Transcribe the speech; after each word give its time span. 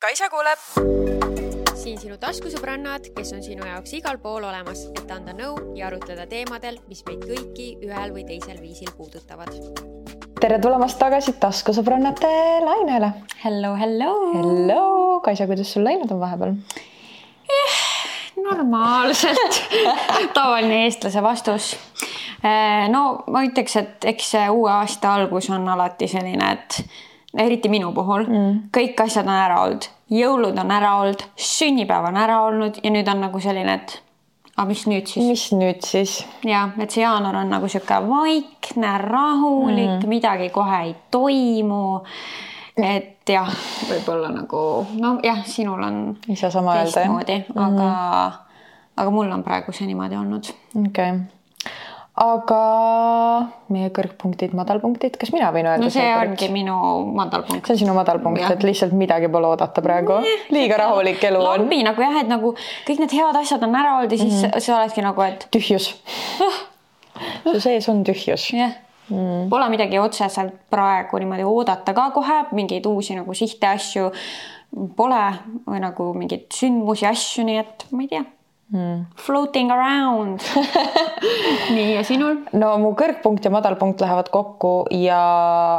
Kaisa 0.00 0.30
kuuleb. 0.32 0.60
siin 1.76 1.98
sinu 2.00 2.14
taskusõbrannad, 2.16 3.10
kes 3.12 3.34
on 3.36 3.42
sinu 3.44 3.66
jaoks 3.68 3.90
igal 3.98 4.16
pool 4.22 4.46
olemas, 4.48 4.86
et 4.96 5.10
anda 5.12 5.34
nõu 5.36 5.74
ja 5.76 5.90
arutleda 5.90 6.24
teemadel, 6.30 6.78
mis 6.88 7.02
meid 7.04 7.26
kõiki 7.28 7.66
ühel 7.84 8.14
või 8.14 8.24
teisel 8.24 8.62
viisil 8.62 8.88
puudutavad. 8.96 9.52
tere 10.40 10.56
tulemast 10.58 10.96
tagasi 10.98 11.34
taskusõbrannate 11.42 12.30
lainele. 12.64 13.10
Hello, 13.42 13.74
hello. 13.76 14.14
Hello, 14.38 14.86
Kaisa, 15.20 15.44
kuidas 15.44 15.74
sul 15.74 15.84
läinud 15.84 16.16
on 16.16 16.20
vahepeal? 16.24 16.56
normaalselt 18.48 19.60
tavaline 20.38 20.80
eestlase 20.86 21.22
vastus. 21.22 21.76
no 22.88 23.04
ma 23.28 23.44
ütleks, 23.44 23.76
et 23.76 24.10
eks 24.14 24.32
see 24.32 24.48
uue 24.48 24.72
aasta 24.78 25.12
algus 25.20 25.52
on 25.52 25.68
alati 25.68 26.08
selline, 26.08 26.52
et 26.56 26.80
eriti 27.38 27.70
minu 27.70 27.92
puhul 27.94 28.26
mm., 28.26 28.60
kõik 28.74 29.00
asjad 29.04 29.28
on 29.28 29.36
ära 29.36 29.62
olnud, 29.64 29.88
jõulud 30.10 30.58
on 30.58 30.74
ära 30.74 30.94
olnud, 31.00 31.24
sünnipäev 31.38 32.10
on 32.10 32.18
ära 32.20 32.40
olnud 32.46 32.80
ja 32.82 32.92
nüüd 32.92 33.08
on 33.10 33.22
nagu 33.26 33.42
selline, 33.42 33.76
et 33.80 33.96
aga 34.56 34.66
mis 34.68 34.84
nüüd 34.90 35.10
siis? 35.10 35.28
mis 35.28 35.46
nüüd 35.56 35.86
siis? 35.86 36.18
ja, 36.46 36.66
et 36.80 36.90
see 36.90 37.04
jaanuar 37.04 37.42
on 37.42 37.54
nagu 37.54 37.70
sihuke 37.70 38.00
vaikne, 38.08 38.92
rahulik 39.06 39.96
mm., 40.00 40.10
midagi 40.10 40.50
kohe 40.54 40.84
ei 40.88 40.94
toimu. 41.10 41.82
et 42.80 43.30
jah, 43.30 43.50
võib-olla 43.88 44.32
nagu 44.34 44.62
nojah, 44.98 45.44
sinul 45.46 45.82
on 45.86 46.00
teistmoodi, 46.26 47.42
aga 47.54 47.90
mm, 47.90 48.46
aga 49.00 49.12
mul 49.14 49.30
on 49.32 49.44
praegu 49.46 49.72
see 49.72 49.86
niimoodi 49.90 50.18
olnud. 50.18 50.50
okei 50.74 51.12
okay 51.14 51.39
aga 52.20 52.62
meie 53.72 53.88
kõrgpunktid, 53.96 54.52
madalpunktid, 54.56 55.16
kas 55.20 55.32
mina 55.32 55.48
võin 55.54 55.68
öelda? 55.70 55.84
no 55.86 55.92
see 55.92 56.08
ongi 56.12 56.50
minu 56.52 56.76
madalpunkt. 57.16 57.64
see 57.64 57.76
on 57.76 57.80
sinu 57.84 57.94
madalpunkt, 57.96 58.44
et 58.44 58.66
lihtsalt 58.66 58.92
midagi 58.96 59.30
pole 59.32 59.48
oodata 59.48 59.84
praegu. 59.84 60.18
liiga 60.52 60.80
rahulik 60.82 61.22
elu 61.30 61.40
on. 61.40 61.48
lambi 61.48 61.80
nagu 61.86 62.04
jah, 62.04 62.20
et 62.20 62.28
nagu 62.30 62.52
kõik 62.88 63.00
need 63.04 63.16
head 63.16 63.40
asjad 63.40 63.64
on 63.64 63.78
ära 63.80 63.96
olnud 63.98 64.12
ja 64.12 64.20
siis 64.20 64.36
mm 64.36 64.50
-hmm. 64.50 64.66
sa 64.66 64.76
oledki 64.78 65.06
nagu, 65.06 65.22
et. 65.24 65.48
tühjus 65.56 65.94
su 67.44 67.60
sees 67.60 67.88
on 67.88 68.04
tühjus. 68.04 68.50
jah 68.52 68.72
mm.. 69.08 69.48
Pole 69.50 69.68
midagi 69.68 69.98
otseselt 69.98 70.54
praegu 70.70 71.18
niimoodi 71.18 71.44
oodata 71.44 71.94
ka 71.94 72.10
kohe, 72.10 72.42
mingeid 72.52 72.86
uusi 72.86 73.16
nagu 73.18 73.34
sihte, 73.34 73.66
asju 73.66 74.10
pole 74.96 75.22
või 75.66 75.80
nagu 75.82 76.12
mingeid 76.14 76.46
sündmusi, 76.54 77.06
asju, 77.06 77.44
nii 77.48 77.58
et 77.58 77.86
ma 77.90 78.04
ei 78.04 78.12
tea 78.12 78.24
mm.. 78.70 79.06
Floating 79.16 79.72
around 79.74 80.44
nii 81.76 81.94
ja 81.94 82.04
sinul? 82.06 82.42
no 82.52 82.74
mu 82.82 82.92
kõrgpunkt 82.98 83.46
ja 83.46 83.54
madalpunkt 83.54 84.02
lähevad 84.02 84.30
kokku 84.32 84.74
ja 84.94 85.22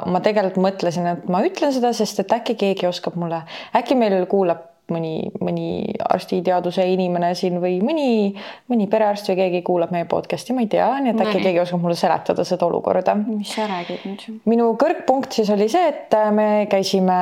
ma 0.08 0.24
tegelikult 0.24 0.66
mõtlesin, 0.68 1.08
et 1.16 1.30
ma 1.32 1.44
ütlen 1.48 1.74
seda, 1.76 1.94
sest 1.96 2.24
et 2.24 2.36
äkki 2.40 2.58
keegi 2.60 2.90
oskab 2.90 3.18
mulle, 3.20 3.44
äkki 3.78 3.98
meil 4.00 4.20
kuulab 4.32 4.68
mõni, 4.92 5.16
mõni 5.44 5.94
arstiteaduse 6.04 6.86
inimene 6.94 7.32
siin 7.38 7.60
või 7.64 7.78
mõni, 7.84 8.34
mõni 8.72 8.88
perearst 8.92 9.30
või 9.32 9.38
keegi 9.40 9.64
kuulab 9.68 9.94
meie 9.96 10.08
podcast'i, 10.10 10.56
ma 10.56 10.66
ei 10.66 10.72
tea, 10.72 10.90
nii 11.00 11.14
et 11.14 11.22
äkki 11.24 11.38
nee. 11.38 11.46
keegi 11.48 11.62
oskab 11.64 11.84
mulle 11.86 11.98
seletada 12.00 12.46
seda 12.48 12.68
olukorda. 12.68 13.16
mis 13.24 13.54
sa 13.56 13.68
räägid 13.72 14.08
nüüd? 14.10 14.26
minu 14.52 14.72
kõrgpunkt 14.82 15.38
siis 15.40 15.52
oli 15.54 15.70
see, 15.72 15.92
et 15.94 16.18
me 16.36 16.50
käisime 16.72 17.20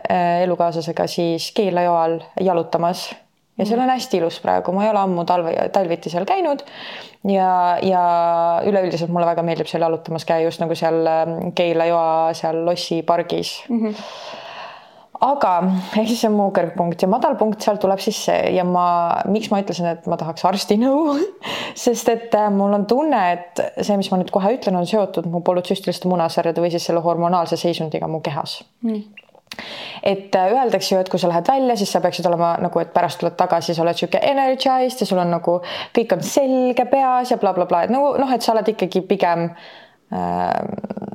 äh, 0.00 0.42
elukaaslasega 0.46 1.08
siis 1.10 1.52
Keila-Joa 1.56 2.02
all 2.06 2.20
jalutamas 2.44 3.08
ja 3.58 3.66
seal 3.66 3.80
on 3.80 3.90
hästi 3.90 4.20
ilus 4.20 4.38
praegu, 4.44 4.72
ma 4.76 4.84
ei 4.84 4.92
ole 4.92 5.02
ammu 5.02 5.24
talve, 5.28 5.54
talviti 5.72 6.12
seal 6.12 6.26
käinud. 6.28 6.64
Ja, 7.26 7.50
ja 7.82 8.02
üleüldiselt 8.68 9.10
mulle 9.10 9.26
väga 9.26 9.42
meeldib 9.46 9.70
seal 9.70 9.82
jalutamas 9.82 10.26
käia 10.28 10.46
just 10.46 10.62
nagu 10.62 10.76
seal 10.78 11.00
ähm, 11.10 11.38
Keila 11.56 11.88
joa 11.90 12.10
seal 12.38 12.64
Lossi 12.66 13.02
pargis. 13.06 13.58
Mm. 13.68 13.86
-hmm 13.86 14.42
aga 15.20 15.50
ehk 15.96 16.08
siis 16.08 16.20
see 16.20 16.28
on 16.28 16.36
mu 16.36 16.50
kõrgpunkt 16.54 17.02
ja 17.02 17.08
madalpunkt 17.08 17.64
sealt 17.64 17.80
tuleb 17.80 18.00
siis 18.04 18.18
see. 18.26 18.50
Ja 18.56 18.64
ma, 18.68 18.86
miks 19.32 19.50
ma 19.52 19.62
ütlesin, 19.62 19.88
et 19.88 20.08
ma 20.10 20.18
tahaks 20.20 20.44
arstinõu 20.44 21.16
sest 21.86 22.10
et 22.12 22.34
äh, 22.36 22.50
mul 22.52 22.74
on 22.76 22.86
tunne, 22.86 23.22
et 23.32 23.62
see, 23.80 23.96
mis 23.96 24.10
ma 24.12 24.20
nüüd 24.20 24.32
kohe 24.34 24.56
ütlen, 24.58 24.76
on 24.76 24.88
seotud 24.88 25.28
mu 25.30 25.40
polütsüstiliste 25.46 26.10
munasarjade 26.10 26.60
või 26.60 26.74
siis 26.74 26.88
selle 26.88 27.00
hormonaalse 27.00 27.56
seisundiga 27.60 28.10
mu 28.10 28.20
kehas. 28.20 28.60
Mm 28.84 29.25
et 30.02 30.34
äh, 30.34 30.52
öeldakse 30.52 30.94
ju, 30.94 31.00
et 31.00 31.10
kui 31.12 31.20
sa 31.20 31.30
lähed 31.30 31.48
välja, 31.48 31.76
siis 31.76 31.92
sa 31.92 32.00
peaksid 32.04 32.26
olema 32.30 32.56
nagu, 32.62 32.82
et 32.82 32.92
pärast 32.94 33.20
tuled 33.20 33.36
tagasi, 33.38 33.74
sa 33.74 33.84
oled 33.84 33.98
sihuke 33.98 34.20
energized 34.22 35.02
ja 35.02 35.08
sul 35.08 35.22
on 35.22 35.32
nagu 35.36 35.58
kõik 35.96 36.16
on 36.16 36.22
selge 36.26 36.86
peas 36.90 37.32
ja 37.32 37.40
blablabla 37.40 37.66
bla, 37.66 37.82
bla, 37.82 37.84
et 37.88 37.94
nagu 37.94 38.14
noh, 38.20 38.34
et 38.34 38.42
sa 38.42 38.54
oled 38.54 38.74
ikkagi 38.74 39.02
pigem 39.08 39.48
äh, 40.12 41.06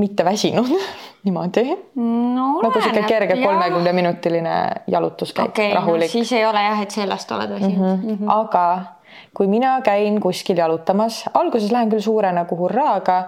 mitte 0.00 0.24
väsinud 0.24 0.70
niimoodi 1.24 1.66
no,. 1.94 2.46
nagu 2.62 2.80
sihuke 2.80 3.02
kerge 3.08 3.36
kolmekümneminutiline 3.42 4.56
jalutuskäik 4.86 5.52
okay,, 5.52 5.74
rahulik 5.74 6.08
no,. 6.08 6.12
siis 6.12 6.32
ei 6.32 6.46
ole 6.46 6.62
jah, 6.64 6.80
et 6.82 6.96
sellest 6.96 7.32
oled 7.36 7.52
väsinud 7.56 7.76
mm. 7.76 8.00
-hmm. 8.00 8.06
Mm 8.06 8.16
-hmm. 8.16 8.32
aga 8.40 8.99
kui 9.34 9.46
mina 9.46 9.76
käin 9.86 10.18
kuskil 10.20 10.58
jalutamas, 10.58 11.22
alguses 11.34 11.70
lähen 11.72 11.90
küll 11.92 12.02
suure 12.02 12.32
nagu 12.34 12.56
hurraaga 12.58 13.20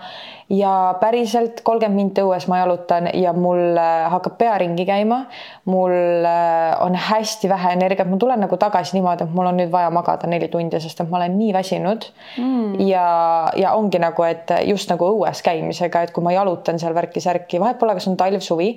ja 0.53 0.73
päriselt 1.01 1.63
kolmkümmend 1.65 1.97
minti 1.97 2.25
õues 2.27 2.49
ma 2.51 2.59
jalutan 2.61 3.07
ja 3.15 3.33
mul 3.33 3.79
äh, 3.79 4.09
hakkab 4.13 4.35
pea 4.41 4.57
ringi 4.61 4.85
käima. 4.89 5.23
mul 5.65 5.95
äh, 6.27 6.75
on 6.83 6.99
hästi 6.99 7.49
vähe 7.49 7.73
energiat, 7.79 8.11
ma 8.11 8.19
tulen 8.19 8.43
nagu 8.43 8.59
tagasi 8.59 8.97
niimoodi, 8.97 9.29
et 9.29 9.37
mul 9.37 9.53
on 9.53 9.61
nüüd 9.63 9.71
vaja 9.71 9.91
magada 9.95 10.27
neli 10.27 10.51
tundi, 10.53 10.81
sest 10.83 11.01
et 11.01 11.11
ma 11.11 11.21
olen 11.21 11.39
nii 11.39 11.55
väsinud 11.55 12.09
mm.. 12.37 12.83
ja, 12.89 13.07
ja 13.57 13.73
ongi 13.79 14.03
nagu, 14.03 14.27
et 14.27 14.51
just 14.67 14.91
nagu 14.91 15.07
õues 15.15 15.43
käimisega, 15.47 16.03
et 16.03 16.13
kui 16.13 16.25
ma 16.27 16.35
jalutan 16.35 16.83
seal 16.83 16.99
värki-särki, 16.99 17.63
vahet 17.63 17.79
pole, 17.79 17.95
kas 17.97 18.11
on 18.11 18.19
talv-suvi 18.19 18.75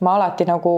ma 0.00 0.16
alati 0.16 0.44
nagu 0.44 0.72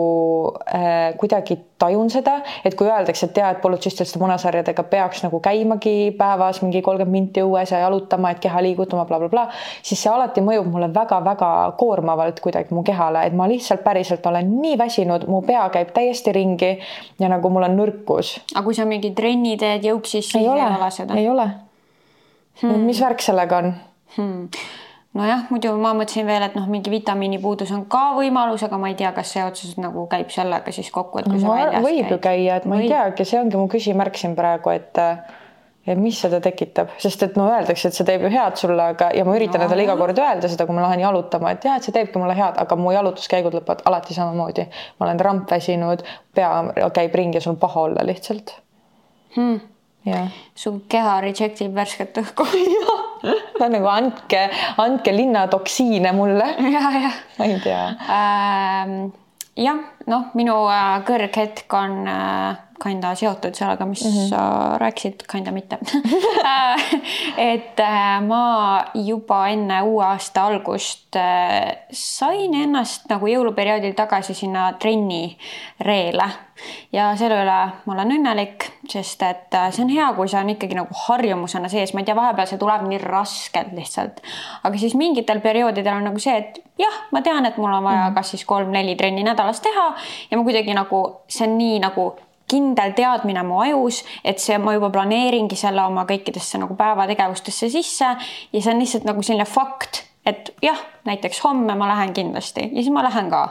äh, 0.75 1.15
kuidagi 1.19 1.59
tajun 1.79 2.11
seda, 2.11 2.39
et 2.65 2.75
kui 2.79 2.87
öeldakse, 2.87 3.27
et 3.27 3.39
et 3.39 3.61
polütsüstiliste 3.63 4.19
munasarjadega 4.23 4.83
peaks 4.91 5.25
nagu 5.25 5.41
käimagi 5.43 5.88
päevas 6.19 6.63
mingi 6.63 6.83
kolmkümmend 6.83 7.13
minti 7.13 7.45
õues 7.45 7.73
ja 7.73 7.83
jalutama, 7.85 8.33
et 8.33 8.43
keha 8.43 8.63
liigutama 8.65 9.05
bla,, 9.09 9.19
blablabla, 9.19 9.47
siis 9.83 10.03
see 10.03 10.13
alati 10.13 10.43
mõjub 10.45 10.69
mulle 10.73 10.91
väga-väga 10.95 11.51
koormavalt 11.81 12.41
kuidagi 12.45 12.75
mu 12.75 12.85
kehale, 12.87 13.27
et 13.29 13.37
ma 13.37 13.49
lihtsalt 13.51 13.85
päriselt 13.85 14.27
olen 14.27 14.51
nii 14.63 14.79
väsinud, 14.81 15.29
mu 15.31 15.43
pea 15.47 15.69
käib 15.75 15.95
täiesti 15.97 16.35
ringi 16.37 16.75
ja 17.21 17.31
nagu 17.33 17.53
mul 17.53 17.69
on 17.69 17.79
nõrkus. 17.79 18.37
aga 18.55 18.65
kui 18.67 18.77
sa 18.77 18.89
mingi 18.89 19.15
trenni 19.17 19.57
teed 19.61 19.89
jõupsis, 19.89 20.29
siis 20.33 20.43
ei 20.43 20.51
ole, 20.51 20.67
ei 20.67 20.81
ole 20.81 20.91
seda? 20.95 21.23
ei 21.23 21.31
ole 21.31 21.49
hmm.. 22.63 22.85
mis 22.89 23.01
värk 23.03 23.25
sellega 23.25 23.63
on 23.63 23.73
hmm.? 24.17 24.61
nojah, 25.19 25.47
muidu 25.53 25.73
ma 25.81 25.93
mõtlesin 25.97 26.27
veel, 26.29 26.45
et 26.47 26.57
noh, 26.59 26.69
mingi 26.71 26.93
vitamiinipuudus 26.93 27.73
on 27.75 27.85
ka 27.91 28.13
võimalus, 28.19 28.65
aga 28.67 28.79
ma 28.81 28.93
ei 28.93 28.97
tea, 28.99 29.11
kas 29.17 29.33
see 29.35 29.45
otseselt 29.45 29.81
nagu 29.83 30.07
käib 30.11 30.31
sellega 30.35 30.75
siis 30.75 30.91
kokku, 30.95 31.23
et 31.23 31.29
kui 31.29 31.39
no, 31.39 31.45
sa 31.47 31.57
väljas 31.57 31.85
võib 31.87 32.03
käid. 32.05 32.15
ju 32.15 32.21
käia, 32.29 32.61
et 32.61 32.69
ma 32.69 32.77
võib. 32.77 32.87
ei 32.87 32.93
teagi, 32.93 33.29
see 33.29 33.41
ongi 33.41 33.61
mu 33.61 33.69
küsimärk 33.73 34.21
siin 34.21 34.37
praegu, 34.39 34.75
et 34.75 35.03
et 35.87 35.99
mis 35.99 36.19
seda 36.21 36.41
tekitab, 36.45 36.91
sest 37.01 37.23
et 37.25 37.39
no 37.41 37.47
öeldakse, 37.49 37.89
et 37.89 37.97
see 37.97 38.07
teeb 38.09 38.27
ju 38.27 38.33
head 38.33 38.59
sulle, 38.61 38.91
aga 38.95 39.09
ja 39.17 39.25
ma 39.25 39.37
üritan 39.39 39.65
endale 39.65 39.87
iga 39.87 39.97
kord 40.01 40.19
öelda 40.19 40.51
seda, 40.51 40.67
kui 40.69 40.77
ma 40.77 40.85
lähen 40.85 41.05
jalutama, 41.05 41.55
et 41.55 41.65
jah, 41.65 41.79
et 41.79 41.87
see 41.87 41.97
teebki 41.97 42.21
mulle 42.21 42.37
head, 42.37 42.61
aga 42.61 42.77
mu 42.77 42.93
jalutuskäigud 42.93 43.57
lõpevad 43.61 43.87
alati 43.89 44.17
samamoodi. 44.17 44.69
ma 44.99 45.09
olen 45.09 45.25
rampväsinud, 45.29 46.05
pea 46.35 46.53
käib 46.95 47.17
ringi 47.17 47.41
ja 47.41 47.45
sul 47.45 47.57
on 47.57 47.63
paha 47.65 47.89
olla 47.89 48.07
lihtsalt 48.07 48.57
hmm 49.37 49.61
su 50.55 50.73
keha 50.89 51.21
reject 51.21 51.63
ib 51.65 51.75
värsket 51.77 52.21
õhku 52.23 52.47
ta 53.59 53.67
on 53.67 53.75
nagu 53.75 53.89
andke, 53.91 54.45
andke 54.81 55.15
linnatoksiine 55.15 56.13
mulle. 56.17 56.47
ja, 56.73 56.85
jah. 56.95 57.19
ma 57.39 57.49
ei 57.49 57.59
tea 57.65 57.83
ähm,. 58.19 58.95
jah, 59.59 59.83
noh, 60.07 60.31
minu 60.39 60.57
äh, 60.71 60.95
kõrghetk 61.09 61.77
on 61.77 62.01
äh, 62.09 62.63
kinda 62.83 63.15
seotud 63.15 63.55
sellega, 63.55 63.87
mis 63.87 64.05
mm 64.05 64.11
-hmm. 64.11 64.29
sa 64.29 64.79
rääkisid, 64.79 65.15
kinda 65.33 65.53
mitte. 65.53 65.79
Et 67.53 67.81
äh, 67.81 68.21
ma 68.27 68.85
juba 68.95 69.49
enne 69.49 69.83
uue 69.83 70.05
aasta 70.05 70.47
algust 70.47 71.17
äh, 71.17 71.77
sain 71.91 72.55
ennast 72.55 73.09
nagu 73.09 73.27
jõuluperioodil 73.27 73.95
tagasi 73.95 74.35
sinna 74.35 74.73
trennireele 74.73 76.31
ja 76.93 77.17
selle 77.17 77.43
üle 77.43 77.59
ma 77.85 77.95
olen 77.95 78.13
õnnelik, 78.19 78.69
sest 78.89 79.23
et 79.23 79.55
äh, 79.55 79.71
see 79.73 79.85
on 79.85 79.93
hea, 79.93 80.13
kui 80.17 80.29
see 80.29 80.41
on 80.41 80.51
ikkagi 80.55 80.79
nagu 80.79 80.95
harjumusena 81.07 81.69
sees, 81.69 81.95
ma 81.95 82.01
ei 82.01 82.09
tea, 82.09 82.17
vahepeal 82.17 82.47
see 82.47 82.59
tuleb 82.59 82.87
nii 82.89 82.99
raskelt 83.03 83.75
lihtsalt, 83.77 84.23
aga 84.63 84.79
siis 84.79 84.95
mingitel 84.95 85.41
perioodidel 85.45 86.01
on 86.01 86.09
nagu 86.11 86.19
see, 86.23 86.37
et 86.37 86.63
jah, 86.79 87.03
ma 87.13 87.23
tean, 87.23 87.47
et 87.47 87.59
mul 87.59 87.73
on 87.73 87.85
vaja 87.85 87.99
mm 87.99 88.09
-hmm. 88.11 88.15
kas 88.15 88.31
siis 88.31 88.45
kolm-neli 88.45 88.97
trenni 88.97 89.23
nädalas 89.23 89.61
teha. 89.61 89.95
Ja 90.31 90.37
ma 90.37 90.45
kuidagi 90.45 90.75
nagu, 90.75 91.21
see 91.29 91.49
on 91.49 91.59
nii 91.59 91.79
nagu 91.81 92.15
kindel 92.49 92.95
teadmine 92.97 93.43
mu 93.47 93.61
ajus, 93.65 94.03
et 94.25 94.41
see, 94.43 94.59
ma 94.59 94.75
juba 94.77 94.91
planeeringi 94.95 95.57
selle 95.59 95.85
oma 95.85 96.07
kõikidesse 96.09 96.61
nagu 96.63 96.77
päevategevustesse 96.79 97.71
sisse 97.73 98.09
ja 98.09 98.61
see 98.61 98.73
on 98.73 98.83
lihtsalt 98.83 99.09
nagu 99.09 99.25
selline 99.25 99.47
fakt, 99.49 100.05
et 100.27 100.53
jah, 100.63 100.79
näiteks 101.09 101.43
homme 101.45 101.77
ma 101.79 101.89
lähen 101.89 102.15
kindlasti 102.17 102.69
ja 102.71 102.83
siis 102.83 102.93
ma 102.95 103.05
lähen 103.07 103.31
ka. 103.31 103.43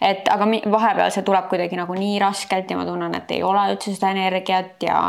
et 0.00 0.28
aga 0.30 0.46
vahepeal 0.70 1.10
see 1.10 1.24
tuleb 1.26 1.48
kuidagi 1.50 1.76
nagu 1.76 1.94
nii 1.94 2.18
raskelt 2.22 2.70
ja 2.70 2.76
ma 2.78 2.84
tunnen, 2.86 3.14
et 3.18 3.30
ei 3.34 3.42
ole 3.42 3.64
üldse 3.72 3.94
seda 3.94 4.12
energiat 4.14 4.82
ja 4.86 5.00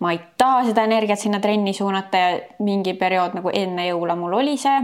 ma 0.00 0.12
ei 0.12 0.20
taha 0.38 0.66
seda 0.68 0.84
energiat 0.84 1.18
sinna 1.18 1.40
trenni 1.40 1.72
suunata 1.72 2.20
ja 2.20 2.36
mingi 2.60 2.94
periood 2.94 3.40
nagu 3.40 3.52
enne 3.52 3.88
jõule 3.88 4.16
mul 4.20 4.36
oli 4.42 4.58
see 4.60 4.76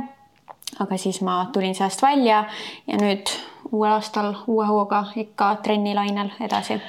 aga 0.78 0.96
siis 0.96 1.20
ma 1.20 1.46
tulin 1.52 1.74
sellest 1.74 2.02
välja 2.02 2.44
ja 2.86 2.98
nüüd 3.00 3.32
uuel 3.72 3.92
aastal 3.92 4.34
uue 4.46 4.66
hooga 4.66 5.04
ikka 5.16 5.54
trennilainel 5.62 6.32
edasi 6.40 6.80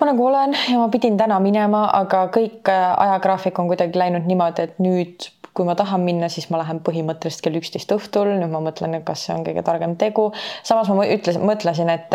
ma 0.00 0.10
nagu 0.10 0.26
olen 0.26 0.54
ja 0.72 0.78
ma 0.78 0.88
pidin 0.92 1.16
täna 1.18 1.40
minema, 1.42 1.88
aga 2.00 2.26
kõik 2.34 2.70
äh, 2.72 2.86
ajagraafik 3.06 3.58
on 3.58 3.70
kuidagi 3.70 3.98
läinud 3.98 4.28
niimoodi, 4.30 4.68
et 4.68 4.78
nüüd 4.82 5.30
kui 5.58 5.66
ma 5.66 5.74
tahan 5.74 6.04
minna, 6.06 6.28
siis 6.30 6.46
ma 6.52 6.60
lähen 6.60 6.78
põhimõtteliselt 6.86 7.42
kell 7.42 7.58
üksteist 7.58 7.90
õhtul, 7.90 8.30
nüüd 8.38 8.52
ma 8.52 8.60
mõtlen, 8.62 8.94
et 8.94 9.04
kas 9.06 9.24
see 9.26 9.34
on 9.34 9.42
kõige 9.46 9.64
targem 9.66 9.96
tegu. 9.98 10.28
samas 10.66 10.90
ma 10.94 11.06
ütlesin, 11.10 11.42
mõtlesin, 11.48 11.90
et, 11.90 12.14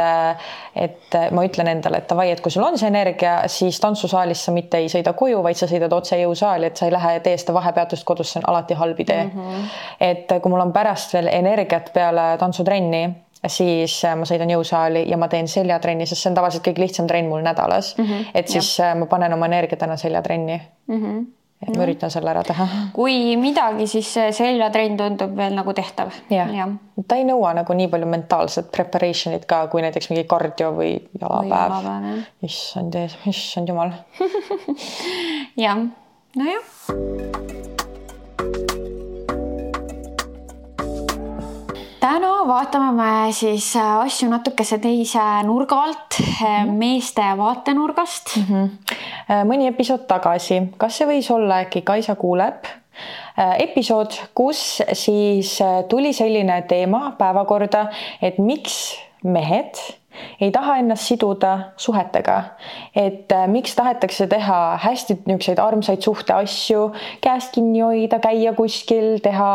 et 0.80 1.18
ma 1.36 1.44
ütlen 1.44 1.74
endale, 1.74 2.00
et 2.00 2.08
davai, 2.08 2.30
et 2.32 2.44
kui 2.44 2.54
sul 2.56 2.64
on 2.64 2.80
see 2.80 2.88
energia, 2.88 3.36
siis 3.52 3.82
tantsusaalis 3.84 4.46
sa 4.48 4.56
mitte 4.56 4.80
ei 4.80 4.88
sõida 4.94 5.12
koju, 5.20 5.44
vaid 5.44 5.60
sa 5.60 5.68
sõidad 5.68 5.92
otse 5.98 6.22
jõusaali, 6.22 6.72
et 6.72 6.80
sa 6.80 6.88
ei 6.88 6.96
lähe 6.96 7.18
tee 7.26 7.36
seda 7.42 7.58
vahepeatust 7.60 8.08
kodus, 8.08 8.32
see 8.32 8.40
on 8.40 8.48
alati 8.54 8.80
halb 8.80 9.04
idee 9.04 9.26
mm. 9.26 9.36
-hmm. 9.36 9.70
et 10.00 10.34
kui 10.40 10.52
mul 10.52 10.64
on 10.64 10.74
pärast 10.74 11.14
veel 11.18 11.28
energiat 11.34 11.92
peale 11.94 12.38
tantsutrenni 12.40 13.04
siis 13.48 14.00
ma 14.18 14.28
sõidan 14.28 14.52
jõusaali 14.54 15.06
ja 15.10 15.20
ma 15.20 15.28
teen 15.32 15.48
seljatrenni, 15.52 16.08
sest 16.08 16.24
see 16.24 16.32
on 16.32 16.38
tavaliselt 16.40 16.66
kõige 16.66 16.86
lihtsam 16.86 17.08
trenn 17.10 17.30
mul 17.32 17.44
nädalas 17.46 17.94
mm. 17.98 18.06
-hmm, 18.06 18.34
et 18.34 18.48
siis 18.48 18.76
jah. 18.80 18.96
ma 18.98 19.06
panen 19.12 19.34
oma 19.34 19.50
energia 19.52 19.78
täna 19.78 19.98
seljatrenni 19.98 20.62
mm. 20.88 21.00
-hmm 21.00 21.24
et 21.64 21.78
ma 21.78 21.86
üritan 21.86 22.12
selle 22.12 22.32
ära 22.32 22.44
teha. 22.44 22.68
kui 22.96 23.38
midagi, 23.40 23.88
siis 23.88 24.10
seljatrenn 24.36 24.98
tundub 25.00 25.36
veel 25.38 25.56
nagu 25.56 25.74
tehtav. 25.74 26.12
jah 26.30 26.52
ja. 26.52 26.68
ja., 26.68 27.04
ta 27.08 27.16
ei 27.20 27.28
nõua 27.28 27.54
nagu 27.58 27.74
nii 27.78 27.88
palju 27.94 28.10
mentaalset 28.10 28.72
preparation'it 28.76 29.48
ka, 29.50 29.68
kui 29.72 29.82
näiteks 29.86 30.12
mingi 30.12 30.28
kardio 30.30 30.74
või 30.76 30.96
jalapäev. 31.22 32.24
issand, 32.44 33.00
issand 33.32 33.72
jumal 33.74 33.96
jah, 35.66 35.86
nojah 36.36 37.73
täna 42.04 42.32
vaatame 42.48 42.92
me 42.98 43.32
siis 43.32 43.70
äh, 43.80 44.04
asju 44.04 44.28
natukese 44.32 44.80
teise 44.84 45.24
nurga 45.48 45.80
alt 45.88 46.20
mm, 46.20 46.34
-hmm. 46.40 46.72
meeste 46.84 47.24
vaatenurgast 47.38 48.38
mm. 48.38 48.44
-hmm. 48.50 49.46
mõni 49.48 49.68
episood 49.72 50.04
tagasi, 50.08 50.62
kas 50.78 50.98
see 50.98 51.08
võis 51.08 51.32
olla 51.32 51.62
äkki 51.64 51.82
Kaisa 51.82 52.16
kuuleb? 52.16 52.66
episood, 53.60 54.14
kus 54.38 54.82
siis 54.94 55.60
tuli 55.90 56.14
selline 56.14 56.62
teema 56.70 57.16
päevakorda, 57.18 57.88
et 58.22 58.38
miks 58.38 58.76
mehed 59.24 59.80
ei 60.42 60.52
taha 60.52 60.78
ennast 60.82 61.08
siduda 61.08 61.74
suhetega. 61.78 62.44
et 62.96 63.32
äh, 63.32 63.48
miks 63.48 63.76
tahetakse 63.76 64.28
teha 64.28 64.78
hästi 64.84 65.20
niisuguseid 65.26 65.60
armsaid 65.60 66.02
suhteasju, 66.02 66.92
käest 67.22 67.54
kinni 67.54 67.82
hoida, 67.82 68.20
käia 68.20 68.54
kuskil, 68.54 69.18
teha 69.24 69.54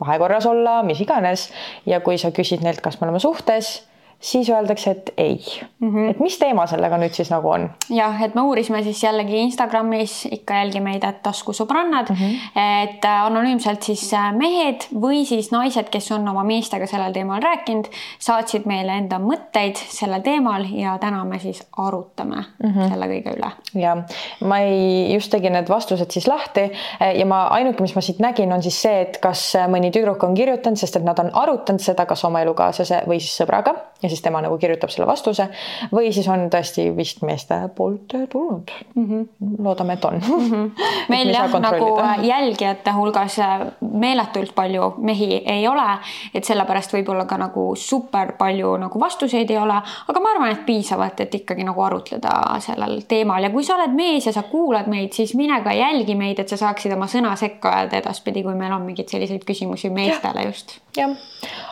vahekorras 0.00 0.46
olla, 0.46 0.82
mis 0.82 1.00
iganes. 1.00 1.50
ja 1.86 2.00
kui 2.00 2.18
sa 2.18 2.30
küsid 2.30 2.64
neilt, 2.64 2.80
kas 2.80 3.00
me 3.00 3.08
oleme 3.08 3.20
suhtes 3.20 3.89
siis 4.20 4.50
öeldakse, 4.50 4.90
et 4.90 5.10
ei 5.16 5.40
mm. 5.80 5.88
-hmm. 5.88 6.10
et 6.10 6.20
mis 6.20 6.38
teema 6.38 6.66
sellega 6.66 6.98
nüüd 6.98 7.14
siis 7.16 7.30
nagu 7.30 7.48
on? 7.48 7.70
jah, 7.90 8.22
et 8.22 8.34
me 8.34 8.40
uurisime 8.40 8.82
siis 8.82 9.02
jällegi 9.02 9.36
Instagramis 9.36 10.28
ikka 10.30 10.54
jälgi 10.54 10.80
meid, 10.80 11.04
et 11.04 11.22
taskusõbrannad 11.22 12.10
mm, 12.10 12.16
-hmm. 12.16 12.60
et 12.82 13.04
äh, 13.04 13.24
anonüümselt 13.24 13.82
siis 13.82 14.12
äh, 14.14 14.32
mehed 14.36 14.84
või 14.94 15.24
siis 15.24 15.50
naised, 15.52 15.88
kes 15.90 16.12
on 16.12 16.28
oma 16.28 16.44
meestega 16.44 16.86
sellel 16.86 17.12
teemal 17.12 17.40
rääkinud, 17.42 17.88
saatsid 18.18 18.66
meile 18.66 18.98
enda 18.98 19.18
mõtteid 19.18 19.80
sellel 19.88 20.20
teemal 20.20 20.66
ja 20.72 20.98
täna 20.98 21.24
me 21.24 21.38
siis 21.38 21.62
arutame 21.76 22.36
mm 22.36 22.70
-hmm. 22.70 22.88
selle 22.88 23.06
kõige 23.06 23.36
üle. 23.36 23.50
ja 23.74 23.96
ma 24.44 24.58
ei, 24.58 25.14
just 25.14 25.30
tegin 25.30 25.52
need 25.52 25.68
vastused 25.68 26.10
siis 26.10 26.28
lahti 26.28 26.60
äh, 26.60 27.16
ja 27.16 27.26
ma 27.26 27.46
ainuke, 27.46 27.82
mis 27.82 27.94
ma 27.94 28.00
siit 28.00 28.18
nägin, 28.18 28.52
on 28.52 28.62
siis 28.62 28.82
see, 28.82 29.00
et 29.00 29.18
kas 29.18 29.56
mõni 29.68 29.90
tüdruk 29.90 30.22
on 30.24 30.34
kirjutanud, 30.34 30.76
sest 30.76 30.96
et 30.96 31.04
nad 31.04 31.18
on 31.18 31.30
arutanud 31.32 31.80
seda 31.80 32.06
kas 32.06 32.24
oma 32.24 32.40
elukaaslase 32.40 33.02
või 33.06 33.20
siis 33.20 33.40
sõbraga 33.40 33.74
ja 34.02 34.09
siis 34.10 34.22
tema 34.22 34.42
nagu 34.44 34.58
kirjutab 34.58 34.92
selle 34.92 35.08
vastuse 35.08 35.48
või 35.92 36.12
siis 36.14 36.28
on 36.28 36.48
tõesti 36.52 36.90
vist 36.96 37.22
meeste 37.26 37.60
poolt 37.76 38.16
tulnud 38.30 38.70
mm. 38.94 39.06
-hmm. 39.06 39.56
loodame, 39.64 39.98
et 39.98 40.04
on 40.04 40.18
mm. 40.20 40.50
-hmm. 40.50 40.70
meil 41.12 41.32
jah, 41.34 41.54
nagu 41.60 41.90
jälgijate 42.32 42.94
hulgas 42.96 43.38
meeletult 43.80 44.54
palju 44.54 44.94
mehi 44.98 45.42
ei 45.46 45.68
ole, 45.68 45.88
et 46.34 46.44
sellepärast 46.44 46.92
võib-olla 46.94 47.24
ka 47.24 47.38
nagu 47.38 47.70
super 47.76 48.32
palju 48.38 48.76
nagu 48.76 49.00
vastuseid 49.00 49.50
ei 49.50 49.58
ole, 49.58 49.76
aga 50.08 50.20
ma 50.20 50.34
arvan, 50.34 50.52
et 50.54 50.66
piisavalt, 50.66 51.20
et 51.20 51.34
ikkagi 51.34 51.64
nagu 51.64 51.82
arutleda 51.82 52.60
sellel 52.60 53.02
teemal 53.08 53.42
ja 53.42 53.50
kui 53.50 53.64
sa 53.64 53.76
oled 53.76 53.94
mees 53.96 54.26
ja 54.26 54.32
sa 54.32 54.42
kuulad 54.42 54.88
meid, 54.90 55.12
siis 55.12 55.34
mine 55.38 55.60
ka 55.64 55.72
jälgi 55.72 56.14
meid, 56.18 56.38
et 56.38 56.48
sa 56.48 56.56
saaksid 56.60 56.92
oma 56.96 57.08
sõna 57.10 57.34
sekka 57.36 57.72
öelda 57.78 58.00
edaspidi, 58.00 58.42
kui 58.46 58.54
meil 58.58 58.72
on 58.76 58.86
mingeid 58.86 59.10
selliseid 59.12 59.44
küsimusi 59.48 59.90
meestele 59.94 60.46
just. 60.48 60.78
jah, 60.96 61.12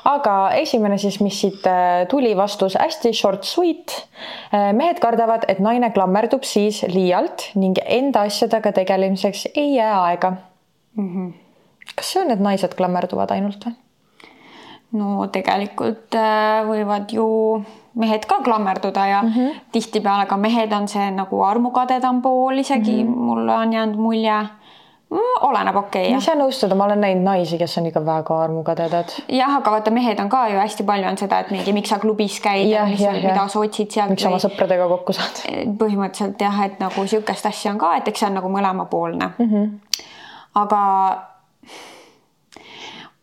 aga 0.08 0.36
esimene 0.60 0.98
siis, 0.98 1.20
mis 1.24 1.40
siit 1.40 1.66
äh, 1.66 2.06
tuli 2.10 2.27
tuli 2.28 2.36
vastus 2.36 2.76
hästi 2.76 3.12
short 3.12 3.44
sweet. 3.44 4.08
Äh, 4.52 4.72
mehed 4.72 5.00
kardavad, 5.00 5.44
et 5.48 5.58
naine 5.58 5.90
klammerdub 5.90 6.44
siis 6.44 6.82
liialt 6.88 7.50
ning 7.54 7.78
enda 7.84 8.26
asjadega 8.28 8.72
tegelemiseks 8.72 9.48
ei 9.54 9.74
jää 9.74 10.02
aega 10.02 10.32
mm. 10.96 11.08
-hmm. 11.08 11.32
kas 11.96 12.12
see 12.12 12.22
on, 12.22 12.30
et 12.30 12.40
naised 12.40 12.74
klammerduvad 12.74 13.30
ainult 13.30 13.64
või? 13.64 13.74
no 14.92 15.26
tegelikult 15.32 16.14
äh, 16.14 16.64
võivad 16.68 17.12
ju 17.12 17.64
mehed 17.94 18.24
ka 18.26 18.40
klammerduda 18.44 19.06
ja 19.06 19.22
mm 19.22 19.28
-hmm. 19.28 19.60
tihtipeale 19.72 20.26
ka 20.26 20.36
mehed 20.36 20.72
on 20.72 20.88
see 20.88 21.10
nagu 21.10 21.42
armukadedam 21.42 22.22
pool 22.22 22.58
isegi 22.58 23.04
mm, 23.04 23.12
-hmm. 23.12 23.16
mulle 23.16 23.52
on 23.52 23.72
jäänud 23.72 23.96
mulje 23.96 24.46
oleneb 25.10 25.76
okei 25.76 26.02
okay,. 26.02 26.12
ma 26.12 26.20
ei 26.20 26.24
saa 26.24 26.36
nõustuda, 26.36 26.76
ma 26.76 26.84
olen 26.84 27.00
näinud 27.00 27.24
naisi, 27.24 27.58
kes 27.60 27.78
on 27.80 27.86
ikka 27.88 28.02
väga 28.04 28.40
armukadedad. 28.44 29.14
jah, 29.32 29.54
aga 29.56 29.72
vaata, 29.72 29.92
mehed 29.94 30.20
on 30.20 30.28
ka 30.32 30.42
ju 30.52 30.58
hästi 30.60 30.84
palju 30.88 31.08
on 31.08 31.16
seda, 31.20 31.38
et 31.44 31.52
mingi, 31.54 31.72
miks 31.76 31.92
sa 31.94 31.98
klubis 32.02 32.36
käid 32.44 32.68
ja, 32.68 32.84
ja, 32.92 33.14
ja 33.14 33.30
mida 33.30 33.46
sa 33.48 33.62
otsid 33.62 33.94
sealt. 33.94 34.12
miks 34.12 34.26
sa 34.26 34.32
oma 34.32 34.40
sõpradega 34.42 34.88
kokku 34.90 35.16
saad. 35.16 35.40
Eh, 35.48 35.64
põhimõtteliselt 35.80 36.44
jah, 36.44 36.60
et 36.66 36.76
nagu 36.82 37.06
sihukest 37.08 37.48
asja 37.48 37.72
on 37.72 37.80
ka, 37.80 37.94
et 38.00 38.12
eks 38.12 38.24
see 38.24 38.28
on 38.28 38.36
nagu 38.40 38.52
mõlemapoolne 38.52 39.30
mm. 39.38 39.48
-hmm. 39.54 40.04
aga 40.60 40.82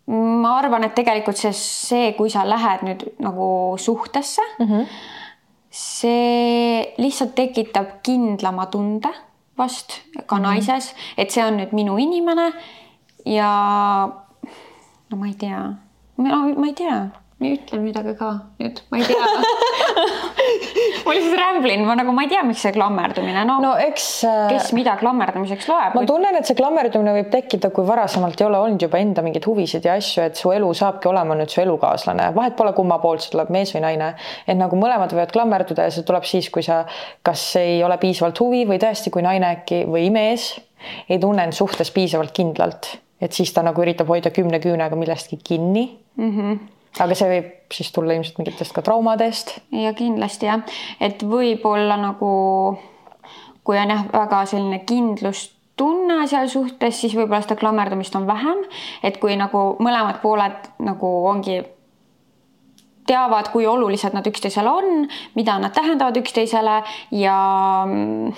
ma 0.08 0.56
arvan, 0.58 0.84
et 0.86 0.96
tegelikult 0.98 1.38
see, 1.38 1.54
see, 1.54 2.10
kui 2.18 2.34
sa 2.34 2.48
lähed 2.50 2.86
nüüd 2.86 3.06
nagu 3.20 3.78
suhtesse 3.78 4.42
mm, 4.60 4.66
-hmm. 4.66 4.90
see 5.70 6.94
lihtsalt 6.98 7.36
tekitab 7.36 8.02
kindlama 8.04 8.66
tunde 8.74 9.14
vast 9.58 10.02
ka 10.28 10.36
-hmm. 10.36 10.42
naises, 10.42 10.96
et 11.18 11.32
see 11.32 11.46
on 11.46 11.58
nüüd 11.58 11.74
minu 11.74 11.98
inimene 11.98 12.52
ja 13.26 13.52
no 15.10 15.18
ma 15.18 15.28
ei 15.28 15.34
tea, 15.34 15.74
ma 16.18 16.66
ei 16.68 16.74
tea 16.74 17.25
ütlen 17.44 17.84
midagi 17.84 18.16
ka 18.16 18.32
nüüd, 18.62 18.80
ma 18.92 19.02
ei 19.02 19.08
tea 19.10 19.24
ma 21.06 21.14
lihtsalt 21.14 21.38
rämblin, 21.40 21.84
ma 21.86 21.96
nagu, 21.98 22.14
ma 22.16 22.24
ei 22.26 22.30
tea, 22.32 22.42
miks 22.46 22.62
see 22.66 22.74
klammerdumine, 22.76 23.44
no, 23.48 23.58
no 23.64 23.74
eks. 23.82 24.08
Äh, 24.28 24.40
kes 24.54 24.72
mida 24.78 24.96
klammerdamiseks 25.00 25.68
loeb. 25.70 25.96
ma 25.98 26.04
tunnen, 26.08 26.38
et 26.40 26.48
see 26.48 26.58
klammerdumine 26.58 27.16
võib 27.20 27.30
tekkida, 27.34 27.72
kui 27.76 27.86
varasemalt 27.88 28.42
ei 28.42 28.48
ole 28.48 28.62
olnud 28.64 28.86
juba 28.88 29.02
enda 29.02 29.24
mingeid 29.26 29.48
huvisid 29.50 29.86
ja 29.88 29.98
asju, 30.00 30.26
et 30.30 30.40
su 30.40 30.52
elu 30.56 30.72
saabki 30.78 31.10
olema 31.12 31.38
nüüd 31.38 31.54
su 31.54 31.62
elukaaslane, 31.64 32.32
vahet 32.38 32.58
pole, 32.60 32.74
kumma 32.78 33.00
poolt 33.04 33.26
see 33.26 33.34
tuleb, 33.36 33.52
mees 33.54 33.74
või 33.76 33.86
naine. 33.86 34.12
et 34.48 34.60
nagu 34.60 34.80
mõlemad 34.80 35.14
võivad 35.16 35.34
klammerduda 35.36 35.88
ja 35.88 35.96
see 35.96 36.06
tuleb 36.08 36.28
siis, 36.28 36.50
kui 36.54 36.66
sa 36.66 36.84
kas 37.26 37.48
ei 37.62 37.82
ole 37.86 38.00
piisavalt 38.02 38.40
huvi 38.42 38.66
või 38.70 38.82
tõesti, 38.82 39.14
kui 39.14 39.26
naine 39.26 39.52
äkki 39.60 39.84
või 39.90 40.10
mees 40.14 40.54
ei 41.10 41.20
tunne 41.22 41.48
end 41.48 41.58
suhtes 41.58 41.90
piisavalt 41.94 42.34
kindlalt, 42.36 42.96
et 43.22 43.34
siis 43.34 43.54
ta 43.54 43.64
nagu 43.66 43.82
üritab 43.82 44.10
hoida 44.12 44.32
kümne 44.34 44.62
küünega 44.64 44.98
millestki 45.00 45.42
kinni 45.42 45.90
mm. 46.18 46.32
-hmm 46.32 46.75
aga 47.00 47.16
see 47.18 47.30
võib 47.32 47.76
siis 47.76 47.92
tulla 47.92 48.16
ilmselt 48.16 48.38
mingitest 48.40 48.76
ka 48.76 48.84
traumadest. 48.86 49.58
ja 49.72 49.94
kindlasti 49.98 50.50
jah, 50.50 50.64
et 51.04 51.24
võib-olla 51.24 51.98
nagu 52.00 52.32
kui 53.66 53.80
on 53.82 53.92
jah, 53.92 54.06
väga 54.14 54.44
selline 54.50 54.82
kindlustunne 54.88 56.20
seal 56.30 56.50
suhtes, 56.52 57.00
siis 57.02 57.16
võib-olla 57.18 57.42
seda 57.44 57.58
klammerdumist 57.60 58.16
on 58.18 58.28
vähem, 58.30 58.62
et 59.04 59.18
kui 59.22 59.38
nagu 59.40 59.72
mõlemad 59.82 60.22
pooled 60.22 60.70
nagu 60.86 61.14
ongi 61.32 61.64
teavad, 63.06 63.50
kui 63.54 63.68
olulised 63.70 64.16
nad 64.18 64.26
üksteisele 64.26 64.70
on, 64.70 65.08
mida 65.38 65.58
nad 65.62 65.74
tähendavad 65.76 66.18
üksteisele 66.22 66.80
ja 67.14 67.40
mm, 67.86 68.32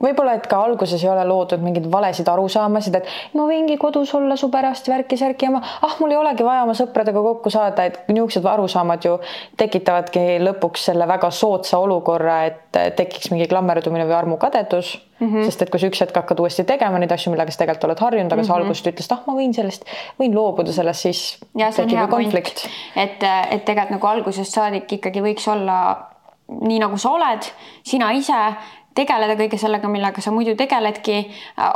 võib-olla, 0.00 0.36
et 0.38 0.46
ka 0.48 0.58
alguses 0.64 1.02
ei 1.04 1.10
ole 1.12 1.24
loodud 1.28 1.62
mingeid 1.62 1.86
valesid 1.92 2.28
arusaamasid, 2.32 2.96
et 2.98 3.36
ma 3.36 3.44
võingi 3.48 3.76
kodus 3.80 4.14
olla 4.16 4.36
su 4.40 4.48
pärast 4.52 4.88
värki-särki 4.88 5.48
ja 5.48 5.52
ma, 5.54 5.60
ah, 5.60 5.96
mul 6.00 6.14
ei 6.14 6.18
olegi 6.20 6.46
vaja 6.46 6.64
oma 6.64 6.74
sõpradega 6.78 7.22
kokku 7.24 7.52
saada, 7.52 7.86
et 7.88 7.98
niisugused 8.08 8.46
arusaamad 8.48 9.04
ju 9.04 9.18
tekitavadki 9.60 10.40
lõpuks 10.42 10.88
selle 10.90 11.08
väga 11.08 11.30
soodsa 11.34 11.80
olukorra, 11.82 12.42
et 12.48 12.80
tekiks 12.96 13.32
mingi 13.34 13.48
klammerdumine 13.50 14.06
või 14.08 14.16
armukadedus 14.16 14.94
mm. 14.96 15.26
-hmm. 15.26 15.44
sest 15.48 15.62
et 15.62 15.72
kui 15.72 15.80
sa 15.80 15.90
üks 15.92 16.00
hetk 16.04 16.16
hakkad 16.22 16.40
uuesti 16.40 16.64
tegema 16.68 16.98
neid 16.98 17.12
asju, 17.12 17.32
millega 17.34 17.52
sa 17.52 17.64
tegelikult 17.64 17.90
oled 17.90 18.04
harjunud, 18.06 18.32
aga 18.32 18.36
mm 18.36 18.44
-hmm. 18.44 18.46
sa 18.46 18.54
mhm. 18.54 18.62
alguses 18.62 18.86
ütlesid, 18.92 19.16
ah, 19.16 19.26
ma 19.26 19.36
võin 19.36 19.52
sellest, 19.54 19.84
võin 20.20 20.34
loobuda 20.34 20.72
sellest, 20.72 21.08
siis 21.08 21.38
ja, 21.54 21.70
tekib 21.70 22.00
ju 22.00 22.08
konflikt. 22.08 22.64
et, 22.96 23.20
et 23.50 23.64
tegelikult 23.64 23.98
nagu 23.98 24.06
algusest 24.06 24.54
saadik 24.54 24.92
ikkagi 24.92 25.20
võiks 25.20 25.48
olla 25.52 26.08
nii 26.60 26.78
nagu 26.82 26.98
sa 27.00 27.10
oled, 27.16 27.46
sina 27.86 28.10
ise 28.12 28.38
tegeleda 28.94 29.36
kõige 29.38 29.58
sellega, 29.58 29.88
millega 29.88 30.20
sa 30.20 30.30
muidu 30.30 30.56
tegeledki. 30.56 31.18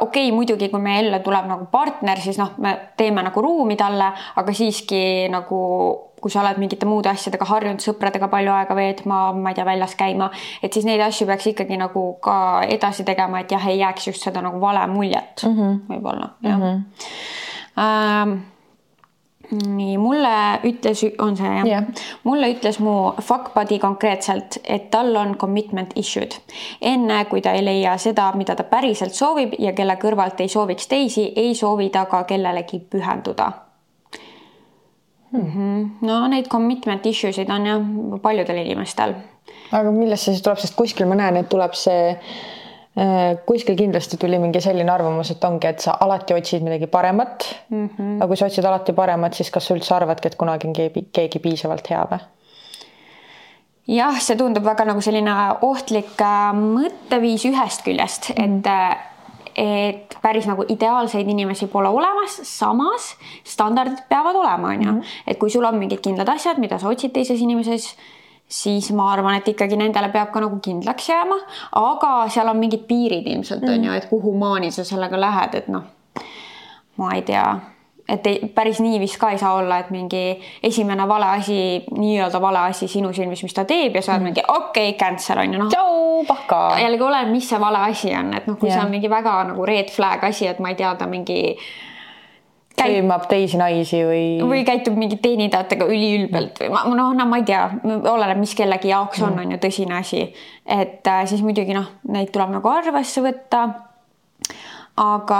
okei 0.01 0.27
okay,, 0.29 0.33
muidugi, 0.33 0.69
kui 0.69 0.81
meie 0.81 1.05
ellu 1.05 1.21
tuleb 1.25 1.47
nagu 1.49 1.69
partner, 1.73 2.21
siis 2.21 2.39
noh, 2.39 2.55
me 2.59 2.77
teeme 2.97 3.23
nagu 3.23 3.43
ruumi 3.43 3.77
talle, 3.77 4.13
aga 4.37 4.53
siiski 4.53 5.29
nagu 5.33 5.63
kui 6.21 6.33
sa 6.33 6.41
oled 6.41 6.59
mingite 6.59 6.89
muude 6.89 7.11
asjadega 7.11 7.47
harjunud, 7.47 7.83
sõpradega 7.85 8.27
palju 8.33 8.51
aega 8.51 8.75
veetma, 8.75 9.19
ma 9.37 9.53
ei 9.53 9.59
tea, 9.59 9.67
väljas 9.69 9.95
käima, 10.01 10.31
et 10.65 10.73
siis 10.73 10.87
neid 10.89 11.03
asju 11.05 11.27
peaks 11.29 11.51
ikkagi 11.53 11.77
nagu 11.79 12.07
ka 12.25 12.37
edasi 12.67 13.05
tegema, 13.07 13.45
et 13.45 13.53
jah, 13.53 13.69
ei 13.69 13.79
jääks 13.83 14.09
just 14.11 14.25
seda 14.27 14.43
nagu 14.43 14.61
vale 14.61 14.87
muljet 14.91 15.45
mm 15.45 15.55
-hmm. 15.55 15.79
võib-olla, 15.93 16.31
jah 16.43 16.59
mm. 16.59 16.65
-hmm. 16.65 16.83
Ähm, 17.77 18.31
nii 19.51 19.99
mulle 19.99 20.61
ütles, 20.67 21.03
on 21.23 21.37
see 21.39 21.51
jah 21.51 21.69
yeah.? 21.69 21.85
mulle 22.25 22.51
ütles 22.55 22.81
mu 22.83 22.97
fuck 23.23 23.53
buddy 23.55 23.79
konkreetselt, 23.83 24.59
et 24.65 24.91
tal 24.91 25.15
on 25.17 25.37
commitment 25.39 25.93
issue'd. 25.95 26.35
enne 26.81 27.25
kui 27.31 27.43
ta 27.43 27.53
ei 27.57 27.65
leia 27.65 27.97
seda, 28.03 28.31
mida 28.35 28.57
ta 28.57 28.67
päriselt 28.67 29.15
soovib 29.15 29.55
ja 29.59 29.73
kelle 29.73 29.99
kõrvalt 30.03 30.41
ei 30.43 30.51
sooviks 30.53 30.91
teisi, 30.91 31.31
ei 31.37 31.55
soovi 31.55 31.91
ta 31.95 32.07
ka 32.11 32.25
kellelegi 32.25 32.81
pühenduda 32.91 33.53
hmm.. 35.33 35.87
no 36.01 36.21
neid 36.33 36.51
commitment 36.51 37.07
issue 37.07 37.33
sid 37.33 37.51
on 37.51 37.67
jah 37.71 37.89
paljudel 38.23 38.63
inimestel. 38.65 39.15
aga 39.73 39.91
millest 39.95 40.27
see 40.27 40.37
siis 40.37 40.45
tuleb, 40.45 40.61
sest 40.63 40.77
kuskil 40.79 41.09
ma 41.11 41.19
näen, 41.19 41.43
et 41.43 41.51
tuleb 41.53 41.75
see 41.79 42.15
kuskil 43.47 43.77
kindlasti 43.77 44.17
tuli 44.17 44.39
mingi 44.41 44.61
selline 44.65 44.89
arvamus, 44.89 45.31
et 45.35 45.43
ongi, 45.45 45.69
et 45.69 45.83
sa 45.85 45.99
alati 46.01 46.33
otsid 46.33 46.63
midagi 46.65 46.87
paremat 46.87 47.45
mm. 47.69 47.89
-hmm. 47.89 48.15
aga 48.17 48.27
kui 48.27 48.37
sa 48.37 48.47
otsid 48.47 48.65
alati 48.65 48.93
paremat, 48.93 49.35
siis 49.35 49.51
kas 49.51 49.67
sa 49.67 49.75
üldse 49.75 49.95
arvadki, 49.95 50.29
et 50.29 50.37
kunagi 50.37 50.67
on 50.67 50.73
keegi, 50.73 51.09
keegi 51.13 51.39
piisavalt 51.39 51.91
hea 51.91 52.07
või? 52.13 52.23
jah, 53.87 54.21
see 54.21 54.37
tundub 54.37 54.65
väga 54.65 54.85
nagu 54.85 55.01
selline 55.01 55.35
ohtlik 55.63 56.17
äh, 56.21 56.57
mõtteviis 56.57 57.45
ühest 57.51 57.85
küljest 57.85 58.31
mm, 58.31 58.45
-hmm. 58.45 58.59
et 58.59 58.67
äh, 58.67 58.97
et 59.57 60.17
päris 60.23 60.47
nagu 60.47 60.65
ideaalseid 60.69 61.29
inimesi 61.29 61.67
pole 61.73 61.89
olemas, 61.89 62.41
samas 62.45 63.15
standardid 63.45 64.03
peavad 64.09 64.37
olema, 64.37 64.69
onju. 64.69 64.93
Mhm. 64.93 65.03
et 65.27 65.39
kui 65.39 65.51
sul 65.51 65.65
on 65.65 65.79
mingid 65.79 66.01
kindlad 66.05 66.29
asjad, 66.29 66.59
mida 66.59 66.79
sa 66.79 66.89
otsid 66.89 67.13
teises 67.13 67.41
inimeses 67.41 67.97
siis 68.49 68.93
ma 68.95 69.11
arvan, 69.13 69.39
et 69.41 69.49
ikkagi 69.51 69.79
nendele 69.79 70.11
peab 70.15 70.31
ka 70.35 70.43
nagu 70.43 70.59
kindlaks 70.63 71.09
jääma, 71.11 71.39
aga 71.81 72.11
seal 72.33 72.51
on 72.51 72.61
mingid 72.61 72.87
piirid 72.87 73.27
ilmselt 73.27 73.65
mm. 73.65 73.73
on 73.73 73.89
ju, 73.89 73.95
et 73.99 74.11
kuhumaani 74.11 74.71
sa 74.75 74.85
sellega 74.87 75.21
lähed, 75.21 75.57
et 75.59 75.73
noh, 75.73 75.89
ma 77.03 77.11
ei 77.17 77.25
tea, 77.27 77.47
et 78.09 78.29
ei, 78.31 78.47
päris 78.55 78.79
nii 78.85 79.01
vist 79.03 79.19
ka 79.19 79.33
ei 79.35 79.41
saa 79.43 79.57
olla, 79.59 79.81
et 79.83 79.91
mingi 79.91 80.23
esimene 80.63 81.09
vale 81.11 81.33
asi, 81.41 81.59
nii-öelda 81.91 82.41
vale 82.43 82.63
asi 82.71 82.89
sinu 82.89 83.11
silmis, 83.17 83.43
mis 83.43 83.57
ta 83.57 83.67
teeb 83.67 83.99
ja 83.99 84.05
sa 84.05 84.15
oled 84.15 84.23
mm. 84.23 84.31
mingi 84.31 84.47
okei 84.47 84.93
okay,, 84.93 84.99
cancel 85.01 85.43
on 85.43 85.57
ju 85.57 85.65
noh. 85.65 85.73
tšau, 85.75 86.23
pahka. 86.31 86.63
jällegi 86.85 87.07
oleneb, 87.09 87.35
mis 87.35 87.51
see 87.51 87.61
vale 87.61 87.83
asi 87.91 88.15
on, 88.15 88.31
et 88.39 88.47
noh, 88.47 88.61
kui 88.61 88.71
yeah. 88.71 88.79
see 88.79 88.87
on 88.87 88.95
mingi 88.95 89.11
väga 89.11 89.41
nagu 89.51 89.67
red 89.67 89.91
flag 89.91 90.23
asi, 90.31 90.47
et 90.47 90.63
ma 90.63 90.71
ei 90.71 90.79
tea, 90.79 90.95
ta 90.95 91.11
mingi 91.11 91.41
sõimab 92.77 93.27
teisi 93.31 93.59
naisi 93.61 94.03
või? 94.07 94.23
või 94.45 94.63
käitub 94.67 94.97
mingi 94.99 95.19
teenindajatega 95.23 95.89
üliülbelt 95.89 96.61
või 96.63 96.71
ma, 96.75 96.85
noh, 96.99 97.15
no 97.17 97.27
ma 97.29 97.41
ei 97.41 97.49
tea, 97.49 97.65
oleneb, 97.85 98.41
mis 98.43 98.55
kellegi 98.59 98.93
jaoks 98.93 99.23
on, 99.25 99.35
mm. 99.35 99.43
on 99.43 99.57
ju 99.57 99.63
tõsine 99.65 99.99
asi. 100.01 100.23
et 100.65 101.07
äh, 101.11 101.25
siis 101.31 101.45
muidugi 101.47 101.77
noh, 101.77 101.89
neid 102.13 102.33
tuleb 102.35 102.57
nagu 102.59 102.73
arvesse 102.73 103.25
võtta. 103.25 103.67
aga 104.97 105.39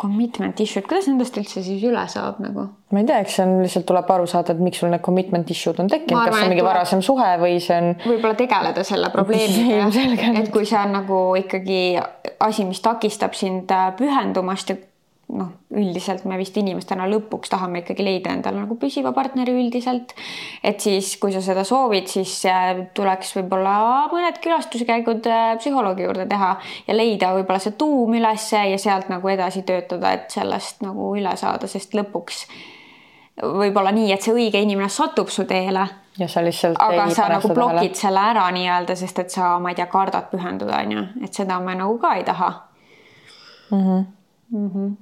commitment 0.00 0.60
issue'd, 0.64 0.86
kuidas 0.88 1.04
nendest 1.10 1.36
üldse 1.36 1.60
siis 1.64 1.82
üle 1.84 2.04
saab 2.08 2.38
nagu? 2.44 2.68
ma 2.92 3.00
ei 3.02 3.08
tea, 3.08 3.18
eks 3.24 3.38
see 3.38 3.48
on 3.48 3.58
lihtsalt 3.64 3.88
tuleb 3.88 4.14
aru 4.14 4.28
saada, 4.28 4.52
et 4.52 4.62
miks 4.64 4.80
sul 4.80 4.92
need 4.92 5.04
commitment 5.04 5.50
issue'd 5.52 5.80
on 5.80 5.90
tekkinud, 5.92 6.24
kas 6.28 6.36
see 6.36 6.46
on 6.46 6.52
mingi 6.52 6.60
tuleb... 6.60 6.70
varasem 6.70 7.04
suhe 7.04 7.32
või 7.40 7.58
see 7.64 7.80
on. 7.80 7.92
võib-olla 8.04 8.38
tegeleda 8.38 8.84
selle 8.84 9.12
probleemiga 9.14 10.30
et 10.40 10.52
kui 10.52 10.68
see 10.68 10.80
on 10.80 10.96
nagu 11.00 11.20
ikkagi 11.40 11.82
asi, 12.42 12.64
mis 12.68 12.80
takistab 12.84 13.36
sind 13.38 13.72
äh, 13.72 13.92
pühendumast 13.96 14.72
ja 14.72 14.80
noh, 15.32 15.48
üldiselt 15.72 16.26
me 16.28 16.36
vist 16.40 16.56
inimestena 16.60 17.06
lõpuks 17.08 17.52
tahame 17.52 17.82
ikkagi 17.82 18.04
leida 18.04 18.32
endale 18.36 18.60
nagu 18.62 18.76
püsiva 18.80 19.14
partneri 19.16 19.54
üldiselt. 19.56 20.14
et 20.62 20.80
siis, 20.80 21.14
kui 21.20 21.32
sa 21.32 21.40
seda 21.44 21.64
soovid, 21.64 22.10
siis 22.10 22.34
äh, 22.50 22.84
tuleks 22.94 23.32
võib-olla 23.38 23.76
mõned 24.12 24.42
külastuskäigud 24.44 25.28
äh, 25.30 25.54
psühholoogi 25.60 26.06
juurde 26.06 26.26
teha 26.28 26.52
ja 26.86 26.96
leida 26.96 27.32
võib-olla 27.36 27.62
see 27.62 27.76
tuum 27.80 28.14
ülesse 28.18 28.60
ja 28.72 28.78
sealt 28.78 29.08
nagu 29.12 29.32
edasi 29.32 29.64
töötada, 29.68 30.12
et 30.18 30.30
sellest 30.32 30.84
nagu 30.84 31.14
üle 31.16 31.34
saada, 31.40 31.70
sest 31.70 31.96
lõpuks 31.96 32.46
võib-olla 33.42 33.92
nii, 33.94 34.12
et 34.12 34.22
see 34.22 34.34
õige 34.36 34.60
inimene 34.60 34.90
satub 34.92 35.30
su 35.32 35.44
teele. 35.48 35.86
ja 36.18 36.28
sa 36.28 36.42
lihtsalt. 36.44 36.76
aga 36.78 37.08
sa 37.14 37.28
nagu 37.32 37.48
blokid 37.54 37.96
selle 37.96 38.20
ära 38.32 38.44
nii-öelda, 38.52 38.96
sest 38.96 39.18
et 39.24 39.30
sa, 39.32 39.56
ma 39.58 39.72
ei 39.72 39.78
tea, 39.78 39.86
kardad 39.92 40.28
pühenduda, 40.30 40.82
onju, 40.84 41.06
et 41.24 41.32
seda 41.32 41.60
me 41.60 41.74
nagu 41.78 41.96
ka 42.02 42.14
ei 42.20 42.24
taha 42.28 42.50
mm. 43.70 44.04
-hmm. 44.52 44.96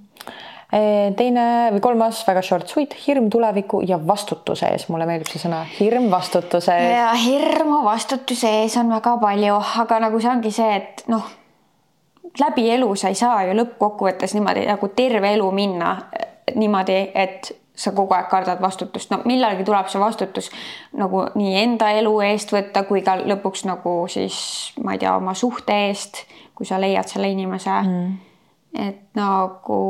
-hmm 0.70 1.14
teine 1.16 1.44
või 1.74 1.80
kolmas 1.82 2.22
väga 2.26 2.42
short 2.42 2.68
sweet, 2.68 2.94
hirm 3.06 3.30
tuleviku 3.30 3.82
ja 3.86 3.98
vastutuse 4.06 4.68
ees, 4.70 4.88
mulle 4.88 5.06
meeldib 5.06 5.28
see 5.30 5.42
sõna, 5.42 5.64
hirm 5.78 6.10
vastutuse 6.10 6.76
ees. 6.76 6.96
ja 6.96 7.12
hirmu 7.14 7.82
vastutuse 7.84 8.50
ees 8.62 8.76
on 8.76 8.90
väga 8.94 9.16
palju, 9.20 9.60
aga 9.82 10.00
nagu 10.06 10.20
see 10.20 10.30
ongi 10.30 10.52
see, 10.54 10.76
et 10.76 11.04
noh, 11.10 11.26
läbi 12.40 12.68
elu 12.70 12.94
sa 12.96 13.08
ei 13.08 13.18
saa 13.18 13.44
ju 13.48 13.56
lõppkokkuvõttes 13.58 14.34
niimoodi 14.36 14.66
nagu 14.68 14.92
terve 14.94 15.34
elu 15.34 15.50
minna 15.50 15.96
niimoodi, 16.54 17.00
et 17.14 17.52
sa 17.74 17.92
kogu 17.96 18.14
aeg 18.14 18.28
kardad 18.28 18.60
vastutust, 18.60 19.10
no 19.10 19.22
millalgi 19.24 19.64
tuleb 19.64 19.88
see 19.88 20.00
vastutus 20.00 20.50
nagu 20.92 21.24
nii 21.34 21.54
enda 21.62 21.90
elu 21.96 22.12
eest 22.28 22.52
võtta 22.52 22.84
kui 22.84 23.02
ka 23.02 23.16
lõpuks 23.24 23.64
nagu 23.66 24.02
siis 24.08 24.36
ma 24.84 24.94
ei 24.94 25.02
tea, 25.02 25.14
oma 25.16 25.34
suhte 25.34 25.86
eest, 25.88 26.26
kui 26.54 26.68
sa 26.68 26.80
leiad 26.80 27.08
selle 27.08 27.30
inimese 27.32 27.70
mm 27.70 28.18
et 28.78 29.02
nagu 29.18 29.80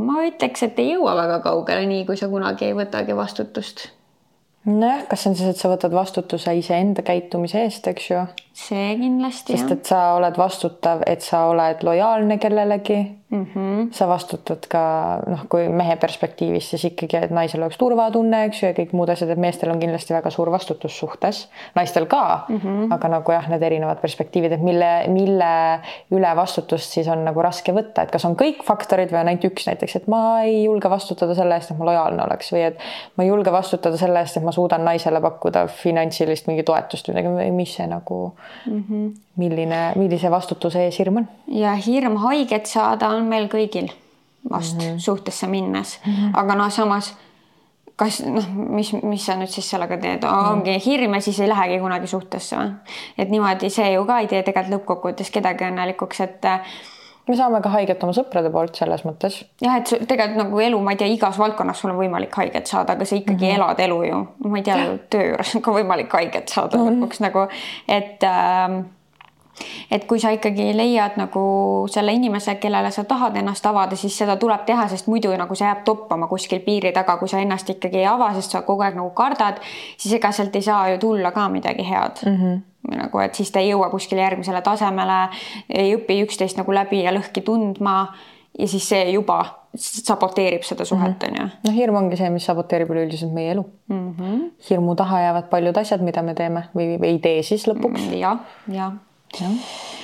ma 0.00 0.22
ütleks, 0.26 0.64
et 0.64 0.78
ei 0.80 0.94
jõua 0.94 1.14
väga 1.18 1.40
kaugele, 1.44 1.86
nii 1.90 2.06
kui 2.08 2.16
sa 2.20 2.30
kunagi 2.32 2.68
ei 2.68 2.76
võtagi 2.76 3.16
vastutust. 3.16 3.88
nojah, 4.64 5.06
kas 5.08 5.24
see 5.24 5.32
on 5.32 5.38
siis, 5.40 5.54
et 5.54 5.60
sa 5.60 5.72
võtad 5.72 5.94
vastutuse 5.94 6.54
iseenda 6.58 7.04
käitumise 7.04 7.64
eest, 7.64 7.86
eks 7.90 8.10
ju? 8.10 8.24
See 8.58 8.96
kindlasti. 8.98 9.56
sest 9.56 9.76
et 9.76 9.86
sa 9.92 10.00
oled 10.16 10.38
vastutav, 10.38 11.04
et 11.06 11.24
sa 11.24 11.46
oled 11.52 11.84
lojaalne 11.86 12.38
kellelegi 12.42 12.98
mm. 13.30 13.46
-hmm. 13.54 13.88
sa 13.90 14.08
vastutad 14.08 14.66
ka 14.68 14.82
noh, 15.26 15.44
kui 15.48 15.68
mehe 15.68 15.96
perspektiivist, 15.96 16.68
siis 16.68 16.84
ikkagi, 16.84 17.16
et 17.16 17.30
naisel 17.30 17.62
oleks 17.62 17.78
turvatunne, 17.78 18.44
eks 18.48 18.62
ju, 18.62 18.68
ja 18.68 18.76
kõik 18.76 18.94
muud 18.96 19.12
asjad, 19.12 19.30
et 19.30 19.38
meestel 19.38 19.70
on 19.70 19.80
kindlasti 19.80 20.14
väga 20.14 20.30
suur 20.30 20.50
vastutus 20.50 20.98
suhtes, 20.98 21.48
naistel 21.76 22.06
ka 22.06 22.44
mm, 22.48 22.58
-hmm. 22.58 22.94
aga 22.94 23.08
nagu 23.08 23.32
jah, 23.32 23.48
need 23.48 23.62
erinevad 23.62 24.00
perspektiivid, 24.00 24.52
et 24.52 24.62
mille, 24.62 24.90
mille 25.08 25.80
üle 26.10 26.36
vastutust 26.36 26.92
siis 26.98 27.08
on 27.08 27.24
nagu 27.24 27.42
raske 27.42 27.72
võtta, 27.72 28.02
et 28.02 28.10
kas 28.10 28.24
on 28.24 28.36
kõik 28.36 28.64
faktorid 28.64 29.12
või 29.12 29.20
on 29.20 29.28
ainult 29.28 29.44
üks 29.44 29.66
näiteks, 29.70 29.96
et 29.96 30.08
ma 30.08 30.42
ei 30.42 30.64
julge 30.64 30.90
vastutada 30.90 31.34
selle 31.34 31.54
eest, 31.54 31.70
et 31.70 31.78
ma 31.78 31.84
lojaalne 31.84 32.24
oleks 32.24 32.52
või 32.52 32.66
et 32.66 32.78
ma 33.16 33.24
ei 33.24 33.28
julge 33.28 33.52
vastutada 33.52 33.96
selle 33.96 34.20
eest, 34.20 34.36
et 34.36 34.42
ma 34.42 34.52
suudan 34.52 34.84
naisele 34.84 35.20
pakkuda 35.20 35.66
finantsilist 35.66 36.46
mingi 36.46 36.62
toetust 36.62 37.08
või 37.08 37.14
midagi, 37.14 37.50
mis 37.50 37.74
see 37.74 37.86
nagu 37.86 38.32
mm. 38.66 38.84
-hmm. 38.88 39.14
milline, 39.36 39.92
millise 39.96 40.30
vastutuse 40.30 40.84
ees 40.84 40.98
hirm 40.98 41.16
on? 41.22 41.28
ja 41.48 41.74
hirm 41.74 42.16
haiget 42.16 42.66
saada 42.66 43.08
on 43.08 43.24
meil 43.24 43.48
kõigil 43.48 43.90
vast 44.50 44.76
mm 44.76 44.82
-hmm. 44.82 44.98
suhtesse 44.98 45.46
minnes 45.46 46.00
mm, 46.06 46.12
-hmm. 46.12 46.30
aga 46.34 46.54
noh, 46.54 46.70
samas 46.70 47.14
kas 47.98 48.20
noh, 48.26 48.46
mis, 48.54 48.92
mis 49.02 49.24
sa 49.26 49.34
nüüd 49.34 49.50
siis 49.50 49.70
sellega 49.70 49.98
teed, 49.98 50.24
ongi 50.24 50.76
mhm. 50.76 50.84
hirm 50.84 51.14
ja 51.14 51.20
siis 51.20 51.40
ei 51.40 51.48
lähegi 51.48 51.80
kunagi 51.82 52.06
suhtesse 52.06 52.56
või? 52.56 52.70
et 53.18 53.30
niimoodi 53.30 53.70
see 53.70 53.92
ju 53.92 54.04
ka 54.06 54.20
ei 54.22 54.30
tee 54.30 54.42
tegelikult 54.42 54.74
lõppkokkuvõttes 54.74 55.32
kedagi 55.34 55.66
õnnelikuks, 55.66 56.20
et 56.20 56.48
me 57.28 57.36
saame 57.36 57.60
ka 57.64 57.72
haiget 57.76 58.02
oma 58.04 58.14
sõprade 58.16 58.50
poolt 58.52 58.76
selles 58.80 59.04
mõttes. 59.06 59.40
jah, 59.64 59.78
et 59.80 59.94
tegelikult 60.08 60.42
nagu 60.44 60.60
elu, 60.66 60.80
ma 60.84 60.94
ei 60.94 61.00
tea, 61.00 61.08
igas 61.14 61.38
valdkonnas 61.38 61.80
sul 61.80 61.94
on 61.94 62.00
võimalik 62.00 62.34
haiget 62.40 62.70
saada, 62.70 62.96
aga 62.96 63.04
sa 63.04 63.16
ikkagi 63.16 63.44
mm 63.44 63.50
-hmm. 63.50 63.56
elad 63.56 63.80
elu 63.86 64.02
ju, 64.10 64.20
ma 64.44 64.60
ei 64.60 64.68
tea, 64.68 64.76
töö 65.10 65.32
juures 65.32 65.56
on 65.56 65.62
ka 65.62 65.74
võimalik 65.80 66.12
haiget 66.12 66.48
saada 66.48 66.78
mm 66.78 66.84
-hmm. 66.84 67.02
lõpuks 67.02 67.20
nagu, 67.20 67.48
et 67.88 68.22
äh, 68.22 68.84
et 69.90 70.04
kui 70.06 70.20
sa 70.20 70.30
ikkagi 70.30 70.76
leiad 70.76 71.16
nagu 71.16 71.42
selle 71.90 72.12
inimese, 72.12 72.54
kellele 72.54 72.90
sa 72.90 73.04
tahad 73.04 73.36
ennast 73.36 73.66
avada, 73.66 73.96
siis 73.96 74.18
seda 74.18 74.36
tuleb 74.36 74.64
teha, 74.68 74.88
sest 74.88 75.06
muidu 75.06 75.34
nagu 75.36 75.54
see 75.54 75.66
jääb 75.66 75.84
toppama 75.84 76.26
kuskil 76.26 76.60
piiri 76.60 76.92
taga, 76.92 77.16
kui 77.16 77.28
sa 77.28 77.42
ennast 77.42 77.70
ikkagi 77.70 78.02
ei 78.02 78.06
ava, 78.06 78.32
sest 78.34 78.50
sa 78.50 78.62
kogu 78.62 78.86
aeg 78.86 78.94
nagu 78.94 79.10
kardad, 79.10 79.60
siis 79.96 80.14
ega 80.14 80.32
sealt 80.32 80.56
ei 80.56 80.62
saa 80.62 80.88
ju 80.88 80.98
tulla 80.98 81.32
ka 81.32 81.48
midagi 81.48 81.88
head 81.90 82.24
mm. 82.26 82.36
-hmm 82.36 82.67
nagu, 82.88 83.20
et 83.24 83.34
siis 83.34 83.50
ta 83.52 83.62
ei 83.62 83.72
jõua 83.72 83.90
kuskile 83.92 84.22
järgmisele 84.22 84.62
tasemele, 84.64 85.20
ei 85.68 85.94
õpi 85.96 86.22
üksteist 86.24 86.60
nagu 86.60 86.74
läbi 86.74 87.02
ja 87.04 87.14
lõhki 87.14 87.42
tundma 87.44 88.00
ja 88.58 88.68
siis 88.70 88.88
see 88.88 89.10
juba 89.12 89.40
saboteerib 89.78 90.64
seda 90.66 90.86
suhet, 90.88 91.20
mhm. 91.20 91.28
on 91.28 91.36
ju. 91.40 91.50
noh, 91.68 91.76
hirm 91.76 92.00
ongi 92.00 92.18
see, 92.20 92.30
mis 92.34 92.46
saboteerib 92.48 92.90
üleüldiselt 92.94 93.34
meie 93.34 93.52
elu 93.52 93.66
mm. 93.90 94.08
-hmm. 94.18 94.40
hirmu 94.70 94.96
taha 94.96 95.20
jäävad 95.26 95.50
paljud 95.52 95.76
asjad, 95.76 96.02
mida 96.02 96.22
me 96.22 96.34
teeme 96.34 96.68
või 96.74 96.96
ei 97.02 97.18
tee 97.22 97.42
siis 97.42 97.68
lõpuks 97.68 98.10
ja,. 98.16 98.38
jah, 98.72 98.98
jah 99.38 99.52
Äh, 99.52 99.97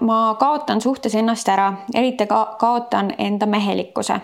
ma 0.00 0.36
kaotan 0.38 0.80
suhtes 0.80 1.14
ennast 1.14 1.48
ära, 1.48 1.72
eriti 1.94 2.26
ka 2.26 2.56
kaotan 2.58 3.12
enda 3.18 3.46
mehelikkuse. 3.46 4.20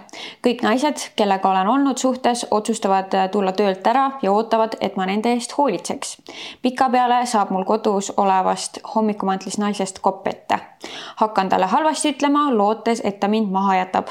kõik 0.46 0.62
naised, 0.62 1.10
kellega 1.16 1.50
olen 1.50 1.68
olnud 1.68 1.98
suhtes, 1.98 2.46
otsustavad 2.50 3.14
äh, 3.14 3.30
tulla 3.30 3.52
töölt 3.52 3.86
ära 3.86 4.10
ja 4.22 4.32
ootavad, 4.32 4.76
et 4.80 4.96
ma 4.96 5.06
nende 5.06 5.32
eest 5.32 5.58
hoolitseks. 5.58 6.16
pikapeale 6.62 7.26
saab 7.26 7.50
mul 7.50 7.64
kodus 7.64 8.12
olevast 8.16 8.78
hommikumantlis 8.94 9.58
naisest 9.58 9.98
kopp 9.98 10.26
ette. 10.26 10.58
hakkan 11.16 11.48
talle 11.48 11.66
halvasti 11.66 12.14
ütlema, 12.14 12.50
lootes, 12.56 13.00
et 13.04 13.20
ta 13.20 13.28
mind 13.28 13.50
maha 13.50 13.76
jätab 13.76 14.08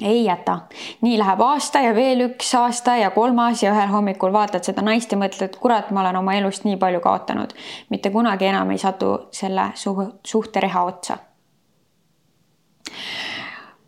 ei 0.00 0.24
jäta. 0.24 0.58
nii 1.00 1.18
läheb 1.18 1.40
aasta 1.40 1.80
ja 1.80 1.94
veel 1.94 2.20
üks 2.28 2.54
aasta 2.58 2.96
ja 2.96 3.10
kolmas 3.10 3.62
ja 3.62 3.72
ühel 3.72 3.88
hommikul 3.88 4.32
vaatad 4.32 4.64
seda 4.64 4.84
naist 4.84 5.12
ja 5.12 5.18
mõtled, 5.18 5.56
kurat, 5.60 5.90
ma 5.90 6.02
olen 6.04 6.20
oma 6.20 6.34
elust 6.36 6.64
nii 6.64 6.76
palju 6.76 7.00
kaotanud. 7.00 7.54
mitte 7.90 8.10
kunagi 8.10 8.50
enam 8.50 8.70
ei 8.70 8.78
satu 8.78 9.16
selle 9.32 9.70
suh 9.74 10.04
suhte 10.24 10.60
reha 10.60 10.84
otsa. 10.84 11.18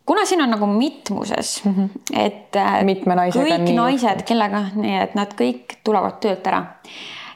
kuna 0.06 0.24
siin 0.24 0.42
on 0.42 0.50
nagu 0.50 0.66
mitmuses 0.66 1.62
-hmm. 1.64 1.88
et 2.12 2.56
äh, 2.56 2.84
mitme 2.84 3.14
naisega 3.14 3.44
kõik 3.44 3.74
naised, 3.74 4.24
kellega, 4.24 4.64
nii 4.74 4.98
et 5.02 5.14
nad 5.14 5.34
kõik 5.34 5.78
tulevad 5.84 6.20
töölt 6.20 6.46
ära, 6.46 6.64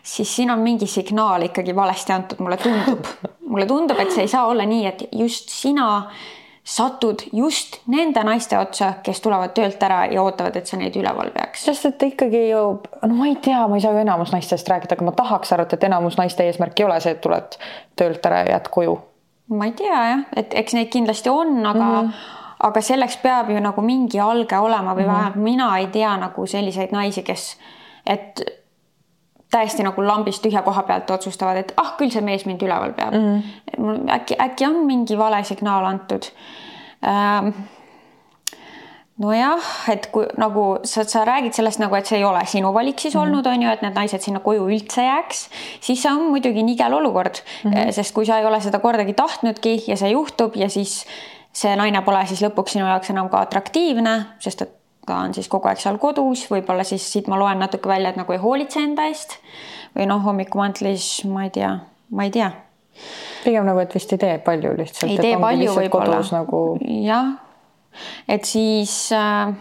siis 0.02 0.36
siin 0.36 0.50
on 0.50 0.58
mingi 0.58 0.86
signaal 0.86 1.42
ikkagi 1.42 1.76
valesti 1.76 2.12
antud, 2.12 2.38
mulle 2.38 2.56
tundub 2.56 3.06
mulle 3.52 3.66
tundub, 3.66 3.98
et 4.00 4.10
see 4.10 4.24
ei 4.24 4.28
saa 4.28 4.46
olla 4.46 4.64
nii, 4.64 4.86
et 4.86 5.04
just 5.12 5.52
sina 5.52 6.06
satud 6.64 7.22
just 7.32 7.80
nende 7.86 8.22
naiste 8.24 8.58
otsa, 8.58 8.92
kes 9.02 9.20
tulevad 9.20 9.50
töölt 9.54 9.82
ära 9.82 10.04
ja 10.06 10.22
ootavad, 10.22 10.56
et 10.56 10.66
sa 10.70 10.78
neid 10.78 10.96
üleval 10.96 11.32
peaks. 11.34 11.64
sest 11.64 11.88
et 11.90 12.02
ikkagi 12.06 12.44
ju, 12.50 12.60
no 13.02 13.14
ma 13.18 13.26
ei 13.26 13.36
tea, 13.42 13.64
ma 13.68 13.78
ei 13.78 13.82
saa 13.82 13.94
ju 13.96 14.02
enamus 14.04 14.32
naistest 14.32 14.68
rääkida, 14.70 14.94
aga 14.94 15.08
ma 15.08 15.16
tahaks 15.18 15.52
arvata, 15.52 15.76
et 15.76 15.88
enamus 15.90 16.18
naiste 16.20 16.46
eesmärk 16.46 16.80
ei 16.80 16.86
ole 16.86 17.00
see, 17.00 17.16
et 17.16 17.20
tuled 17.24 17.58
töölt 17.98 18.30
ära 18.30 18.44
ja 18.44 18.54
jääd 18.54 18.70
koju. 18.70 19.00
ma 19.58 19.66
ei 19.66 19.74
tea 19.76 20.04
jah, 20.10 20.24
et 20.36 20.54
eks 20.54 20.78
neid 20.78 20.92
kindlasti 20.92 21.30
on, 21.30 21.66
aga 21.66 21.84
mm, 21.84 22.08
-hmm. 22.08 22.40
aga 22.70 22.80
selleks 22.80 23.16
peab 23.22 23.50
ju 23.50 23.60
nagu 23.60 23.82
mingi 23.82 24.20
alge 24.20 24.58
olema 24.58 24.94
või 24.94 25.02
mm 25.02 25.08
-hmm. 25.08 25.14
vähemalt 25.14 25.36
mina 25.36 25.78
ei 25.78 25.86
tea 25.86 26.16
nagu 26.16 26.46
selliseid 26.46 26.92
naisi, 26.92 27.22
kes, 27.22 27.56
et 28.06 28.40
täiesti 29.52 29.84
nagu 29.84 30.04
lambist 30.06 30.42
tühja 30.44 30.62
koha 30.64 30.82
pealt 30.88 31.10
otsustavad, 31.10 31.60
et 31.60 31.74
ah, 31.76 31.94
küll 31.98 32.12
see 32.12 32.24
mees 32.24 32.46
mind 32.48 32.64
üleval 32.64 32.96
peab 32.96 33.14
mm. 33.14 33.42
-hmm. 33.76 34.10
äkki, 34.16 34.38
äkki 34.40 34.66
on 34.66 34.82
mingi 34.88 35.18
vale 35.18 35.44
signaal 35.44 35.84
antud 35.84 36.30
ähm, 37.06 37.52
nojah, 39.22 39.68
et 39.92 40.08
kui 40.12 40.26
nagu 40.40 40.64
sa, 40.88 41.04
sa 41.04 41.24
räägid 41.28 41.54
sellest 41.56 41.82
nagu, 41.82 41.94
et 41.98 42.08
see 42.08 42.18
ei 42.18 42.24
ole 42.24 42.42
sinu 42.48 42.72
valik 42.74 42.98
siis 43.00 43.14
mm 43.14 43.20
-hmm. 43.20 43.24
olnud, 43.24 43.46
on 43.46 43.62
ju, 43.62 43.70
et 43.70 43.82
need 43.82 43.94
naised 43.94 44.20
sinna 44.20 44.40
koju 44.40 44.66
üldse 44.68 45.04
jääks, 45.04 45.48
siis 45.80 46.02
see 46.02 46.12
on 46.12 46.30
muidugi 46.30 46.62
nigel 46.62 46.92
olukord 46.92 47.42
mm, 47.64 47.70
-hmm. 47.70 47.92
sest 47.92 48.14
kui 48.14 48.26
sa 48.26 48.38
ei 48.38 48.46
ole 48.46 48.60
seda 48.60 48.78
kordagi 48.78 49.12
tahtnudki 49.12 49.84
ja 49.86 49.96
see 49.96 50.10
juhtub 50.10 50.56
ja 50.56 50.68
siis 50.68 51.06
see 51.52 51.76
naine 51.76 52.02
pole 52.02 52.26
siis 52.26 52.42
lõpuks 52.42 52.72
sinu 52.72 52.86
jaoks 52.86 53.10
enam 53.10 53.28
ka 53.28 53.40
atraktiivne, 53.40 54.24
sest 54.38 54.62
et 54.62 54.81
ka 55.06 55.18
on 55.26 55.34
siis 55.34 55.48
kogu 55.50 55.68
aeg 55.70 55.80
seal 55.82 55.98
kodus, 56.02 56.44
võib-olla 56.50 56.84
siis 56.86 57.04
siit 57.12 57.30
ma 57.30 57.38
loen 57.40 57.62
natuke 57.62 57.90
välja, 57.90 58.12
et 58.12 58.20
nagu 58.20 58.34
ei 58.34 58.42
hoolitse 58.42 58.82
enda 58.82 59.08
eest 59.10 59.38
või 59.96 60.06
noh, 60.08 60.22
hommikumatlis 60.24 61.08
ma 61.30 61.46
ei 61.48 61.52
tea, 61.54 61.72
ma 62.10 62.28
ei 62.28 62.34
tea. 62.34 62.52
pigem 63.44 63.66
nagu, 63.66 63.82
et 63.82 63.94
vist 63.94 64.12
ei 64.14 64.22
tee 64.22 64.38
palju 64.44 64.76
lihtsalt. 64.78 65.10
ei 65.10 65.18
tee 65.18 65.40
palju 65.40 65.74
võib-olla. 65.80 66.22
Nagu... 66.32 66.62
jah, 67.02 67.34
et 68.30 68.48
siis 68.48 68.94
äh, 69.16 69.52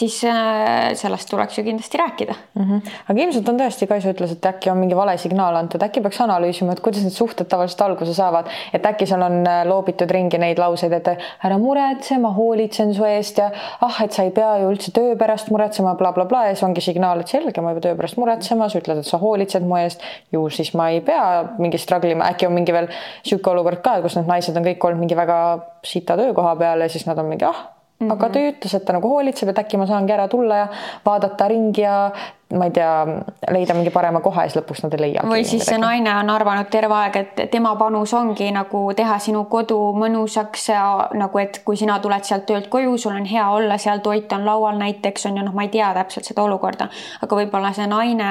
siis 0.00 0.16
äh, 0.24 0.92
sellest 0.98 1.28
tuleks 1.30 1.58
ju 1.58 1.64
kindlasti 1.64 1.98
rääkida. 1.98 2.34
Mm. 2.54 2.64
-hmm. 2.64 2.90
aga 3.08 3.22
ilmselt 3.22 3.48
on 3.48 3.58
tõesti, 3.60 3.86
Kaisa 3.90 4.12
ütles, 4.14 4.32
et 4.32 4.46
äkki 4.46 4.70
on 4.70 4.78
mingi 4.78 4.96
vale 4.96 5.16
signaal 5.18 5.56
antud, 5.56 5.82
äkki 5.82 6.00
peaks 6.00 6.20
analüüsima, 6.24 6.72
et 6.72 6.80
kuidas 6.80 7.02
need 7.04 7.16
suhted 7.16 7.48
tavaliselt 7.50 7.82
alguse 7.86 8.14
saavad, 8.14 8.48
et 8.72 8.86
äkki 8.86 9.06
seal 9.06 9.22
on 9.22 9.40
äh, 9.46 9.62
loobitud 9.68 10.10
ringi 10.10 10.38
neid 10.38 10.58
lauseid, 10.58 10.92
et 10.96 11.10
ära 11.44 11.58
muretse, 11.58 12.18
ma 12.18 12.32
hoolitsen 12.36 12.94
su 12.94 13.04
eest 13.04 13.38
ja 13.42 13.50
ah, 13.80 14.02
et 14.04 14.12
sa 14.16 14.22
ei 14.26 14.30
pea 14.30 14.56
ju 14.62 14.70
üldse 14.70 14.94
töö 14.96 15.16
pärast 15.16 15.50
muretsema 15.50 15.94
bla,, 15.94 16.12
blablabla 16.12 16.46
ja 16.48 16.54
siis 16.54 16.64
ongi 16.68 16.84
signaal, 16.84 17.20
et 17.20 17.34
selge, 17.34 17.60
ma 17.60 17.74
ei 17.74 17.80
pea 17.80 17.88
töö 17.88 17.98
pärast 17.98 18.20
muretsema, 18.20 18.68
sa 18.68 18.80
ütled, 18.82 19.02
et 19.02 19.10
sa 19.10 19.18
hoolitsed 19.18 19.66
mu 19.66 19.76
eest, 19.80 20.06
ju 20.32 20.46
siis 20.50 20.72
ma 20.74 20.90
ei 20.94 21.00
pea 21.00 21.26
mingi 21.58 21.78
struggle 21.78 22.14
ima, 22.16 22.30
äkki 22.30 22.48
on 22.48 22.56
mingi 22.56 22.72
veel 22.76 22.88
niisugune 22.90 23.56
olukord 23.56 23.82
ka, 23.84 23.98
kus 24.04 24.16
need 24.18 24.30
naised 24.30 24.56
on 24.56 24.64
kõik 24.64 24.88
olnud 24.88 25.04
mingi 25.04 25.18
väga 25.18 25.40
sita 25.84 26.16
töökoha 26.20 26.56
peal 26.56 26.86
ja 26.86 26.88
siis 26.88 27.06
nad 27.06 27.18
on 27.18 27.30
mingi 27.32 27.48
ah 27.48 27.79
Mm 28.00 28.06
-hmm. 28.06 28.12
aga 28.12 28.28
ta 28.28 28.38
ütles, 28.38 28.74
et 28.76 28.84
ta 28.84 28.92
nagu 28.92 29.08
hoolitseb, 29.08 29.48
et 29.48 29.58
äkki 29.58 29.76
ma 29.76 29.86
saangi 29.86 30.12
ära 30.12 30.28
tulla 30.28 30.56
ja 30.56 30.68
vaadata 31.04 31.48
ringi 31.48 31.82
ja 31.82 32.10
ma 32.56 32.64
ei 32.64 32.70
tea, 32.70 33.06
leida 33.50 33.74
mingi 33.74 33.90
parema 33.94 34.20
koha 34.20 34.42
ja 34.42 34.50
siis 34.50 34.58
lõpuks 34.58 34.82
nad 34.82 34.94
ei 34.96 35.00
leia. 35.00 35.22
või 35.28 35.44
siis 35.46 35.66
see 35.68 35.78
naine 35.78 36.10
on 36.18 36.30
arvanud 36.30 36.66
terve 36.70 36.94
aeg, 36.94 37.16
et 37.16 37.42
tema 37.50 37.74
panus 37.78 38.14
ongi 38.14 38.48
nagu 38.54 38.80
teha 38.96 39.18
sinu 39.22 39.44
kodu 39.52 39.76
mõnusaks 39.94 40.68
ja 40.72 40.84
nagu, 41.14 41.38
et 41.38 41.60
kui 41.64 41.76
sina 41.76 41.98
tuled 42.02 42.24
sealt 42.26 42.46
töölt 42.46 42.66
koju, 42.72 42.96
sul 42.98 43.14
on 43.14 43.28
hea 43.30 43.44
olla, 43.50 43.78
seal 43.78 44.02
toit 44.02 44.32
on 44.32 44.46
laual 44.46 44.78
näiteks 44.80 45.26
on 45.30 45.36
ju 45.36 45.44
noh, 45.46 45.54
ma 45.54 45.62
ei 45.62 45.68
tea 45.68 45.92
täpselt 45.94 46.26
seda 46.26 46.42
olukorda, 46.42 46.88
aga 47.22 47.36
võib-olla 47.36 47.74
see 47.76 47.86
naine 47.86 48.30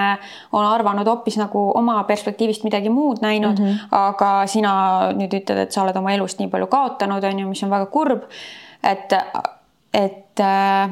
on 0.52 0.66
arvanud 0.66 1.08
hoopis 1.08 1.38
nagu 1.38 1.70
oma 1.76 2.02
perspektiivist 2.10 2.66
midagi 2.68 2.90
muud 2.90 3.22
näinud 3.22 3.60
mm, 3.60 3.66
-hmm. 3.66 3.88
aga 3.92 4.34
sina 4.48 4.74
nüüd 5.14 5.38
ütled, 5.44 5.64
et 5.64 5.72
sa 5.72 5.84
oled 5.84 5.96
oma 5.96 6.12
elust 6.18 6.40
nii 6.40 6.50
palju 6.50 6.68
kaotanud, 6.68 7.24
on 7.24 7.40
ju, 7.40 7.48
mis 7.48 7.64
on 7.64 7.70
väga 7.70 7.86
kurb. 7.86 8.28
et 8.84 9.14
et, 9.94 10.40
äh, 10.40 10.90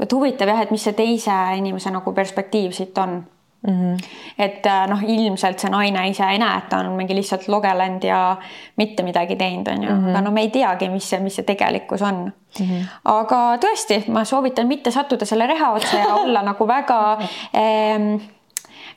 et 0.00 0.12
huvitav 0.12 0.48
jah, 0.48 0.62
et 0.62 0.70
mis 0.70 0.84
see 0.84 0.96
teise 0.96 1.36
inimese 1.56 1.90
nagu 1.90 2.12
perspektiiv 2.12 2.72
siit 2.72 2.98
on 2.98 3.22
Mm 3.60 3.72
-hmm. 3.72 4.04
et 4.38 4.66
äh, 4.66 4.88
noh, 4.88 5.02
ilmselt 5.06 5.58
see 5.58 5.70
naine 5.70 6.08
ise 6.08 6.24
ei 6.24 6.38
näe, 6.38 6.58
et 6.58 6.68
ta 6.68 6.78
on 6.78 6.86
mingi 6.96 7.14
lihtsalt 7.14 7.48
logelenud 7.48 8.04
ja 8.04 8.36
mitte 8.76 9.02
midagi 9.02 9.36
teinud, 9.36 9.66
on 9.68 9.82
ju 9.82 9.90
mm, 9.90 10.04
-hmm. 10.04 10.10
aga 10.10 10.20
no 10.20 10.30
me 10.30 10.40
ei 10.40 10.48
teagi, 10.48 10.88
mis 10.88 11.10
see, 11.10 11.20
mis 11.20 11.36
see 11.36 11.44
tegelikkus 11.44 12.02
on 12.02 12.32
mm. 12.60 12.66
-hmm. 12.66 12.86
aga 13.04 13.56
tõesti, 13.56 14.10
ma 14.10 14.24
soovitan 14.24 14.66
mitte 14.66 14.90
sattuda 14.90 15.24
selle 15.24 15.46
reha 15.46 15.72
otsa 15.72 15.96
ja 15.96 16.14
olla 16.14 16.42
nagu 16.42 16.68
väga 16.68 17.18
ähm, 17.54 18.16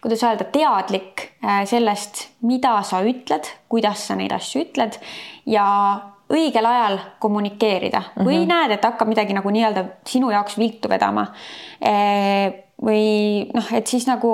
kuidas 0.02 0.24
öelda, 0.24 0.44
teadlik 0.44 1.22
äh, 1.44 1.66
sellest, 1.66 2.30
mida 2.42 2.82
sa 2.82 3.02
ütled, 3.02 3.48
kuidas 3.70 4.08
sa 4.08 4.16
neid 4.16 4.32
asju 4.32 4.62
ütled 4.62 5.00
ja 5.46 5.68
õigel 6.32 6.66
ajal 6.66 6.98
kommunikeerida 7.20 8.00
mm 8.00 8.06
-hmm. 8.16 8.26
või 8.26 8.40
mhm. 8.40 8.48
näed, 8.48 8.72
et 8.72 8.86
hakkab 8.86 9.08
midagi 9.08 9.34
nagu 9.34 9.50
nii-öelda 9.50 9.86
sinu 10.08 10.32
jaoks 10.32 10.58
viltu 10.58 10.90
vedama. 10.90 11.28
Eh, 11.82 12.54
või 12.84 13.50
noh, 13.54 13.74
et 13.74 13.88
siis 13.88 14.08
nagu 14.08 14.32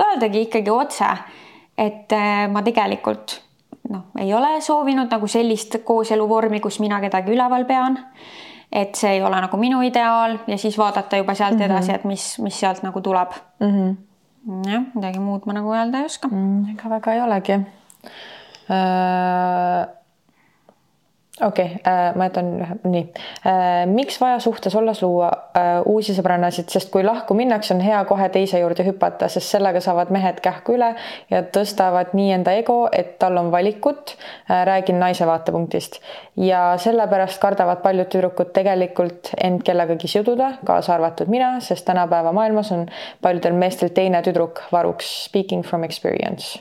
öeldagi 0.00 0.40
ikkagi 0.40 0.70
otse, 0.70 1.06
et 1.78 2.12
eh, 2.12 2.48
ma 2.48 2.62
tegelikult 2.62 3.42
noh, 3.88 4.02
ei 4.18 4.34
ole 4.34 4.60
soovinud 4.60 5.10
nagu 5.10 5.26
sellist 5.26 5.76
kooseluvormi, 5.84 6.60
kus 6.60 6.80
mina 6.80 7.00
kedagi 7.00 7.32
üleval 7.32 7.64
pean. 7.64 7.98
et 8.72 8.94
see 8.94 9.10
ei 9.10 9.22
ole 9.22 9.40
nagu 9.40 9.56
minu 9.56 9.80
ideaal 9.80 10.38
ja 10.46 10.58
siis 10.58 10.78
vaadata 10.78 11.16
juba 11.16 11.34
sealt 11.34 11.54
mm 11.54 11.60
-hmm. 11.60 11.64
edasi, 11.64 11.92
et 11.92 12.04
mis, 12.04 12.38
mis 12.38 12.60
sealt 12.60 12.82
nagu 12.82 13.00
tuleb 13.00 13.28
mm. 13.60 13.66
-hmm. 13.66 13.96
jah, 14.72 14.82
midagi 14.94 15.18
muud 15.18 15.40
ma 15.46 15.52
nagu 15.52 15.72
öelda 15.72 15.98
ei 15.98 16.04
oska 16.04 16.28
mm,. 16.28 16.70
ega 16.70 16.90
väga 16.90 17.12
ei 17.12 17.20
olegi 17.20 17.52
äh 17.52 17.62
okei 21.42 21.64
okay, 21.64 21.92
äh,, 21.92 22.16
ma 22.16 22.26
jätan 22.28 22.48
ühe, 22.60 22.76
nii 22.84 23.02
äh,. 23.46 23.86
miks 23.90 24.20
vaja 24.20 24.38
suhtes 24.42 24.74
olles 24.78 25.02
luua 25.02 25.28
äh, 25.56 25.68
uusi 25.86 26.14
sõbrannasid, 26.16 26.68
sest 26.72 26.90
kui 26.94 27.04
lahku 27.06 27.36
minnakse, 27.38 27.74
on 27.74 27.82
hea 27.84 28.00
kohe 28.08 28.28
teise 28.34 28.60
juurde 28.62 28.86
hüpata, 28.86 29.28
sest 29.32 29.54
sellega 29.54 29.80
saavad 29.84 30.12
mehed 30.14 30.40
kähku 30.44 30.76
üle 30.78 30.90
ja 31.30 31.42
tõstavad 31.54 32.14
nii 32.18 32.32
enda 32.38 32.54
ego, 32.58 32.80
et 32.92 33.16
tal 33.22 33.38
on 33.40 33.52
valikut 33.54 34.14
äh,. 34.14 34.64
räägin 34.68 35.00
naise 35.00 35.26
vaatepunktist 35.26 36.00
ja 36.36 36.62
sellepärast 36.80 37.40
kardavad 37.42 37.82
paljud 37.86 38.10
tüdrukud 38.12 38.52
tegelikult 38.56 39.32
end 39.36 39.64
kellegagi 39.66 40.10
siduda, 40.10 40.54
kaasa 40.66 40.94
arvatud 40.98 41.30
mina, 41.30 41.56
sest 41.64 41.86
tänapäeva 41.88 42.32
maailmas 42.32 42.72
on 42.74 42.86
paljudel 43.22 43.58
meestel 43.58 43.94
teine 43.94 44.22
tüdruk 44.22 44.62
varuks. 44.72 45.08
Speaking 45.28 45.64
from 45.66 45.84
experience 45.84 46.58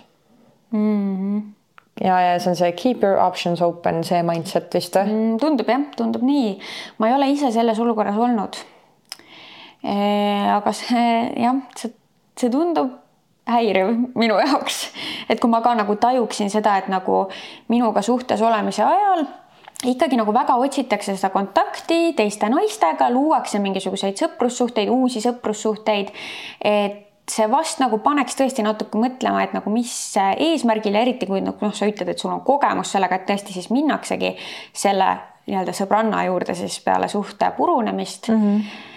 mm. 0.72 1.16
-hmm 1.18 1.57
ja, 2.02 2.20
ja 2.22 2.38
see 2.40 2.52
on 2.52 2.60
see 2.60 2.72
keep 2.78 3.04
your 3.04 3.20
options 3.22 3.62
open, 3.62 4.04
see 4.08 4.22
mindset 4.26 4.74
vist 4.74 4.98
või 4.98 5.14
mm,? 5.14 5.40
tundub 5.42 5.72
jah, 5.72 5.88
tundub 5.98 6.26
nii. 6.26 6.54
ma 7.00 7.10
ei 7.10 7.18
ole 7.18 7.32
ise 7.34 7.52
selles 7.56 7.80
olukorras 7.84 8.18
olnud 8.18 8.60
e,. 9.84 9.98
aga 10.58 10.74
see 10.76 11.10
jah, 11.44 11.60
see, 11.80 11.94
see 12.38 12.54
tundub 12.54 12.94
häiriv 13.48 13.94
minu 14.20 14.38
jaoks, 14.44 14.88
et 15.32 15.40
kui 15.40 15.52
ma 15.52 15.62
ka 15.64 15.74
nagu 15.80 15.96
tajuksin 15.96 16.52
seda, 16.52 16.78
et 16.82 16.90
nagu 16.92 17.26
minuga 17.72 18.04
suhtes 18.04 18.44
olemise 18.44 18.84
ajal 18.84 19.28
ikkagi 19.86 20.18
nagu 20.18 20.34
väga 20.34 20.56
otsitakse 20.58 21.14
seda 21.16 21.30
kontakti 21.30 22.14
teiste 22.18 22.50
naistega, 22.50 23.12
luuakse 23.14 23.62
mingisuguseid 23.62 24.18
sõprussuhteid, 24.18 24.90
uusi 24.90 25.22
sõprussuhteid. 25.22 26.10
et 26.62 27.07
see 27.32 27.48
vast 27.52 27.82
nagu 27.84 28.00
paneks 28.04 28.38
tõesti 28.40 28.64
natuke 28.64 29.00
mõtlema, 29.00 29.44
et 29.44 29.56
nagu 29.56 29.72
mis 29.72 29.94
eesmärgil 30.18 30.96
ja 30.96 31.04
eriti 31.04 31.28
kui 31.28 31.42
noh, 31.44 31.58
sa 31.76 31.90
ütled, 31.90 32.12
et 32.12 32.20
sul 32.20 32.32
on 32.32 32.44
kogemus 32.48 32.94
sellega, 32.96 33.20
et 33.20 33.28
tõesti 33.28 33.56
siis 33.56 33.72
minnaksegi 33.74 34.36
selle 34.74 35.10
nii-öelda 35.48 35.74
sõbranna 35.76 36.24
juurde 36.28 36.56
siis 36.56 36.80
peale 36.84 37.08
suhte 37.12 37.52
purunemist 37.58 38.32
mm. 38.32 38.46
-hmm 38.46 38.94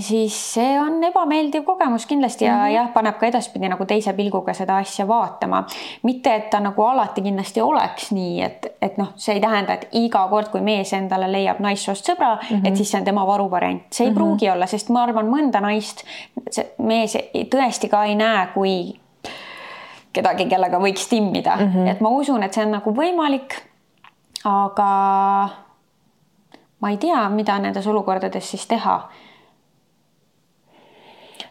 siis 0.00 0.54
see 0.54 0.80
on 0.80 1.04
ebameeldiv 1.04 1.64
kogemus 1.64 2.06
kindlasti 2.06 2.44
ja 2.44 2.54
mm 2.54 2.60
-hmm. 2.60 2.74
jah, 2.74 2.92
paneb 2.92 3.18
ka 3.18 3.26
edaspidi 3.26 3.68
nagu 3.68 3.84
teise 3.84 4.12
pilguga 4.12 4.54
seda 4.54 4.76
asja 4.76 5.08
vaatama. 5.08 5.64
mitte, 6.02 6.34
et 6.34 6.50
ta 6.50 6.60
nagu 6.60 6.82
alati 6.82 7.22
kindlasti 7.22 7.60
oleks 7.60 8.12
nii, 8.12 8.42
et, 8.42 8.66
et 8.82 8.96
noh, 8.98 9.12
see 9.16 9.34
ei 9.34 9.40
tähenda, 9.40 9.72
et 9.72 9.88
iga 9.92 10.26
kord, 10.28 10.48
kui 10.48 10.60
mees 10.60 10.92
endale 10.92 11.32
leiab 11.32 11.60
naissoost 11.60 12.10
sõbra 12.10 12.36
mm, 12.36 12.56
-hmm. 12.56 12.68
et 12.68 12.76
siis 12.76 12.90
see 12.90 12.98
on 13.00 13.04
tema 13.04 13.26
varuvariant, 13.26 13.82
see 13.90 14.04
ei 14.04 14.10
mm 14.10 14.14
-hmm. 14.14 14.18
pruugi 14.18 14.50
olla, 14.50 14.66
sest 14.66 14.88
ma 14.88 15.02
arvan, 15.02 15.26
mõnda 15.26 15.60
naist 15.60 16.04
see 16.50 16.66
mees 16.78 17.16
tõesti 17.34 17.88
ka 17.88 18.04
ei 18.04 18.14
näe, 18.14 18.46
kui 18.54 19.00
kedagi, 20.12 20.46
kellega 20.46 20.78
võiks 20.78 21.08
timmida 21.08 21.56
mm, 21.56 21.72
-hmm. 21.72 21.90
et 21.90 22.00
ma 22.00 22.08
usun, 22.08 22.42
et 22.42 22.52
see 22.52 22.64
on 22.64 22.70
nagu 22.70 22.94
võimalik. 22.94 23.54
aga 24.44 24.90
ma 26.80 26.90
ei 26.92 27.00
tea, 27.00 27.28
mida 27.32 27.58
nendes 27.60 27.86
olukordades 27.86 28.50
siis 28.50 28.66
teha. 28.70 28.96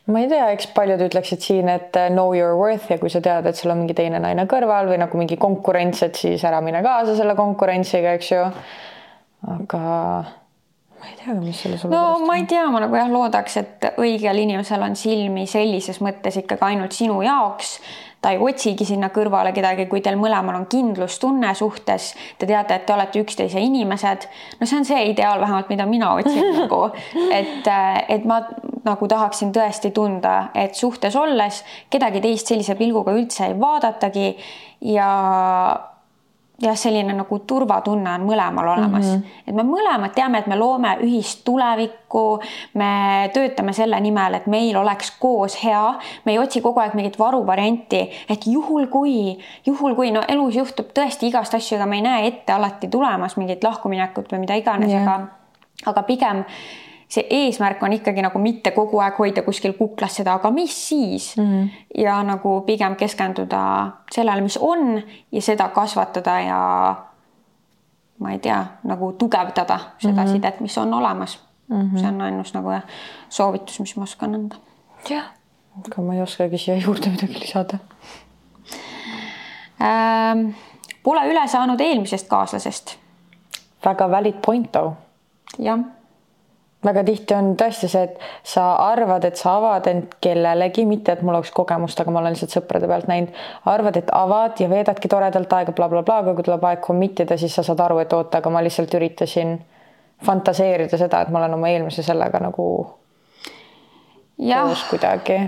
Ma 0.10 0.24
ei 0.24 0.30
tea, 0.30 0.48
eks 0.56 0.72
paljud 0.74 1.02
ütleksid 1.06 1.44
siin, 1.46 1.70
et 1.70 1.94
uh, 2.00 2.08
know 2.10 2.34
your 2.34 2.56
worth 2.58 2.90
ja 2.90 2.98
kui 2.98 3.12
sa 3.14 3.22
tead, 3.22 3.46
et 3.46 3.58
sul 3.58 3.70
on 3.70 3.84
mingi 3.84 3.94
teine 3.98 4.22
naine 4.22 4.48
kõrval 4.50 4.90
või 4.90 4.98
nagu 5.02 5.22
mingi 5.22 5.38
konkurents, 5.38 6.02
et 6.08 6.18
siis 6.18 6.44
ära 6.50 6.64
mine 6.66 6.82
kaasa 6.86 7.14
selle 7.20 7.36
konkurentsiga, 7.38 8.16
eks 8.18 8.32
ju. 8.34 8.42
aga 9.54 9.82
ma 11.00 11.12
ei 11.12 11.16
tea, 11.20 11.36
mis 11.38 11.62
selles 11.62 11.86
no 11.92 12.04
ma 12.26 12.40
ei 12.40 12.48
tea, 12.50 12.66
ma 12.74 12.82
nagu 12.84 12.98
jah 12.98 13.12
loodaks, 13.12 13.58
et 13.62 13.90
õigel 14.02 14.42
inimesel 14.48 14.82
on 14.84 14.98
silmi 14.98 15.46
sellises 15.48 16.02
mõttes 16.04 16.42
ikkagi 16.42 16.72
ainult 16.72 16.98
sinu 16.98 17.22
jaoks 17.24 17.78
ta 18.22 18.34
ei 18.34 18.40
otsigi 18.44 18.86
sinna 18.86 19.10
kõrvale 19.16 19.54
kedagi, 19.56 19.86
kui 19.92 20.02
teil 20.04 20.18
mõlemal 20.20 20.58
on 20.60 20.66
kindlustunne 20.72 21.54
suhtes, 21.56 22.12
te 22.38 22.48
teate, 22.50 22.76
et 22.76 22.86
te 22.86 22.94
olete 22.94 23.22
üksteise 23.24 23.62
inimesed. 23.64 24.28
no 24.60 24.68
see 24.68 24.80
on 24.80 24.88
see 24.88 25.06
ideaal 25.12 25.40
vähemalt, 25.42 25.70
mida 25.72 25.86
mina 25.90 26.14
otsin 26.20 26.52
nagu, 26.60 26.82
et, 27.32 27.70
et 28.10 28.26
ma 28.26 28.42
nagu 28.86 29.08
tahaksin 29.08 29.54
tõesti 29.56 29.94
tunda, 29.96 30.50
et 30.56 30.76
suhtes 30.76 31.16
olles 31.16 31.64
kedagi 31.90 32.22
teist 32.24 32.52
sellise 32.52 32.76
pilguga 32.80 33.16
üldse 33.16 33.48
ei 33.50 33.56
vaadatagi. 33.60 34.34
Ja 34.80 35.10
jah, 36.62 36.76
selline 36.78 37.14
nagu 37.16 37.40
turvatunne 37.48 38.14
on 38.18 38.26
mõlemal 38.28 38.68
olemas 38.74 39.06
mm, 39.06 39.14
-hmm. 39.14 39.44
et 39.48 39.56
me 39.56 39.64
mõlemad 39.64 40.14
teame, 40.16 40.40
et 40.40 40.48
me 40.48 40.58
loome 40.60 40.96
ühist 41.06 41.44
tulevikku. 41.46 42.40
me 42.74 43.30
töötame 43.34 43.74
selle 43.74 44.00
nimel, 44.00 44.34
et 44.34 44.48
meil 44.48 44.78
oleks 44.78 45.12
koos 45.20 45.64
hea, 45.64 45.94
me 46.26 46.32
ei 46.32 46.40
otsi 46.40 46.62
kogu 46.62 46.80
aeg 46.80 46.94
mingit 46.94 47.20
varuvarianti, 47.20 48.02
et 48.30 48.48
juhul 48.48 48.88
kui, 48.88 49.38
juhul 49.66 49.96
kui 49.96 50.12
no 50.12 50.24
elus 50.28 50.56
juhtub 50.56 50.92
tõesti 50.94 51.30
igast 51.30 51.54
asju, 51.54 51.78
ega 51.78 51.86
me 51.86 51.96
ei 51.96 52.02
näe 52.02 52.28
ette 52.28 52.54
alati 52.54 52.88
tulemas 52.88 53.38
mingit 53.38 53.64
lahkuminekut 53.64 54.32
või 54.34 54.40
mida 54.40 54.56
iganes 54.56 54.92
yeah., 54.92 55.04
aga, 55.04 55.28
aga 55.86 56.04
pigem 56.04 56.44
see 57.10 57.26
eesmärk 57.30 57.82
on 57.84 57.94
ikkagi 57.94 58.22
nagu 58.22 58.40
mitte 58.40 58.72
kogu 58.72 59.00
aeg 59.02 59.18
hoida 59.18 59.42
kuskil 59.42 59.74
kuklas 59.78 60.20
seda, 60.20 60.36
aga 60.38 60.52
mis 60.54 60.76
siis 60.90 61.32
mm. 61.38 61.46
-hmm. 61.46 61.70
ja 62.04 62.24
nagu 62.24 62.62
pigem 62.62 62.96
keskenduda 62.96 63.62
sellele, 64.12 64.42
mis 64.42 64.58
on 64.58 65.02
ja 65.32 65.42
seda 65.42 65.70
kasvatada 65.74 66.40
ja 66.40 66.62
ma 68.20 68.32
ei 68.32 68.40
tea, 68.40 68.66
nagu 68.84 69.12
tugevdada 69.12 69.80
seda 69.98 70.22
mm 70.22 70.28
-hmm. 70.28 70.32
sidet, 70.32 70.60
mis 70.60 70.78
on 70.78 70.94
olemas 70.94 71.40
mm. 71.68 71.82
-hmm. 71.82 72.00
see 72.00 72.08
on 72.08 72.22
ainus 72.22 72.54
nagu 72.54 72.70
soovitus, 73.30 73.80
mis 73.80 73.96
ma 73.96 74.04
oskan 74.04 74.36
anda. 74.36 74.56
jah, 75.10 75.26
aga 75.78 76.02
ma 76.02 76.14
ei 76.14 76.22
oskagi 76.22 76.58
siia 76.58 76.78
juurde 76.78 77.10
midagi 77.10 77.40
lisada 77.40 77.78
ähm,. 79.82 80.50
Pole 81.04 81.22
üle 81.32 81.48
saanud 81.48 81.80
eelmisest 81.80 82.28
kaaslasest. 82.28 82.98
väga 83.86 84.12
valid 84.12 84.36
point 84.46 84.72
though. 84.72 84.94
jah 85.60 85.80
väga 86.86 87.04
tihti 87.04 87.36
on 87.36 87.50
tõesti 87.60 87.90
see, 87.92 88.04
et 88.08 88.20
sa 88.48 88.66
arvad, 88.86 89.26
et 89.28 89.40
sa 89.40 89.58
avad 89.58 89.88
end 89.92 90.14
kellelegi, 90.24 90.86
mitte 90.88 91.12
et 91.12 91.24
mul 91.26 91.36
oleks 91.36 91.52
kogemust, 91.56 92.00
aga 92.00 92.12
ma 92.12 92.22
olen 92.22 92.36
lihtsalt 92.36 92.56
sõprade 92.56 92.88
pealt 92.88 93.10
näinud, 93.12 93.34
arvad, 93.68 94.00
et 94.00 94.14
avad 94.16 94.60
ja 94.62 94.70
veedadki 94.72 95.12
toredalt 95.12 95.54
aega 95.54 95.76
blablabla 95.76 96.06
bla, 96.06 96.22
bla, 96.22 96.22
aga 96.24 96.38
kui 96.38 96.48
tuleb 96.48 96.70
aeg 96.70 96.84
commit 96.86 97.26
ida, 97.26 97.38
siis 97.38 97.56
sa 97.56 97.66
saad 97.68 97.84
aru, 97.84 98.00
et 98.04 98.14
oota, 98.16 98.40
aga 98.40 98.54
ma 98.54 98.64
lihtsalt 98.64 98.96
üritasin 98.96 99.58
fantaseerida 100.26 101.00
seda, 101.00 101.24
et 101.24 101.34
ma 101.34 101.44
olen 101.44 101.58
oma 101.60 101.72
eelmise 101.72 102.04
sellega 102.04 102.40
nagu 102.44 102.70
koos 104.40 104.84
kuidagi 104.88 105.40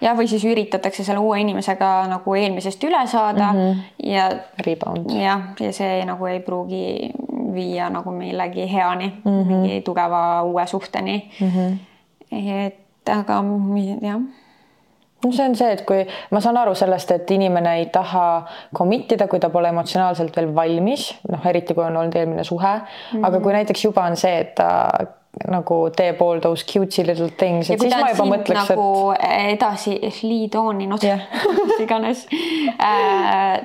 jah, 0.00 0.14
või 0.16 0.28
siis 0.30 0.44
üritatakse 0.46 1.04
selle 1.06 1.22
uue 1.22 1.40
inimesega 1.42 1.90
nagu 2.10 2.34
eelmisest 2.38 2.84
üle 2.86 3.00
saada 3.10 3.52
mm 3.52 3.58
-hmm. 3.58 3.82
ja. 4.10 4.28
Rebound. 4.66 5.10
jah, 5.10 5.48
ja 5.60 5.72
see 5.72 6.04
nagu 6.04 6.26
ei 6.26 6.40
pruugi 6.40 7.10
viia 7.58 7.90
nagu 7.90 8.14
millegi 8.14 8.68
heani 8.72 9.12
mm, 9.12 9.30
-hmm. 9.30 9.46
mingi 9.46 9.80
tugeva 9.86 10.42
uue 10.42 10.66
suhteni 10.66 11.30
mm. 11.40 11.48
-hmm. 11.48 11.78
et 12.64 13.08
aga 13.08 13.42
jah 14.00 14.20
no 15.24 15.32
see 15.32 15.44
on 15.44 15.56
see, 15.56 15.72
et 15.72 15.82
kui 15.86 16.06
ma 16.30 16.40
saan 16.40 16.56
aru 16.60 16.74
sellest, 16.78 17.10
et 17.10 17.30
inimene 17.34 17.74
ei 17.80 17.86
taha 17.92 18.24
commit 18.76 19.12
ida, 19.12 19.26
kui 19.30 19.40
ta 19.42 19.50
pole 19.50 19.68
emotsionaalselt 19.68 20.36
veel 20.36 20.52
valmis, 20.54 21.08
noh, 21.30 21.46
eriti 21.50 21.74
kui 21.74 21.84
on 21.84 21.96
olnud 21.96 22.16
eelmine 22.16 22.44
suhe 22.44 22.74
mm, 22.74 22.82
-hmm. 23.12 23.26
aga 23.26 23.40
kui 23.40 23.52
näiteks 23.52 23.84
juba 23.84 24.04
on 24.04 24.16
see, 24.16 24.38
et 24.38 24.54
ta 24.54 24.68
nagu 25.46 25.90
teeb 25.96 26.22
all 26.22 26.40
those 26.40 26.64
cutesy 26.66 27.06
little 27.06 27.30
things, 27.30 27.70
et 27.70 27.80
siis 27.80 27.94
ma 27.94 28.10
juba 28.10 28.24
mõtleks, 28.36 28.70
nagu 28.72 29.12
et. 29.18 29.52
edasi 29.54 29.98
lead 30.22 30.56
on'i, 30.58 30.86
noh 30.90 31.02
yeah. 31.04 31.20
mis 31.66 31.82
iganes 31.84 32.26
äh, 32.78 33.60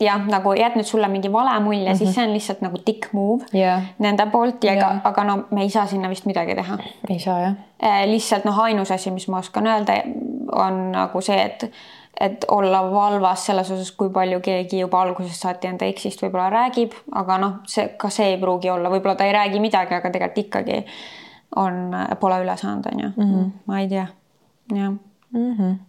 jah, 0.00 0.26
nagu 0.26 0.52
jätnud 0.52 0.86
sulle 0.86 1.08
mingi 1.08 1.32
vale 1.32 1.60
mulje 1.60 1.80
mm, 1.80 1.92
-hmm. 1.92 1.98
siis 1.98 2.10
mhm. 2.10 2.14
see 2.14 2.26
on 2.26 2.32
lihtsalt 2.32 2.60
nagu 2.60 2.76
dick 2.86 3.12
move 3.12 3.44
yeah. 3.54 3.82
nende 3.98 4.26
poolt 4.26 4.64
ja 4.64 4.72
yeah. 4.72 4.90
aga, 4.90 5.00
aga 5.04 5.24
no 5.24 5.44
me 5.50 5.62
ei 5.62 5.70
saa 5.70 5.86
sinna 5.86 6.08
vist 6.08 6.26
midagi 6.26 6.54
teha. 6.54 6.78
ei 7.10 7.18
saa 7.18 7.40
jah 7.40 7.54
äh,. 7.82 8.06
lihtsalt 8.06 8.44
noh, 8.44 8.58
ainus 8.58 8.90
asi, 8.90 9.10
mis 9.10 9.28
ma 9.28 9.38
oskan 9.38 9.66
öelda, 9.66 9.92
on 10.52 10.92
nagu 10.92 11.20
see, 11.20 11.42
et 11.44 11.70
et 12.20 12.44
olla 12.48 12.82
valvas 12.90 13.46
selles 13.46 13.70
osas, 13.70 13.92
kui 13.92 14.10
palju 14.10 14.40
keegi 14.40 14.80
juba 14.80 15.02
algusest 15.02 15.42
saati 15.42 15.68
enda 15.68 15.86
eksist 15.86 16.22
võib-olla 16.22 16.50
räägib, 16.50 16.92
aga 17.14 17.38
noh, 17.38 17.52
see 17.66 17.88
ka 17.96 18.10
see 18.10 18.32
ei 18.32 18.38
pruugi 18.38 18.70
olla, 18.70 18.90
võib-olla 18.90 19.14
ta 19.14 19.24
ei 19.24 19.32
räägi 19.32 19.60
midagi, 19.60 19.94
aga 19.94 20.10
tegelikult 20.10 20.46
ikkagi 20.46 20.84
on, 21.56 21.94
pole 22.20 22.40
üle 22.42 22.56
saanud, 22.56 22.86
on 22.92 23.04
ju 23.04 23.10
mm. 23.16 23.34
-hmm. 23.34 23.52
ma 23.66 23.80
ei 23.80 23.88
tea, 23.88 24.06
jah 24.74 24.90
mm. 24.90 25.54
-hmm 25.54 25.87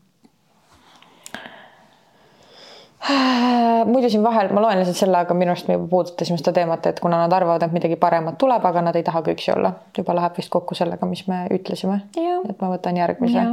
muidu 3.85 4.09
siin 4.09 4.23
vahel 4.23 4.49
ma 4.53 4.61
loen 4.61 4.79
lihtsalt 4.81 4.97
selle, 4.99 5.21
aga 5.23 5.35
minu 5.37 5.53
arust 5.53 5.69
me 5.69 5.77
juba 5.77 5.87
puudutasime 5.91 6.37
seda 6.39 6.51
teemat, 6.57 6.89
et 6.89 6.99
kuna 6.99 7.21
nad 7.21 7.33
arvavad, 7.33 7.63
et 7.63 7.75
midagi 7.75 7.95
paremat 7.99 8.37
tuleb, 8.41 8.65
aga 8.65 8.83
nad 8.89 8.97
ei 8.99 9.05
tahagi 9.07 9.35
üksi 9.37 9.53
olla, 9.53 9.71
juba 9.97 10.15
läheb 10.17 10.35
vist 10.37 10.51
kokku 10.51 10.75
sellega, 10.75 11.07
mis 11.07 11.23
me 11.31 11.45
ütlesime. 11.55 12.01
et 12.49 12.59
ma 12.59 12.71
võtan 12.73 12.99
järgmise. 12.99 13.45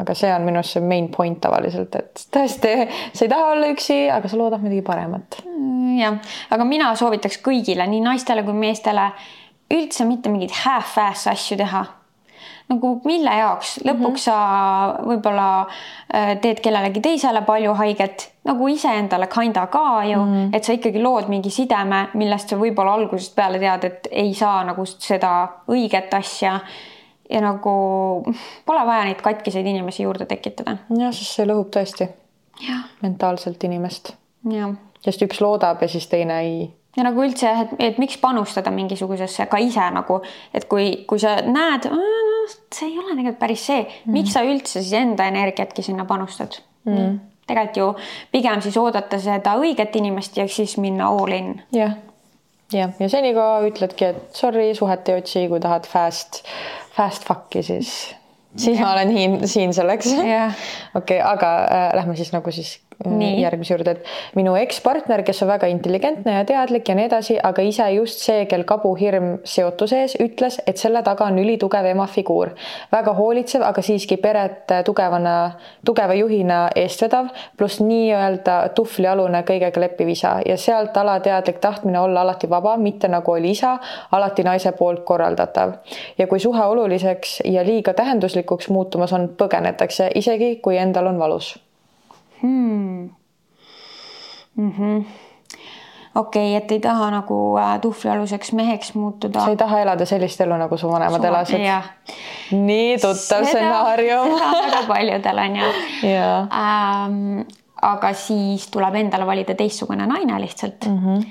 aga 0.00 0.16
see 0.16 0.32
on 0.32 0.46
minu 0.48 0.62
arust 0.62 0.78
see 0.78 0.84
main 0.84 1.10
point 1.12 1.40
tavaliselt, 1.40 1.94
et 2.00 2.24
tõesti, 2.32 2.72
sa 3.12 3.26
ei 3.26 3.32
taha 3.32 3.52
olla 3.52 3.72
üksi, 3.74 3.98
aga 4.12 4.32
sa 4.32 4.40
loodad 4.40 4.64
midagi 4.64 4.84
paremat. 4.86 5.42
Mm, 5.44 5.98
jah, 6.00 6.18
aga 6.56 6.68
mina 6.68 6.94
soovitaks 6.96 7.42
kõigile, 7.44 7.86
nii 7.90 8.00
naistele 8.06 8.46
kui 8.48 8.56
meestele 8.56 9.10
üldse 9.76 10.08
mitte 10.08 10.32
mingeid 10.32 10.56
half-ass 10.64 11.28
asju 11.32 11.60
teha 11.60 11.84
nagu 12.68 12.90
mille 13.04 13.34
jaoks, 13.38 13.76
lõpuks 13.84 14.00
mm 14.00 14.14
-hmm. 14.14 14.16
sa 14.16 15.04
võib-olla 15.06 15.48
äh, 15.60 16.32
teed 16.42 16.60
kellelegi 16.60 17.00
teisele 17.00 17.42
palju 17.46 17.74
haiget, 17.78 18.32
nagu 18.44 18.68
iseendale 18.68 19.26
kinda 19.26 19.66
ka 19.66 20.04
ju 20.04 20.18
mm, 20.18 20.34
-hmm. 20.34 20.56
et 20.56 20.64
sa 20.64 20.72
ikkagi 20.72 21.02
lood 21.02 21.28
mingi 21.28 21.50
sideme, 21.50 22.08
millest 22.14 22.48
sa 22.48 22.56
võib-olla 22.56 22.94
algusest 22.94 23.34
peale 23.34 23.58
tead, 23.58 23.84
et 23.84 24.08
ei 24.10 24.34
saa 24.34 24.64
nagu 24.64 24.86
seda 24.86 25.48
õiget 25.68 26.14
asja. 26.14 26.60
ja 27.30 27.40
nagu 27.40 27.70
pole 28.66 28.86
vaja 28.86 29.04
neid 29.04 29.22
katkiseid 29.22 29.66
inimesi 29.66 30.02
juurde 30.02 30.26
tekitada. 30.26 30.76
jah, 30.98 31.12
sest 31.12 31.34
see 31.34 31.46
lõhub 31.46 31.70
tõesti 31.70 32.08
ja. 32.68 32.76
mentaalselt 33.02 33.64
inimest. 33.64 34.14
sest 35.00 35.22
üks 35.22 35.40
loodab 35.40 35.82
ja 35.82 35.88
siis 35.88 36.06
teine 36.06 36.40
ei 36.40 36.70
ja 36.96 37.04
nagu 37.04 37.22
üldse, 37.22 37.50
et, 37.62 37.74
et 37.78 37.98
miks 37.98 38.16
panustada 38.18 38.70
mingisugusesse 38.70 39.46
ka 39.46 39.58
ise 39.62 39.90
nagu, 39.92 40.20
et 40.54 40.64
kui, 40.64 41.04
kui 41.08 41.20
sa 41.20 41.36
näed, 41.44 41.88
see 42.48 42.90
ei 42.90 42.98
ole 42.98 43.14
tegelikult 43.14 43.40
päris 43.40 43.66
see 43.68 43.82
mm., 43.84 44.12
miks 44.14 44.36
sa 44.36 44.44
üldse 44.46 44.80
siis 44.80 44.92
enda 44.98 45.28
energiatki 45.30 45.84
sinna 45.86 46.06
panustad 46.08 46.58
mm.? 46.86 47.16
tegelikult 47.46 47.80
ju 47.80 47.88
pigem 48.34 48.62
siis 48.64 48.76
oodata 48.80 49.20
seda 49.22 49.56
õiget 49.60 49.96
inimest 50.00 50.36
ja 50.38 50.48
siis 50.50 50.76
minna 50.82 51.10
all 51.14 51.34
in. 51.36 51.54
jah, 51.74 51.96
jah, 52.74 52.94
ja 53.00 53.10
senikaua 53.12 53.62
ütledki, 53.68 54.12
et 54.12 54.38
sorry, 54.38 54.68
suhet 54.78 55.08
ei 55.08 55.20
otsi, 55.22 55.46
kui 55.50 55.62
tahad 55.62 55.86
fast, 55.90 56.42
fast 56.96 57.26
fuck'i, 57.28 57.62
siis 57.66 57.92
siis 58.56 58.78
ja. 58.78 58.86
ma 58.86 58.92
olen 58.96 59.12
siin, 59.12 59.48
siin 59.48 59.74
selleks. 59.74 60.10
okei 60.98 61.20
aga 61.22 61.52
äh, 61.64 61.88
lähme 62.00 62.16
siis 62.16 62.32
nagu 62.34 62.52
siis 62.54 62.78
Nii. 63.04 63.42
järgmise 63.42 63.74
juurde, 63.74 63.90
et 63.90 64.36
minu 64.38 64.54
ekspartner, 64.56 65.20
kes 65.22 65.42
on 65.44 65.50
väga 65.50 65.68
intelligentne 65.68 66.32
ja 66.32 66.44
teadlik 66.48 66.88
ja 66.88 66.94
nii 66.96 67.04
edasi, 67.10 67.34
aga 67.44 67.62
ise 67.62 67.84
just 67.92 68.22
see, 68.24 68.46
kel 68.48 68.64
kabuhirm 68.64 69.26
seotuse 69.44 69.98
ees, 70.00 70.14
ütles, 70.22 70.56
et 70.66 70.80
selle 70.80 71.02
taga 71.04 71.26
on 71.28 71.36
ülitugev 71.38 71.84
ema 71.90 72.06
figuur. 72.08 72.54
väga 72.92 73.12
hoolitsev, 73.18 73.66
aga 73.68 73.82
siiski 73.84 74.16
peret 74.16 74.72
tugevana, 74.84 75.34
tugeva 75.84 76.16
juhina 76.16 76.62
eestvedav, 76.76 77.28
pluss 77.56 77.82
nii-öelda 77.84 78.56
tuhvlialune 78.74 79.44
kõigega 79.44 79.84
leppiv 79.84 80.14
isa 80.16 80.38
ja 80.46 80.56
sealt 80.56 80.96
alateadlik 80.96 81.60
tahtmine 81.60 82.00
olla 82.00 82.24
alati 82.24 82.48
vaba, 82.50 82.78
mitte 82.80 83.12
nagu 83.12 83.36
oli 83.36 83.52
isa, 83.52 83.76
alati 84.12 84.42
naise 84.42 84.72
poolt 84.72 85.04
korraldatav. 85.04 85.72
ja 86.18 86.26
kui 86.26 86.40
suhe 86.40 86.64
oluliseks 86.64 87.42
ja 87.44 87.64
liiga 87.64 87.92
tähenduslikuks 87.92 88.68
muutumas 88.68 89.12
on, 89.12 89.28
põgenetakse, 89.36 90.10
isegi 90.14 90.56
kui 90.64 90.80
endal 90.80 91.12
on 91.12 91.18
valus 91.18 91.65
hmm.. 92.42 93.10
Mm 94.56 94.72
-hmm 94.72 95.04
okei 96.16 96.56
okay,, 96.56 96.64
et 96.64 96.72
ei 96.72 96.80
taha 96.80 97.10
nagu 97.10 97.56
äh, 97.60 97.80
tuhvlialuseks 97.80 98.52
meheks 98.52 98.94
muutuda. 98.94 99.40
sa 99.40 99.50
ei 99.50 99.56
taha 99.56 99.80
elada 99.80 100.04
sellist 100.04 100.40
elu, 100.40 100.56
nagu 100.56 100.76
su 100.76 100.90
vanemad 100.90 101.20
su... 101.20 101.26
elasid. 101.26 101.60
nii 102.52 102.98
tuttav 103.02 103.44
stsenaarium. 103.44 104.32
väga 104.64 104.82
paljudel 104.88 105.38
on 105.38 105.56
ju. 105.56 105.72
Ähm, 106.06 107.42
aga 107.82 108.12
siis 108.12 108.70
tuleb 108.72 108.94
endale 109.02 109.26
valida 109.26 109.54
teistsugune 109.54 110.06
naine 110.06 110.40
lihtsalt 110.40 110.88
mm. 110.88 111.02
-hmm 111.02 111.26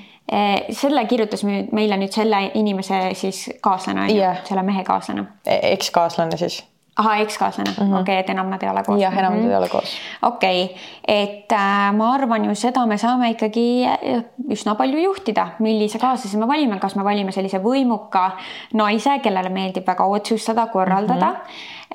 selle 0.74 1.04
kirjutas 1.06 1.44
meile 1.46 1.98
nüüd 2.02 2.10
selle 2.10 2.40
inimese 2.58 3.12
siis 3.14 3.44
kaaslane 3.62 4.08
yeah., 4.10 4.40
selle 4.44 4.64
mehe 4.66 4.84
kaaslane. 4.84 5.28
E-, 5.46 5.60
ekskaaslane 5.74 6.38
siis 6.38 6.64
ahah, 6.96 7.20
ekskaaslane 7.22 7.72
mm 7.72 7.76
-hmm., 7.76 8.00
okei 8.02 8.02
okay,, 8.02 8.18
et 8.20 8.30
enam 8.30 8.50
nad 8.50 8.64
ei 8.64 8.70
ole 8.70 8.84
koos. 8.84 9.02
jah, 9.02 9.18
enam 9.18 9.34
nad 9.34 9.42
mm 9.42 9.48
-hmm. 9.48 9.52
ei 9.52 9.58
ole 9.58 9.70
koos. 9.70 9.98
okei 10.22 10.64
okay., 10.64 10.76
et 11.08 11.52
äh, 11.52 11.94
ma 11.94 12.14
arvan 12.14 12.46
ju 12.46 12.56
seda 12.56 12.86
me 12.86 12.98
saame 12.98 13.30
ikkagi 13.30 13.86
äh, 13.86 14.24
üsna 14.50 14.76
palju 14.76 15.00
juhtida, 15.00 15.48
millise 15.60 16.00
kaaslase 16.00 16.38
me 16.38 16.48
valime, 16.48 16.80
kas 16.80 16.96
me 16.96 17.04
valime 17.04 17.32
sellise 17.32 17.60
võimuka 17.60 18.32
naise, 18.74 19.20
kellele 19.20 19.50
meeldib 19.50 19.88
väga 19.88 20.06
otsustada, 20.06 20.68
korraldada 20.68 21.30
mm. 21.30 21.36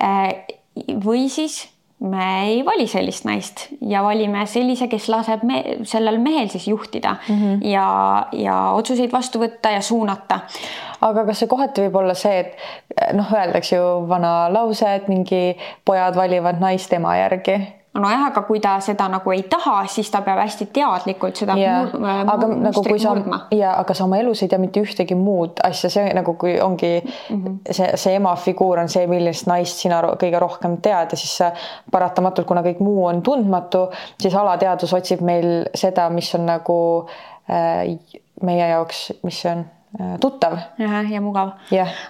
-hmm. 0.00 1.04
või 1.04 1.28
siis 1.28 1.79
me 2.00 2.26
ei 2.46 2.60
vali 2.64 2.86
sellist 2.88 3.24
naist 3.28 3.66
ja 3.84 4.02
valime 4.02 4.46
sellise, 4.48 4.88
kes 4.88 5.08
laseb 5.12 5.42
me, 5.44 5.58
sellel 5.88 6.18
mehel 6.22 6.48
siis 6.48 6.68
juhtida 6.68 7.16
mm 7.28 7.34
-hmm. 7.36 7.66
ja, 7.68 8.26
ja 8.32 8.70
otsuseid 8.70 9.12
vastu 9.12 9.40
võtta 9.40 9.70
ja 9.70 9.80
suunata. 9.80 10.40
aga 11.00 11.24
kas 11.24 11.38
see 11.38 11.48
kohati 11.48 11.80
võib 11.80 11.96
olla 11.96 12.14
see, 12.14 12.40
et 12.40 12.56
noh, 13.12 13.32
öeldakse 13.32 13.76
ju 13.76 14.08
vana 14.08 14.52
lause, 14.52 14.94
et 14.94 15.08
mingi 15.08 15.56
pojad 15.84 16.16
valivad 16.16 16.60
naist 16.60 16.92
ema 16.92 17.16
järgi 17.16 17.79
nojah, 17.94 18.26
aga 18.28 18.42
kui 18.46 18.60
ta 18.62 18.76
seda 18.84 19.08
nagu 19.10 19.32
ei 19.34 19.42
taha, 19.50 19.80
siis 19.90 20.10
ta 20.12 20.20
peab 20.22 20.38
hästi 20.38 20.68
teadlikult 20.74 21.40
seda 21.40 21.56
yeah. 21.58 21.88
Äh, 21.90 22.20
aga 22.34 22.50
nagu 22.52 22.82
kui 22.86 23.00
sa 23.02 23.14
ja 23.54 23.72
aga 23.80 23.96
sa 23.96 24.04
oma 24.06 24.20
elus 24.22 24.44
ei 24.44 24.50
tea 24.52 24.60
mitte 24.62 24.82
ühtegi 24.84 25.16
muud 25.18 25.58
asja, 25.66 25.90
see 25.90 26.12
nagu 26.14 26.34
kui 26.38 26.54
ongi 26.62 26.92
mm 27.00 27.42
-hmm. 27.42 27.58
see, 27.70 27.90
see 27.96 28.14
ema 28.14 28.36
figuur 28.36 28.78
on 28.78 28.88
see, 28.88 29.06
millist 29.10 29.50
naist 29.50 29.82
sina 29.82 30.02
kõige 30.22 30.38
rohkem 30.38 30.78
tead 30.82 31.10
ja 31.10 31.16
siis 31.18 31.52
paratamatult, 31.90 32.46
kuna 32.46 32.62
kõik 32.62 32.78
muu 32.80 33.06
on 33.06 33.22
tundmatu, 33.22 33.88
siis 34.20 34.34
alateadvus 34.34 34.92
otsib 34.94 35.20
meil 35.20 35.66
seda, 35.74 36.08
mis 36.10 36.34
on 36.34 36.46
nagu 36.46 36.78
äh, 37.50 37.98
meie 38.42 38.68
jaoks, 38.68 39.12
mis 39.22 39.42
see 39.42 39.52
on 39.52 39.64
tuttav. 40.20 40.58
ja 40.78 41.20
mugav 41.20 41.56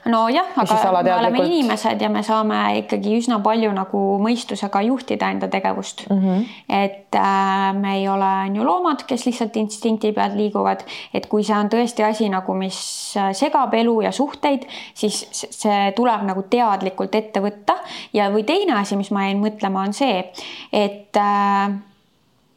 nojah, 0.04 0.50
aga 0.56 1.02
me 1.02 1.14
oleme 1.14 1.44
inimesed 1.46 2.02
ja 2.02 2.10
me 2.12 2.22
saame 2.22 2.58
ikkagi 2.82 3.14
üsna 3.16 3.38
palju 3.40 3.70
nagu 3.72 4.02
mõistusega 4.20 4.82
juhtida 4.84 5.30
enda 5.32 5.48
tegevust 5.48 6.04
mm. 6.10 6.18
-hmm. 6.18 6.44
et 6.68 7.16
äh, 7.16 7.72
me 7.80 7.96
ei 7.96 8.08
ole 8.08 8.30
on 8.50 8.56
ju 8.56 8.64
loomad, 8.64 9.04
kes 9.06 9.26
lihtsalt 9.26 9.56
instinkti 9.56 10.12
pealt 10.12 10.34
liiguvad, 10.34 10.84
et 11.14 11.26
kui 11.26 11.44
see 11.44 11.56
on 11.56 11.68
tõesti 11.72 12.04
asi 12.04 12.28
nagu, 12.28 12.54
mis 12.54 12.78
äh, 13.16 13.32
segab 13.32 13.74
elu 13.74 14.00
ja 14.00 14.12
suhteid, 14.12 14.66
siis 14.94 15.22
see 15.32 15.92
tuleb 15.96 16.24
nagu 16.28 16.42
teadlikult 16.50 17.14
ette 17.14 17.40
võtta 17.40 17.78
ja, 18.12 18.30
või 18.30 18.44
teine 18.44 18.76
asi, 18.80 18.96
mis 18.96 19.10
ma 19.10 19.24
jäin 19.28 19.40
mõtlema, 19.42 19.86
on 19.88 19.96
see, 19.96 20.24
et 20.72 21.16
äh, 21.16 21.70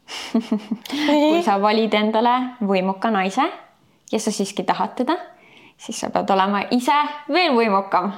kui 1.08 1.42
sa 1.44 1.56
valid 1.62 1.94
endale 1.96 2.34
võimuka 2.60 3.08
naise 3.14 3.48
ja 4.12 4.20
sa 4.20 4.32
siiski 4.34 4.64
tahad 4.66 4.94
teda, 4.98 5.16
siis 5.76 6.00
sa 6.00 6.10
pead 6.10 6.30
olema 6.30 6.64
ise 6.74 6.96
veel 7.32 7.54
võimukam. 7.56 8.12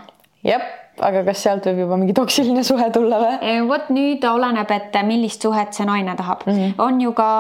jep, 0.47 0.63
aga 1.03 1.23
kas 1.27 1.43
sealt 1.45 1.67
võib 1.69 1.81
juba 1.85 1.99
mingi 2.01 2.15
toksiline 2.17 2.63
suhe 2.65 2.89
tulla 2.95 3.19
või? 3.21 3.39
E, 3.43 3.57
vot 3.69 3.89
nüüd 3.95 4.25
oleneb, 4.29 4.71
et 4.73 4.97
millist 5.07 5.45
suhet 5.45 5.75
see 5.77 5.87
naine 5.89 6.15
tahab 6.17 6.47
mm. 6.47 6.53
-hmm. 6.53 6.75
on 6.79 7.01
ju 7.01 7.13
ka 7.17 7.31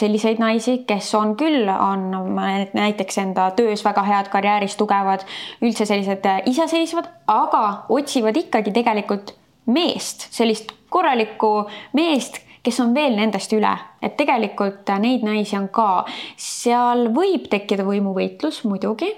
selliseid 0.00 0.38
naisi, 0.42 0.78
kes 0.88 1.14
on 1.14 1.36
küll, 1.36 1.68
on 1.68 2.38
näiteks 2.72 3.18
enda 3.24 3.50
töös 3.56 3.84
väga 3.84 4.02
head, 4.02 4.30
karjääris 4.32 4.76
tugevad, 4.76 5.26
üldse 5.62 5.86
sellised 5.86 6.26
iseseisvad, 6.46 7.10
aga 7.26 7.84
otsivad 7.88 8.36
ikkagi 8.36 8.72
tegelikult 8.72 9.34
meest, 9.66 10.28
sellist 10.30 10.72
korralikku 10.88 11.66
meest, 11.92 12.45
kes 12.66 12.80
on 12.82 12.94
veel 12.94 13.14
nendest 13.18 13.52
üle, 13.54 13.70
et 14.02 14.16
tegelikult 14.18 14.90
neid 15.02 15.22
naisi 15.26 15.54
on 15.58 15.68
ka, 15.74 16.04
seal 16.40 17.06
võib 17.14 17.46
tekkida 17.52 17.86
võimuvõitlus 17.86 18.64
muidugi 18.66 19.12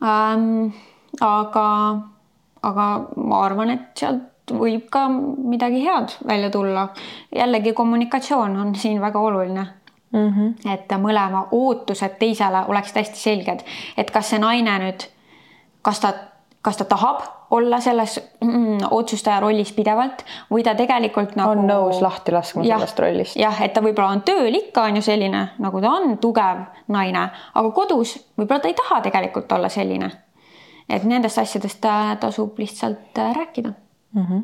ähm,. 0.00 0.72
aga, 1.20 1.66
aga 2.64 2.86
ma 3.20 3.42
arvan, 3.44 3.76
et 3.76 3.88
sealt 4.00 4.28
võib 4.52 4.88
ka 4.92 5.06
midagi 5.08 5.84
head 5.84 6.16
välja 6.26 6.50
tulla. 6.50 6.88
jällegi 7.36 7.72
kommunikatsioon 7.72 8.56
on 8.56 8.74
siin 8.74 9.00
väga 9.00 9.20
oluline 9.20 9.66
mm. 10.12 10.28
-hmm. 10.28 10.72
et 10.74 10.92
mõlema 10.98 11.46
ootused 11.50 12.18
teisele 12.18 12.64
oleksid 12.68 12.96
hästi 12.96 13.18
selged, 13.18 13.64
et 13.96 14.10
kas 14.10 14.30
see 14.30 14.38
naine 14.38 14.78
nüüd, 14.78 15.08
kas 15.82 16.00
ta, 16.00 16.12
kas 16.62 16.76
ta 16.76 16.84
tahab 16.84 17.22
olla 17.50 17.80
selles 17.80 18.20
mm, 18.40 18.78
otsustaja 18.90 19.40
rollis 19.40 19.72
pidevalt 19.72 20.24
või 20.50 20.62
ta 20.64 20.74
tegelikult 20.78 21.34
nagu 21.36 21.56
on 21.56 21.66
nõus 21.68 22.00
lahti 22.02 22.32
laskma 22.32 22.64
ja, 22.64 22.78
sellest 22.78 23.02
rollist. 23.02 23.36
jah, 23.36 23.60
et 23.64 23.74
ta 23.74 23.82
võib-olla 23.84 24.14
on 24.16 24.22
tööl 24.26 24.54
ikka 24.54 24.86
on 24.88 25.00
ju 25.00 25.04
selline, 25.04 25.42
nagu 25.62 25.82
ta 25.82 25.92
on, 25.98 26.16
tugev 26.22 26.64
naine, 26.94 27.26
aga 27.54 27.74
kodus 27.74 28.16
võib-olla 28.38 28.62
ta 28.62 28.70
ei 28.70 28.78
taha 28.78 29.02
tegelikult 29.08 29.52
olla 29.52 29.68
selline. 29.72 30.10
et 30.88 31.04
nendest 31.04 31.38
asjadest 31.38 31.86
tasub 32.20 32.58
lihtsalt 32.58 33.18
äh, 33.18 33.34
rääkida 33.36 33.74
mm. 34.12 34.26
-hmm. 34.26 34.42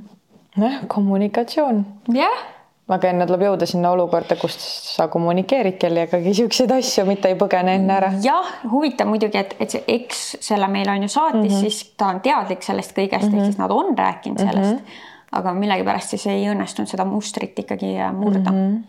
nojah, 0.57 0.87
kommunikatsioon. 0.89 1.87
jah 2.13 2.58
aga 2.89 3.11
enne 3.11 3.27
tuleb 3.29 3.45
jõuda 3.45 3.67
sinna 3.69 3.91
olukorda, 3.93 4.37
kus 4.41 4.57
sa 4.95 5.09
kommunikeerid 5.13 5.77
kellegagi 5.81 6.33
siukseid 6.41 6.73
asju, 6.79 7.05
mitte 7.09 7.29
ei 7.29 7.37
põgene 7.41 7.77
enne 7.79 7.97
ära. 7.99 8.11
jah, 8.25 8.49
huvitav 8.73 9.11
muidugi, 9.11 9.41
et, 9.41 9.55
et 9.61 9.77
see 9.77 9.85
eks 9.99 10.25
selle 10.49 10.71
meile 10.73 10.95
on 10.97 11.05
ju 11.05 11.13
saatis 11.13 11.41
mm, 11.41 11.55
-hmm. 11.55 11.61
siis 11.61 11.95
ta 11.97 12.13
on 12.15 12.21
teadlik 12.25 12.65
sellest 12.65 12.97
kõigest 12.97 13.29
mm, 13.29 13.33
-hmm. 13.33 13.37
ehk 13.37 13.43
mhm. 13.43 13.45
siis 13.53 13.59
nad 13.59 13.71
on 13.71 13.99
rääkinud 13.99 14.39
sellest 14.39 14.73
mm. 14.73 14.79
-hmm. 14.79 15.39
aga 15.41 15.55
millegipärast 15.55 16.17
siis 16.17 16.27
ei 16.27 16.47
õnnestunud 16.49 16.89
seda 16.89 17.05
mustrit 17.05 17.59
ikkagi 17.59 17.97
murda 18.13 18.51
mm. 18.51 18.57
-hmm 18.57 18.85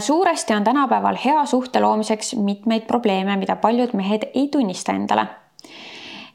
suuresti 0.00 0.54
on 0.54 0.64
tänapäeval 0.64 1.16
hea 1.24 1.44
suhte 1.46 1.80
loomiseks 1.80 2.34
mitmeid 2.34 2.86
probleeme, 2.86 3.36
mida 3.36 3.56
paljud 3.56 3.92
mehed 3.92 4.22
ei 4.34 4.48
tunnista 4.48 4.92
endale 4.92 5.26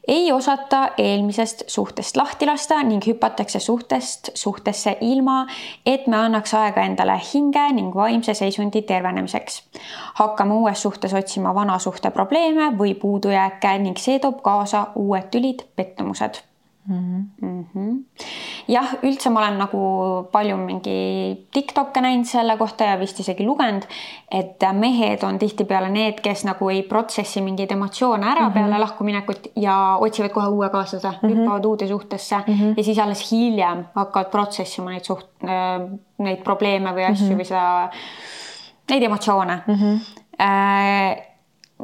ei 0.08 0.32
osata 0.32 0.88
eelmisest 0.98 1.62
suhtest 1.66 2.16
lahti 2.16 2.46
lasta 2.46 2.82
ning 2.82 3.02
hüpatakse 3.06 3.58
suhtest 3.58 4.30
suhtesse 4.34 4.96
ilma, 5.00 5.46
et 5.86 6.06
me 6.06 6.16
annaks 6.16 6.54
aega 6.54 6.82
endale 6.82 7.20
hinge 7.32 7.72
ning 7.72 7.94
vaimse 7.94 8.34
seisundi 8.34 8.82
tervenemiseks. 8.82 9.62
hakkame 10.14 10.54
uues 10.54 10.82
suhtes 10.82 11.14
otsima 11.14 11.54
vana 11.54 11.78
suhte 11.78 12.10
probleeme 12.10 12.72
või 12.78 12.94
puudujääke 12.94 13.78
ning 13.78 13.98
see 13.98 14.18
toob 14.18 14.42
kaasa 14.42 14.86
uued 14.94 15.30
tülid, 15.30 15.66
pettumused 15.76 16.42
mm. 16.88 17.64
-hmm. 17.74 18.04
jah, 18.68 18.94
üldse 19.02 19.30
ma 19.30 19.40
olen 19.40 19.58
nagu 19.58 19.82
palju 20.32 20.56
mingi 20.56 21.46
Tiktok'e 21.54 22.00
näinud 22.02 22.26
selle 22.26 22.56
kohta 22.58 22.84
ja 22.84 22.98
vist 22.98 23.20
isegi 23.20 23.46
lugenud, 23.46 23.86
et 24.30 24.64
mehed 24.78 25.22
on 25.22 25.38
tihtipeale 25.38 25.90
need, 25.90 26.20
kes 26.24 26.44
nagu 26.44 26.70
ei 26.70 26.82
protsessi 26.82 27.40
mingeid 27.40 27.72
emotsioone 27.72 28.26
ära 28.26 28.40
mm 28.40 28.48
-hmm. 28.48 28.54
peale 28.54 28.78
lahkuminekut 28.78 29.48
ja 29.56 29.96
otsivad 30.00 30.30
kohe 30.30 30.48
uue 30.48 30.70
kaaslase 30.70 31.08
mm, 31.08 31.28
-hmm. 31.28 31.36
hüppavad 31.36 31.64
uude 31.64 31.88
suhtesse 31.88 32.36
mm 32.36 32.54
-hmm. 32.54 32.74
ja 32.76 32.84
siis 32.84 32.98
alles 32.98 33.32
hiljem 33.32 33.84
hakkavad 33.94 34.30
protsessima 34.30 34.90
neid 34.90 35.04
suht-, 35.04 35.44
äh, 35.44 35.98
neid 36.18 36.42
probleeme 36.44 36.90
või 36.90 37.10
asju 37.10 37.26
mm 37.26 37.32
-hmm. 37.32 37.40
või 37.40 37.44
seda, 37.44 37.90
neid 38.90 39.02
emotsioone 39.02 39.62
mm. 39.66 39.74
-hmm. 39.74 40.00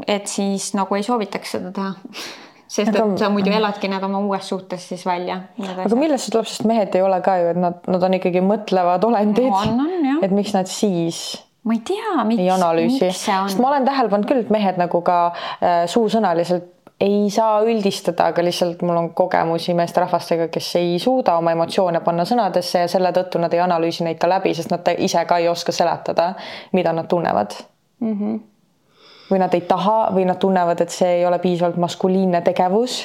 et 0.07 0.27
siis 0.27 0.75
nagu 0.75 0.95
ei 0.95 1.03
soovitaks 1.03 1.51
seda 1.51 1.73
teha 1.73 1.95
sest 2.79 2.95
aga, 2.95 3.09
et 3.13 3.25
sa 3.25 3.33
muidu 3.35 3.53
eladki 3.55 3.91
need 3.91 4.07
oma 4.07 4.23
uues 4.25 4.49
suhtes 4.53 4.89
siis 4.93 5.05
välja. 5.07 5.41
aga 5.59 5.99
millest 5.99 6.29
see 6.29 6.37
tuleb, 6.37 6.49
sest 6.51 6.65
mehed 6.69 6.95
ei 6.95 7.05
ole 7.05 7.21
ka 7.25 7.37
ju, 7.43 7.53
et 7.53 7.61
nad, 7.67 7.83
nad 7.91 8.09
on 8.09 8.17
ikkagi 8.21 8.45
mõtlevad 8.45 9.05
olendid 9.09 9.53
no,. 9.53 9.91
et 10.23 10.35
miks 10.35 10.55
nad 10.57 10.71
siis 10.71 11.21
ma 11.69 11.77
ei 11.77 11.85
tea, 11.85 12.25
miks, 12.25 12.41
ei 12.41 12.51
analüüsi, 12.55 13.13
sest 13.13 13.61
ma 13.61 13.73
olen 13.73 13.87
tähele 13.89 14.25
küll, 14.25 14.43
et 14.47 14.51
mehed 14.55 14.81
nagu 14.81 15.03
ka 15.05 15.21
äh, 15.29 15.85
suusõnaliselt 15.91 16.75
ei 17.01 17.31
saa 17.31 17.61
üldistada, 17.63 18.27
aga 18.33 18.43
lihtsalt 18.43 18.83
mul 18.83 18.97
on 18.99 19.11
kogemusi 19.15 19.75
meesterahvastega, 19.79 20.49
kes 20.51 20.71
ei 20.81 20.97
suuda 20.99 21.37
oma 21.39 21.55
emotsioone 21.55 22.01
panna 22.03 22.25
sõnadesse 22.27 22.83
ja 22.83 22.91
selle 22.91 23.13
tõttu 23.15 23.39
nad 23.43 23.55
ei 23.55 23.63
analüüsi 23.63 24.07
neid 24.07 24.19
ka 24.19 24.31
läbi, 24.31 24.55
sest 24.59 24.73
nad 24.75 24.89
ise 24.99 25.23
ka 25.29 25.39
ei 25.39 25.47
oska 25.49 25.75
seletada, 25.75 26.33
mida 26.75 26.93
nad 26.93 27.07
tunnevad 27.09 27.55
mm. 28.01 28.15
-hmm. 28.15 28.41
Või 29.31 29.39
nad 29.43 29.55
ei 29.55 29.61
taha 29.69 30.09
või 30.15 30.25
nad 30.29 30.39
tunnevad, 30.41 30.81
et 30.81 30.93
see 30.93 31.19
ei 31.19 31.27
ole 31.27 31.39
piisavalt 31.39 31.77
maskuliinne 31.77 32.41
tegevus, 32.47 32.99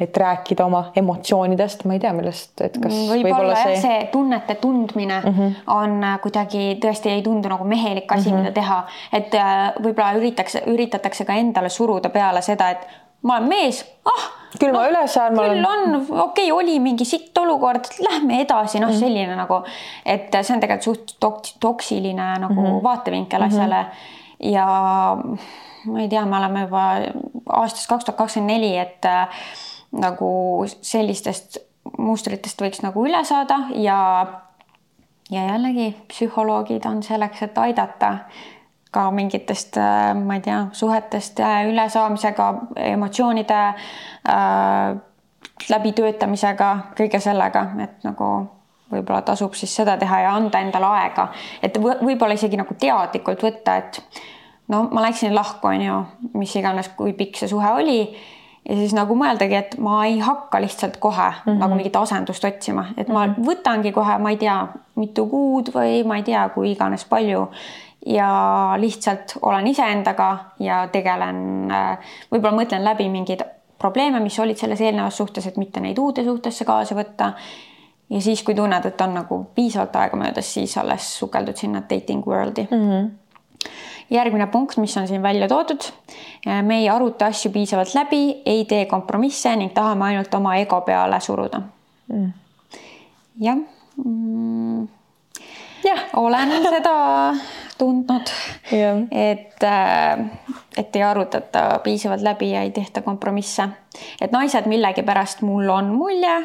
et 0.00 0.16
rääkida 0.16 0.64
oma 0.64 0.82
emotsioonidest, 0.96 1.84
ma 1.84 1.96
ei 1.96 2.00
tea, 2.00 2.12
millest, 2.16 2.52
et 2.64 2.78
kas 2.80 2.94
võib-olla 3.10 3.54
võib 3.54 3.62
see... 3.66 3.80
see 3.82 4.00
tunnete 4.12 4.56
tundmine 4.60 5.20
mm 5.20 5.36
-hmm. 5.36 5.54
on 5.66 6.04
äh, 6.04 6.18
kuidagi 6.20 6.78
tõesti 6.84 7.12
ei 7.12 7.22
tundu 7.22 7.48
nagu 7.48 7.64
mehelik 7.64 8.12
asi 8.12 8.28
mm, 8.30 8.34
-hmm. 8.34 8.40
mida 8.40 8.52
teha, 8.52 8.80
et 9.12 9.34
äh, 9.34 9.72
võib-olla 9.82 10.12
üritatakse, 10.16 10.62
üritatakse 10.66 11.24
ka 11.24 11.34
endale 11.34 11.68
suruda 11.68 12.08
peale 12.08 12.42
seda, 12.42 12.70
et 12.70 12.86
ma 13.22 13.36
olen 13.36 13.48
mees, 13.48 13.84
ah. 14.04 14.28
küll 14.58 14.72
no, 14.72 14.78
ma 14.78 14.88
üles 14.88 15.14
saan. 15.14 15.36
küll 15.36 15.64
on, 15.64 15.96
okei 15.96 16.20
okay,, 16.20 16.52
oli 16.52 16.78
mingi 16.80 17.04
sitt 17.04 17.38
olukord, 17.38 17.84
lähme 18.00 18.40
edasi, 18.40 18.80
noh 18.80 18.88
mm 18.88 18.94
-hmm., 18.94 19.00
selline 19.00 19.36
nagu, 19.36 19.62
et 20.04 20.32
see 20.42 20.54
on 20.54 20.60
tegelikult 20.60 20.82
suht 20.82 21.16
toks, 21.20 21.56
toksiline 21.60 22.38
nagu 22.38 22.60
mm 22.60 22.66
-hmm. 22.66 22.82
vaatevinkel 22.82 23.42
asjale 23.42 23.82
mm. 23.82 23.88
-hmm. 23.88 24.52
ja 24.52 24.66
ma 25.86 26.04
ei 26.04 26.08
tea, 26.08 26.26
me 26.26 26.36
oleme 26.38 26.66
juba 26.66 26.84
aastast 27.62 27.88
kaks 27.88 28.04
tuhat 28.04 28.18
kakskümmend 28.18 28.52
neli, 28.52 28.76
et 28.78 29.08
äh, 29.08 29.42
nagu 29.92 30.30
sellistest 30.68 31.58
mustritest 31.98 32.60
võiks 32.62 32.84
nagu 32.84 33.04
üle 33.06 33.24
saada 33.24 33.64
ja 33.74 33.98
ja 35.30 35.44
jällegi 35.46 35.92
psühholoogid 36.08 36.86
on 36.90 37.02
selleks, 37.02 37.42
et 37.42 37.58
aidata 37.58 38.16
ka 38.90 39.10
mingitest, 39.14 39.76
äh, 39.78 40.14
ma 40.14 40.38
ei 40.38 40.40
tea, 40.44 40.64
suhetest 40.72 41.40
äh, 41.40 41.62
ülesaamisega, 41.70 42.48
emotsioonide 42.90 43.60
äh, 43.68 44.96
läbitöötamisega, 45.70 46.70
kõige 46.98 47.20
sellega, 47.22 47.66
et 47.84 48.02
nagu 48.06 48.30
võib-olla 48.90 49.22
tasub 49.22 49.54
siis 49.54 49.70
seda 49.76 49.94
teha 50.00 50.24
ja 50.24 50.34
anda 50.34 50.58
endale 50.58 50.88
aega, 50.98 51.28
et 51.62 51.78
võib-olla 51.78 52.34
isegi 52.34 52.58
nagu 52.58 52.74
teadlikult 52.74 53.44
võtta, 53.46 53.76
et 53.78 54.00
no 54.70 54.82
ma 54.90 55.02
läksin 55.02 55.34
lahku, 55.34 55.68
on 55.68 55.82
ju, 55.82 55.96
mis 56.38 56.54
iganes, 56.56 56.92
kui 56.96 57.12
pikk 57.18 57.40
see 57.40 57.50
suhe 57.50 57.72
oli 57.76 58.00
ja 58.68 58.76
siis 58.76 58.94
nagu 58.94 59.16
mõeldagi, 59.18 59.56
et 59.58 59.76
ma 59.82 60.02
ei 60.06 60.18
hakka 60.22 60.60
lihtsalt 60.62 60.96
kohe 61.02 61.28
mm 61.30 61.52
-hmm. 61.52 61.60
nagu 61.62 61.74
mingit 61.74 61.96
asendust 61.96 62.44
otsima, 62.44 62.86
et 62.96 63.08
ma 63.08 63.26
mm 63.26 63.34
-hmm. 63.34 63.46
võtangi 63.46 63.92
kohe, 63.92 64.18
ma 64.18 64.30
ei 64.30 64.36
tea, 64.36 64.66
mitu 64.96 65.26
kuud 65.26 65.72
või 65.74 66.04
ma 66.06 66.16
ei 66.16 66.22
tea, 66.22 66.48
kui 66.48 66.72
iganes 66.72 67.04
palju 67.04 67.48
ja 68.06 68.74
lihtsalt 68.76 69.38
olen 69.42 69.66
iseendaga 69.66 70.38
ja 70.58 70.88
tegelen, 70.92 71.70
äh, 71.70 71.98
võib-olla 72.32 72.62
mõtlen 72.62 72.84
läbi 72.84 73.08
mingeid 73.08 73.42
probleeme, 73.78 74.20
mis 74.20 74.38
olid 74.38 74.56
selles 74.56 74.80
eelnevas 74.80 75.16
suhtes, 75.16 75.46
et 75.46 75.56
mitte 75.56 75.80
neid 75.80 75.98
uude 75.98 76.24
suhtesse 76.24 76.64
kaasa 76.64 76.94
võtta. 76.94 77.32
ja 78.10 78.20
siis, 78.20 78.42
kui 78.42 78.54
tunned, 78.54 78.84
et 78.84 79.00
on 79.00 79.14
nagu 79.14 79.50
piisavalt 79.54 79.96
aega 79.96 80.16
möödas, 80.16 80.54
siis 80.54 80.78
alles 80.78 81.18
sukeldud 81.18 81.56
sinna 81.56 81.82
dating 81.90 82.26
world'i 82.26 82.68
mm. 82.70 82.90
-hmm 82.90 83.19
järgmine 84.10 84.46
punkt, 84.46 84.76
mis 84.76 84.96
on 84.96 85.08
siin 85.08 85.22
välja 85.22 85.48
toodud. 85.48 85.80
me 86.62 86.78
ei 86.78 86.88
aruta 86.88 87.26
asju 87.26 87.50
piisavalt 87.52 87.94
läbi, 87.94 88.42
ei 88.46 88.64
tee 88.64 88.86
kompromisse 88.86 89.56
ning 89.56 89.72
tahame 89.74 90.04
ainult 90.04 90.34
oma 90.34 90.56
ego 90.56 90.80
peale 90.80 91.20
suruda. 91.20 91.60
Mm.. 92.12 92.32
jah. 93.40 93.58
Mm.. 94.04 94.88
jah, 95.84 96.04
olen 96.16 96.52
seda 96.74 96.96
tundnud, 97.78 98.30
et, 99.10 99.62
äh, 99.64 100.18
et 100.76 100.96
ei 100.96 101.02
arutata 101.02 101.80
piisavalt 101.84 102.22
läbi 102.22 102.50
ja 102.50 102.62
ei 102.62 102.70
tehta 102.70 103.02
kompromisse. 103.02 103.68
et 104.20 104.32
naised 104.32 104.66
millegipärast 104.66 105.42
mul 105.42 105.68
on 105.68 105.94
mulje, 105.94 106.36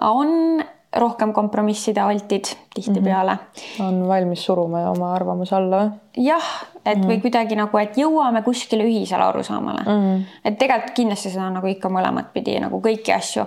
on 0.00 0.64
rohkem 0.96 1.32
kompromisside 1.32 2.00
altid 2.00 2.50
tihtipeale 2.74 3.32
mm. 3.34 3.62
-hmm. 3.62 3.86
on 3.86 4.08
valmis 4.08 4.44
suruma 4.44 4.90
oma 4.90 5.14
arvamuse 5.14 5.56
alla 5.56 5.82
või? 5.82 5.90
jah, 6.16 6.50
et 6.84 6.98
mm 6.98 7.02
-hmm. 7.02 7.08
või 7.08 7.20
kuidagi 7.20 7.56
nagu, 7.56 7.78
et 7.78 7.96
jõuame 7.98 8.42
kuskile 8.42 8.84
ühisele 8.84 9.22
arusaamale 9.22 9.82
mm. 9.86 10.02
-hmm. 10.02 10.22
et 10.44 10.58
tegelikult 10.58 10.94
kindlasti 10.94 11.30
seda 11.30 11.46
on 11.46 11.54
nagu 11.60 11.66
ikka 11.66 11.88
mõlemat 11.88 12.32
pidi 12.32 12.58
nagu 12.60 12.80
kõiki 12.80 13.14
asju. 13.16 13.46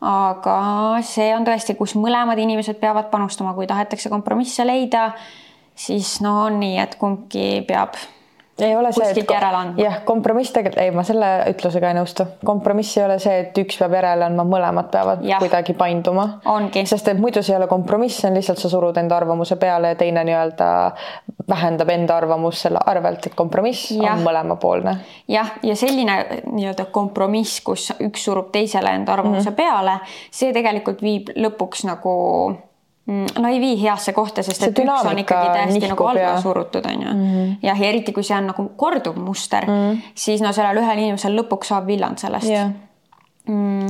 aga 0.00 0.98
see 1.02 1.34
on 1.36 1.44
tõesti, 1.46 1.76
kus 1.78 1.94
mõlemad 1.94 2.38
inimesed 2.38 2.76
peavad 2.80 3.10
panustama, 3.10 3.54
kui 3.54 3.66
tahetakse 3.66 4.08
kompromisse 4.08 4.66
leida 4.66 5.12
siis 5.74 6.20
no 6.20 6.44
on 6.44 6.60
nii, 6.60 6.78
et 6.78 6.96
kumbki 7.00 7.64
peab 7.68 7.96
ei 8.62 8.76
ole 8.76 8.92
see, 8.92 9.10
et 9.10 9.32
jah, 9.80 9.98
kompromiss 10.04 10.52
tegelikult, 10.54 10.82
ei, 10.82 10.90
ma 10.94 11.04
selle 11.06 11.28
ütlusega 11.50 11.90
ei 11.90 11.98
nõustu. 11.98 12.26
kompromiss 12.44 12.96
ei 12.98 13.04
ole 13.04 13.18
see, 13.22 13.38
et 13.44 13.58
üks 13.62 13.78
peab 13.80 13.96
järele 13.98 14.26
andma, 14.28 14.44
mõlemad 14.48 14.90
peavad 14.92 15.24
ja. 15.26 15.38
kuidagi 15.42 15.74
painduma. 15.78 16.26
sest 16.84 17.08
et 17.12 17.20
muidu 17.20 17.42
see 17.42 17.54
ei 17.54 17.60
ole 17.60 17.68
kompromiss, 17.70 18.20
see 18.20 18.30
on 18.30 18.38
lihtsalt 18.38 18.62
sa 18.62 18.70
surud 18.72 18.96
enda 19.02 19.16
arvamuse 19.16 19.56
peale 19.60 19.94
ja 19.94 20.00
teine 20.00 20.24
nii-öelda 20.28 20.70
vähendab 21.48 21.90
enda 21.92 22.16
arvamust 22.16 22.66
selle 22.66 22.80
arvelt, 22.86 23.26
et 23.26 23.36
kompromiss 23.38 23.90
ja. 23.96 24.14
on 24.14 24.24
mõlemapoolne. 24.26 24.96
jah, 25.28 25.54
ja 25.62 25.76
selline 25.76 26.18
nii-öelda 26.46 26.88
kompromiss, 26.94 27.60
kus 27.64 27.90
üks 28.00 28.28
surub 28.28 28.52
teisele 28.54 28.94
enda 28.98 29.16
arvamuse 29.16 29.50
mm 29.50 29.54
-hmm. 29.54 29.56
peale, 29.56 29.98
see 30.30 30.52
tegelikult 30.52 31.02
viib 31.02 31.34
lõpuks 31.36 31.86
nagu 31.88 32.12
no 33.06 33.48
ei 33.48 33.60
vii 33.60 33.82
heasse 33.82 34.12
kohta, 34.12 34.42
sest 34.46 34.62
see 34.62 34.70
et 34.70 34.78
üks 34.84 35.08
on 35.10 35.18
ikkagi 35.18 35.48
täiesti 35.56 35.90
nagu 35.90 36.06
alla 36.06 36.36
surutud, 36.40 36.86
on 36.86 37.02
ju 37.02 37.08
mm 37.08 37.26
-hmm.. 37.26 37.56
jah, 37.62 37.80
ja 37.80 37.88
eriti 37.88 38.12
kui 38.12 38.22
see 38.22 38.36
on 38.36 38.46
nagu 38.46 38.68
korduv 38.76 39.16
muster 39.18 39.66
mm, 39.66 39.90
-hmm. 39.90 40.14
siis 40.14 40.42
no 40.42 40.52
sellel 40.52 40.78
ühel 40.84 40.98
inimesel 40.98 41.36
lõpuks 41.40 41.74
saab 41.74 41.86
villand 41.86 42.18
sellest 42.18 42.50
yeah. 42.50 42.70
Mm, 43.48 43.88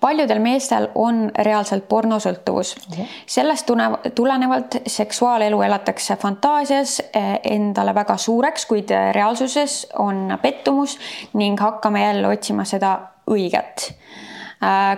paljudel 0.00 0.38
meestel 0.40 0.88
on 0.94 1.30
reaalselt 1.38 1.88
pornosõltuvus 1.88 2.76
mm. 2.76 2.94
-hmm. 2.94 3.06
sellest 3.26 3.70
tulenevalt 4.14 4.76
seksuaalelu 4.86 5.62
elatakse 5.62 6.16
fantaasias 6.16 7.00
eh, 7.00 7.40
endale 7.44 7.94
väga 7.94 8.16
suureks, 8.16 8.66
kuid 8.66 8.88
reaalsuses 9.12 9.86
on 9.98 10.38
pettumus 10.42 10.98
ning 11.32 11.60
hakkame 11.60 12.04
jälle 12.04 12.28
otsima 12.28 12.64
seda 12.64 13.00
õiget 13.30 13.92
Äh, 13.92 14.33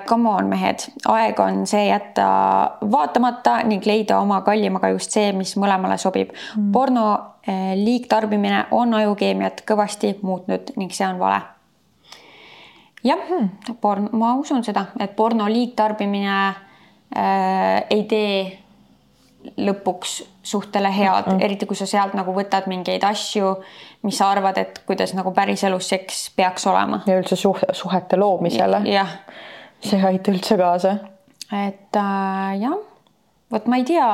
come 0.09 0.29
on, 0.29 0.47
mehed, 0.51 0.85
aeg 1.09 1.41
on 1.41 1.65
see 1.67 1.87
jätta 1.89 2.27
vaatamata 2.93 3.61
ning 3.69 3.87
leida 3.87 4.19
oma 4.21 4.41
kallimaga 4.47 4.91
just 4.95 5.15
see, 5.17 5.33
mis 5.37 5.57
mõlemale 5.61 5.99
sobib 6.01 6.33
mm.. 6.33 6.71
porno 6.73 7.07
äh, 7.49 7.73
liigtarbimine 7.79 8.67
on 8.77 8.95
ajukeemiat 8.95 9.65
kõvasti 9.69 10.17
muutnud 10.23 10.75
ning 10.77 10.93
see 10.95 11.07
on 11.09 11.19
vale. 11.23 11.41
jah 13.07 13.25
mm., 13.25 13.81
porn, 13.81 14.11
ma 14.13 14.35
usun 14.41 14.65
seda, 14.67 14.89
et 15.01 15.17
porno 15.17 15.49
liigtarbimine 15.51 16.37
äh, 16.37 17.83
ei 17.91 18.07
tee 18.11 18.39
lõpuks 19.57 20.21
suhtele 20.43 20.91
head 20.91 21.27
mm, 21.27 21.33
-mm. 21.33 21.45
eriti 21.45 21.67
kui 21.67 21.77
sa 21.77 21.87
sealt 21.87 22.15
nagu 22.15 22.33
võtad 22.35 22.67
mingeid 22.67 23.05
asju, 23.05 23.57
mis 24.03 24.19
sa 24.19 24.31
arvad, 24.31 24.59
et 24.59 24.81
kuidas 24.87 25.15
nagu 25.15 25.31
päriselus 25.35 25.89
seks 25.89 26.31
peaks 26.37 26.67
olema. 26.67 27.01
ja 27.07 27.19
üldse 27.19 27.37
suh 27.37 27.61
suhete 27.73 28.17
loomisele. 28.17 28.83
jah 28.85 29.19
see 29.85 29.99
ei 29.99 30.11
aita 30.13 30.35
üldse 30.35 30.59
kaasa. 30.61 30.99
et 31.53 31.97
äh, 31.97 32.53
jah, 32.61 32.77
vot 33.53 33.67
ma 33.71 33.81
ei 33.81 33.87
tea, 33.89 34.11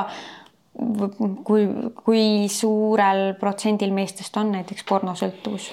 kui, 1.45 1.67
kui 2.05 2.25
suurel 2.53 3.35
protsendil 3.41 3.93
meestest 3.95 4.37
on 4.41 4.53
näiteks 4.57 4.87
pornosõltuvus? 4.89 5.71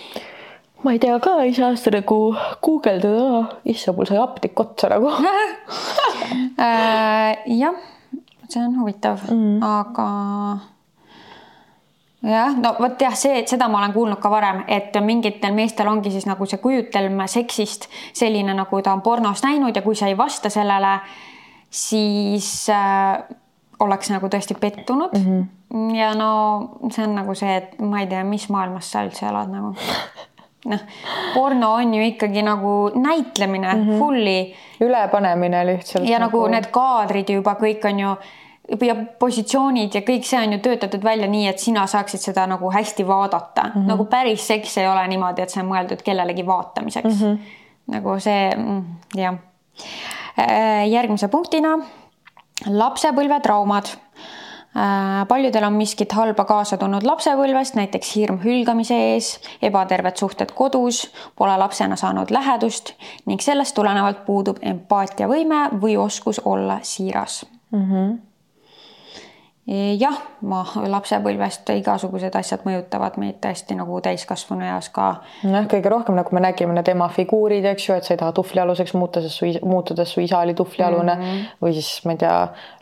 Ma 0.84 0.94
ei 0.96 1.00
tea 1.04 1.18
ka, 1.20 1.42
ei 1.44 1.52
saa 1.56 1.74
seda 1.76 2.00
nagu 2.00 2.18
guugeldada, 2.64 3.60
issand, 3.68 3.98
mul 3.98 4.08
sai 4.08 4.20
apteek 4.22 4.66
otsa 4.66 4.94
nagu. 4.96 5.12
Äh, 6.60 7.40
jah, 7.56 7.78
see 8.52 8.60
on 8.62 8.74
huvitav. 8.82 9.22
Mm., 9.32 9.62
aga 9.64 10.06
jah, 12.24 12.56
no 12.60 12.74
vot 12.80 13.02
jah, 13.02 13.16
see, 13.16 13.44
seda 13.48 13.68
ma 13.72 13.80
olen 13.80 13.94
kuulnud 13.96 14.20
ka 14.22 14.32
varem, 14.32 14.64
et 14.68 14.96
mingitel 15.04 15.54
meestel 15.56 15.88
ongi 15.88 16.12
siis 16.12 16.28
nagu 16.28 16.46
see 16.50 16.60
kujutelm 16.62 17.22
seksist 17.32 17.90
selline, 18.14 18.54
nagu 18.58 18.82
ta 18.84 18.94
on 18.94 19.04
pornos 19.06 19.44
näinud 19.46 19.76
ja 19.76 19.84
kui 19.86 19.96
sa 19.96 20.10
ei 20.12 20.18
vasta 20.18 20.52
sellele, 20.52 20.98
siis 21.70 22.50
äh, 22.74 23.22
ollakse 23.80 24.14
nagu 24.16 24.28
tõesti 24.28 24.58
pettunud 24.60 25.16
mm. 25.16 25.46
-hmm. 25.70 25.96
ja 25.96 26.14
no 26.16 26.32
see 26.92 27.06
on 27.06 27.16
nagu 27.16 27.36
see, 27.36 27.56
et 27.56 27.80
ma 27.80 28.02
ei 28.02 28.08
tea, 28.08 28.24
mis 28.24 28.50
maailmas 28.50 28.92
sa 28.92 29.06
üldse 29.08 29.28
elad 29.30 29.52
nagu. 29.54 29.76
noh, 30.70 30.80
porno 31.34 31.72
on 31.74 31.94
ju 31.94 32.04
ikkagi 32.04 32.42
nagu 32.44 32.92
näitlemine 32.96 33.74
mm, 33.74 33.86
-hmm. 33.86 34.00
fully. 34.00 34.54
ülepanemine 34.82 35.66
lihtsalt. 35.66 36.10
ja 36.10 36.20
nagu, 36.20 36.38
nagu 36.38 36.52
need 36.52 36.68
kaadrid 36.72 37.30
juba 37.30 37.56
kõik 37.56 37.88
on 37.88 38.00
ju 38.00 38.16
ja 38.86 38.96
positsioonid 39.20 39.96
ja 39.96 40.02
kõik 40.06 40.28
see 40.28 40.40
on 40.40 40.54
ju 40.54 40.60
töötatud 40.64 41.04
välja 41.04 41.28
nii, 41.30 41.48
et 41.50 41.62
sina 41.62 41.86
saaksid 41.90 42.22
seda 42.22 42.46
nagu 42.50 42.72
hästi 42.72 43.08
vaadata 43.08 43.64
mm, 43.68 43.72
-hmm. 43.74 43.88
nagu 43.88 44.06
päris 44.06 44.48
seks 44.48 44.78
ei 44.78 44.88
ole 44.88 45.08
niimoodi, 45.08 45.42
et 45.42 45.50
see 45.50 45.64
on 45.64 45.72
mõeldud 45.72 46.04
kellelegi 46.06 46.46
vaatamiseks 46.46 47.22
mm. 47.22 47.22
-hmm. 47.22 47.40
nagu 47.96 48.20
see 48.20 48.50
mm, 48.56 48.84
jah. 49.16 49.40
Äh, 50.40 50.90
järgmise 50.90 51.28
punktina 51.28 51.78
lapsepõlvetraumad 52.68 53.90
paljudel 55.28 55.64
on 55.64 55.74
miskit 55.74 56.12
halba 56.12 56.46
kaasa 56.46 56.78
tulnud 56.78 57.04
lapsepõlvest, 57.04 57.76
näiteks 57.76 58.16
hirm 58.16 58.38
hülgamise 58.44 58.96
ees, 59.14 59.40
ebaterved 59.62 60.16
suhted 60.16 60.52
kodus, 60.56 61.14
pole 61.36 61.58
lapsena 61.58 61.96
saanud 61.96 62.30
lähedust 62.32 62.94
ning 63.26 63.42
sellest 63.42 63.76
tulenevalt 63.76 64.26
puudub 64.26 64.62
empaatiavõime 64.62 65.70
või 65.82 65.98
oskus 65.98 66.42
olla 66.46 66.80
siiras 66.84 67.46
mm. 67.72 67.86
-hmm 67.92 68.29
jah, 69.70 70.16
ma 70.50 70.64
lapsepõlvest 70.90 71.70
igasugused 71.76 72.34
asjad 72.40 72.64
mõjutavad 72.66 73.20
meid 73.22 73.38
tõesti 73.44 73.76
nagu 73.78 74.00
täiskasvanu 74.02 74.66
eas 74.66 74.88
ka. 74.94 75.10
nojah, 75.44 75.68
kõige 75.70 75.92
rohkem 75.94 76.18
nagu 76.18 76.34
me 76.34 76.42
nägime 76.42 76.74
need 76.74 76.90
ema 76.90 77.10
figuurid, 77.14 77.68
eks 77.70 77.90
ju, 77.90 77.98
et 78.00 78.08
sa 78.08 78.16
ei 78.16 78.22
taha 78.22 78.34
tuhvlialuseks 78.40 78.96
muuta, 78.98 79.22
sest 79.22 79.38
su 79.38 79.52
muutuda 79.62 80.06
su 80.10 80.24
isa 80.26 80.40
oli 80.40 80.56
tuhvlialune 80.58 81.16
mm 81.16 81.22
-hmm. 81.22 81.46
või 81.62 81.74
siis 81.78 82.06
ma 82.06 82.16
ei 82.18 82.22
tea, 82.24 82.36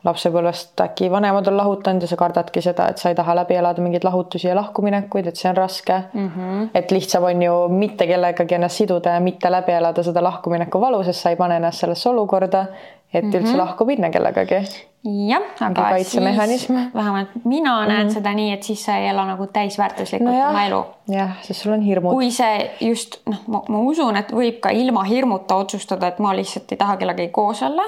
lapsepõlvest 0.07 0.79
äkki 0.85 1.11
vanemad 1.11 1.47
on 1.47 1.57
lahutanud 1.57 2.01
ja 2.01 2.07
sa 2.07 2.15
kardadki 2.15 2.61
seda, 2.61 2.87
et 2.89 2.97
sa 2.97 3.09
ei 3.09 3.15
taha 3.15 3.35
läbi 3.35 3.55
elada 3.55 3.81
mingeid 3.81 4.03
lahutusi 4.03 4.47
ja 4.47 4.55
lahkuminekuid, 4.55 5.27
et 5.27 5.35
see 5.35 5.49
on 5.49 5.57
raske 5.57 6.03
mm. 6.13 6.27
-hmm. 6.29 6.69
et 6.73 6.91
lihtsam 6.91 7.23
on 7.23 7.41
ju 7.41 7.67
mitte 7.67 8.07
kellegagi 8.07 8.55
ennast 8.55 8.75
siduda 8.75 9.09
ja 9.09 9.19
mitte 9.19 9.51
läbi 9.51 9.71
elada 9.71 10.03
seda 10.03 10.23
lahkumineku 10.23 10.81
valu, 10.81 11.03
sest 11.03 11.19
sa 11.19 11.29
ei 11.29 11.35
pane 11.35 11.55
ennast 11.55 11.79
sellesse 11.79 12.09
olukorda 12.09 12.65
et 13.13 13.23
üldse 13.23 13.39
mm 13.39 13.53
-hmm. 13.53 13.57
lahku 13.57 13.85
minna 13.85 14.09
kellegagi. 14.09 14.55
jah, 15.03 15.41
aga 15.61 16.03
siis 16.03 16.69
vähemalt 16.95 17.29
mina 17.43 17.85
näen 17.85 18.01
mm 18.01 18.09
-hmm. 18.09 18.13
seda 18.13 18.33
nii, 18.33 18.51
et 18.53 18.63
siis 18.63 18.85
sa 18.85 18.97
ei 18.97 19.07
ela 19.07 19.25
nagu 19.25 19.47
täisväärtuslikult 19.47 20.29
no 20.29 20.49
oma 20.49 20.65
elu. 20.65 20.85
jah, 21.07 21.31
sest 21.41 21.61
sul 21.61 21.73
on 21.73 21.81
hirmud. 21.81 22.11
kui 22.11 22.31
see 22.31 22.71
just 22.81 23.21
noh, 23.25 23.63
ma 23.69 23.79
usun, 23.79 24.17
et 24.17 24.31
võib 24.31 24.59
ka 24.59 24.69
ilma 24.69 25.03
hirmuta 25.03 25.55
otsustada, 25.55 26.07
et 26.07 26.19
ma 26.19 26.35
lihtsalt 26.35 26.71
ei 26.71 26.77
taha 26.77 26.97
kellegagi 26.97 27.29
koos 27.29 27.63
olla, 27.63 27.83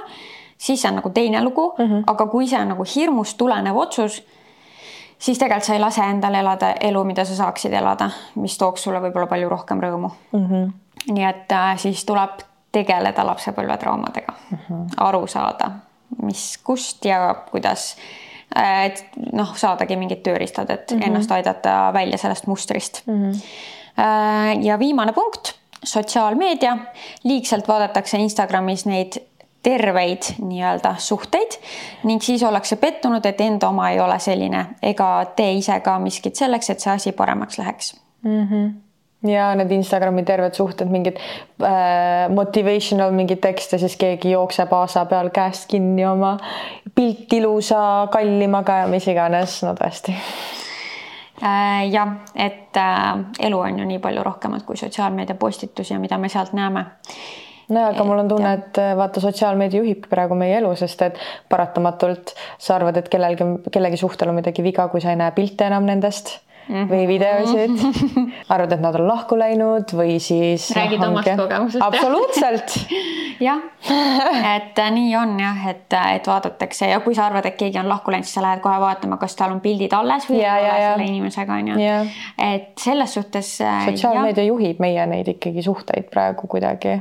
siis 0.57 0.82
see 0.82 0.89
on 0.89 0.95
nagu 0.95 1.09
teine 1.09 1.43
lugu 1.43 1.74
mm, 1.78 1.86
-hmm. 1.86 2.03
aga 2.07 2.26
kui 2.26 2.47
see 2.47 2.61
on 2.61 2.67
nagu 2.67 2.84
hirmust 2.95 3.38
tulenev 3.38 3.78
otsus 3.78 4.24
siis 5.20 5.38
tegelikult 5.38 5.63
sa 5.63 5.74
ei 5.74 5.80
lase 5.80 6.01
endal 6.01 6.34
elada 6.34 6.74
elu, 6.82 7.03
mida 7.03 7.26
sa 7.26 7.36
saaksid 7.36 7.74
elada, 7.74 8.09
mis 8.36 8.57
tooks 8.57 8.84
sulle 8.84 9.01
võib-olla 9.01 9.28
palju 9.28 9.49
rohkem 9.49 9.80
rõõmu 9.80 10.11
mm. 10.32 10.45
-hmm. 10.45 10.72
nii 11.13 11.24
et 11.24 11.51
äh, 11.51 11.78
siis 11.78 12.05
tuleb 12.05 12.49
tegeleda 12.72 13.26
lapsepõlvetraumadega 13.26 14.34
mm, 14.34 14.57
-hmm. 14.57 14.88
aru 14.97 15.28
saada, 15.28 15.72
mis, 16.22 16.57
kust 16.63 17.05
ja 17.05 17.36
kuidas. 17.51 17.95
et 18.55 19.05
noh, 19.34 19.51
saadagi 19.57 19.95
mingid 19.95 20.24
tööriistad, 20.26 20.70
et 20.70 20.91
mm 20.91 20.97
-hmm. 20.97 21.07
ennast 21.07 21.32
aidata 21.32 21.93
välja 21.93 22.17
sellest 22.17 22.47
mustrist 22.47 23.01
mm. 23.07 23.32
-hmm. 23.32 24.63
ja 24.65 24.80
viimane 24.80 25.13
punkt, 25.13 25.53
sotsiaalmeedia. 25.84 26.78
liigselt 27.24 27.67
vaadatakse 27.67 28.17
Instagramis 28.17 28.86
neid 28.86 29.22
terveid 29.63 30.24
nii-öelda 30.41 30.95
suhteid 30.97 31.51
ning 32.03 32.22
siis 32.22 32.43
ollakse 32.43 32.76
pettunud, 32.76 33.26
et 33.26 33.41
enda 33.41 33.70
oma 33.70 33.89
ei 33.89 33.99
ole 33.99 34.20
selline 34.20 34.65
ega 34.82 35.26
tee 35.36 35.53
ise 35.53 35.80
ka 35.80 35.99
miskit 35.99 36.36
selleks, 36.36 36.70
et 36.70 36.80
see 36.80 36.93
asi 36.93 37.11
paremaks 37.11 37.57
läheks 37.57 37.95
mm. 38.24 38.47
-hmm 38.47 38.89
ja 39.28 39.49
need 39.55 39.72
Instagrami 39.76 40.24
terved 40.24 40.55
suhted, 40.55 40.88
mingid 40.91 41.20
äh, 41.63 42.30
motivational 42.32 43.11
mingeid 43.15 43.41
tekste, 43.43 43.80
siis 43.82 43.97
keegi 43.99 44.32
jookseb 44.32 44.72
aasa 44.74 45.03
peal 45.09 45.32
käest 45.36 45.67
kinni 45.72 46.05
oma 46.07 46.38
pilt 46.95 47.34
ilusa 47.34 48.07
kallimaga 48.11 48.84
ja 48.84 48.88
mis 48.91 49.07
iganes, 49.11 49.59
no 49.67 49.76
tõesti 49.80 50.15
äh,. 51.43 51.84
jah, 51.91 52.15
et 52.36 52.80
äh, 52.80 53.11
elu 53.49 53.59
on 53.59 53.84
ju 53.84 53.91
nii 53.91 53.99
palju 54.03 54.24
rohkemat 54.24 54.63
kui 54.63 54.80
sotsiaalmeedia 54.80 55.36
postitusi 55.36 55.93
ja 55.93 55.99
mida 55.99 56.17
me 56.17 56.32
sealt 56.32 56.55
näeme 56.55 56.86
no 57.70 57.88
aga 57.91 58.07
mul 58.07 58.24
on 58.24 58.32
tunne, 58.32 58.53
et 58.61 58.80
äh, 58.80 58.95
vaata, 58.97 59.20
sotsiaalmeedia 59.20 59.84
juhib 59.84 60.07
praegu 60.09 60.39
meie 60.39 60.61
elu, 60.63 60.72
sest 60.80 61.03
et 61.09 61.20
paratamatult 61.51 62.38
sa 62.57 62.80
arvad, 62.80 63.03
et 63.03 63.11
kellelgi, 63.11 63.51
kellegi 63.67 63.99
suhtel 63.99 64.32
on 64.32 64.39
midagi 64.39 64.63
viga, 64.63 64.88
kui 64.88 65.03
sa 65.03 65.11
ei 65.11 65.20
näe 65.20 65.36
pilte 65.36 65.67
enam 65.67 65.91
nendest 65.91 66.38
mm. 66.38 66.49
Või 66.70 67.05
videosid 67.09 67.80
arvad, 68.53 68.76
et 68.76 68.82
nad 68.84 68.95
on 68.99 69.07
lahku 69.09 69.38
läinud 69.39 69.89
või 69.97 70.20
siis. 70.22 70.70
räägid 70.78 71.01
noh, 71.01 71.13
omast 71.13 71.32
kogemusest. 71.39 71.84
absoluutselt 71.84 72.76
jah, 73.47 73.63
et 74.53 74.80
äh, 74.80 74.91
nii 74.93 75.15
on 75.17 75.34
jah, 75.41 75.63
et, 75.72 75.88
äh, 75.97 76.11
et 76.20 76.30
vaadatakse 76.30 76.91
ja 76.91 76.99
kui 77.05 77.17
sa 77.17 77.26
arvad, 77.30 77.47
et 77.49 77.57
keegi 77.59 77.82
on 77.82 77.89
lahku 77.89 78.13
läinud, 78.13 78.28
siis 78.28 78.38
sa 78.38 78.45
lähed 78.45 78.61
kohe 78.63 78.78
vaatama, 78.82 79.17
kas 79.22 79.38
tal 79.39 79.55
on 79.55 79.63
pildid 79.63 79.93
alles 79.97 80.30
või 80.30 80.43
ei 80.43 80.70
ole 80.70 80.82
selle 80.84 81.09
inimesega 81.09 81.57
on 81.57 81.72
ju. 81.74 81.95
et 82.49 82.72
selles 82.86 83.17
suhtes. 83.17 83.55
Äh, 83.65 83.89
sotsiaalmeedia 83.89 84.45
juhib 84.49 84.84
meie 84.84 85.05
neid 85.09 85.34
ikkagi 85.34 85.65
suhteid 85.65 86.09
praegu 86.13 86.47
kuidagi 86.51 86.99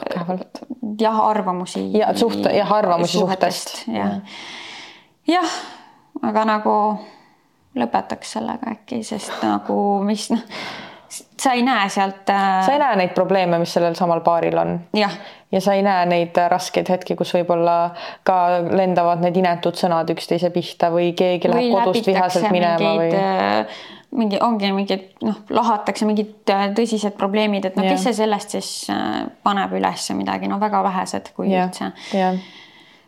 tugevalt. 0.00 0.64
jah, 1.00 1.20
arvamusi. 1.28 1.90
ja 1.98 2.14
suht, 2.16 2.44
jah, 2.54 2.72
arvamusi 2.72 3.18
suhtest, 3.18 3.76
suhtest.. 3.76 3.88
jah 3.92 4.20
ja. 5.26 5.40
ja., 5.40 5.46
aga 6.22 6.44
nagu 6.56 6.76
lõpetaks 7.78 8.36
sellega 8.36 8.72
äkki, 8.74 9.02
sest 9.06 9.42
nagu 9.44 9.76
mis 10.06 10.30
noh, 10.32 10.42
sa 11.10 11.52
ei 11.52 11.62
näe 11.66 11.88
sealt 11.90 12.30
äh.... 12.30 12.64
sa 12.66 12.74
ei 12.74 12.82
näe 12.82 12.96
neid 13.02 13.14
probleeme, 13.14 13.58
mis 13.62 13.72
sellel 13.76 13.94
samal 13.98 14.22
paaril 14.26 14.58
on. 14.58 14.74
ja 15.52 15.60
sa 15.60 15.74
ei 15.74 15.82
näe 15.86 16.06
neid 16.10 16.36
raskeid 16.50 16.90
hetki, 16.90 17.16
kus 17.18 17.32
võib-olla 17.34 17.78
ka 18.26 18.36
lendavad 18.70 19.22
need 19.24 19.38
inetud 19.40 19.78
sõnad 19.78 20.10
üksteise 20.14 20.52
pihta 20.54 20.92
või 20.94 21.12
keegi 21.18 21.50
läheb 21.50 21.70
või 21.70 21.72
kodust 21.78 22.10
vihaselt 22.10 22.50
minema 22.54 22.94
või 23.00 23.10
äh, 23.18 23.82
mingi, 24.16 24.40
ongi 24.42 24.72
mingid 24.74 25.26
noh, 25.26 25.42
lahatakse 25.50 26.08
mingid 26.08 26.50
äh, 26.54 26.68
tõsised 26.76 27.18
probleemid, 27.18 27.70
et 27.70 27.78
no 27.78 27.86
kes 27.86 28.06
see 28.08 28.16
sellest 28.22 28.56
siis 28.58 28.72
äh, 28.92 29.22
paneb 29.46 29.74
üles 29.78 30.10
midagi, 30.18 30.50
no 30.50 30.60
väga 30.62 30.82
vähesed, 30.86 31.32
kui 31.36 31.52
ja. 31.52 31.68
üldse 31.68 31.92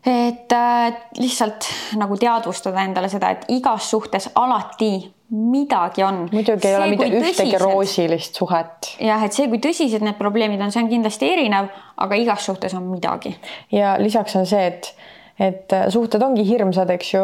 et 0.06 0.52
äh, 0.52 0.92
lihtsalt 1.18 1.68
nagu 2.00 2.16
teadvustada 2.18 2.82
endale 2.82 3.10
seda, 3.12 3.30
et 3.30 3.44
igas 3.54 3.90
suhtes 3.90 4.30
alati 4.34 4.96
midagi 5.32 6.02
on. 6.04 6.26
muidugi 6.32 6.68
ei 6.68 6.74
see, 6.74 6.76
ole 6.76 6.90
mitte 6.90 7.08
ühtegi 7.22 7.60
roosilist 7.62 8.36
suhet. 8.36 8.92
jah, 9.00 9.22
et 9.24 9.32
see, 9.32 9.48
kui 9.48 9.62
tõsised 9.62 10.04
need 10.04 10.18
probleemid 10.18 10.60
on, 10.60 10.74
see 10.74 10.82
on 10.82 10.90
kindlasti 10.90 11.30
erinev, 11.32 11.70
aga 12.02 12.18
igas 12.20 12.50
suhtes 12.50 12.74
on 12.76 12.90
midagi. 12.90 13.36
ja 13.72 13.96
lisaks 14.02 14.36
on 14.36 14.46
see, 14.48 14.66
et 14.74 14.94
et 15.40 15.72
äh, 15.72 15.86
suhted 15.88 16.22
ongi 16.22 16.44
hirmsad, 16.46 16.90
eks 16.92 17.14
ju, 17.14 17.22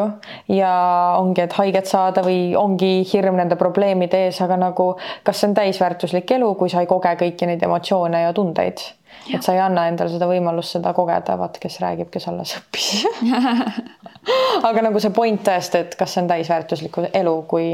ja 0.55 0.71
ongi, 1.19 1.43
et 1.45 1.53
haiget 1.59 1.87
saada 1.87 2.23
või 2.25 2.55
ongi 2.57 3.03
hirm 3.11 3.37
nende 3.37 3.59
probleemide 3.61 4.25
ees, 4.27 4.41
aga 4.43 4.57
nagu 4.59 4.95
kas 5.27 5.43
see 5.43 5.51
on 5.51 5.59
täisväärtuslik 5.59 6.33
elu, 6.39 6.55
kui 6.59 6.73
sa 6.73 6.83
ei 6.83 6.89
koge 6.91 7.13
kõiki 7.21 7.51
neid 7.51 7.63
emotsioone 7.69 8.25
ja 8.25 8.33
tundeid 8.33 8.81
et 9.35 9.43
sa 9.43 9.55
ei 9.55 9.61
anna 9.61 9.87
endale 9.91 10.11
seda 10.13 10.29
võimalust 10.31 10.77
seda 10.77 10.93
kogeda, 10.97 11.37
vaat 11.41 11.59
kes 11.63 11.81
räägib, 11.83 12.11
kes 12.15 12.29
alles 12.31 12.57
õppis 12.61 12.89
aga 14.69 14.83
nagu 14.89 15.01
see 15.03 15.15
point 15.15 15.43
tõesti, 15.45 15.85
et 15.85 15.95
kas 15.99 16.15
see 16.15 16.25
on 16.25 16.33
täisväärtuslik 16.33 16.99
elu, 17.13 17.37
kui 17.51 17.71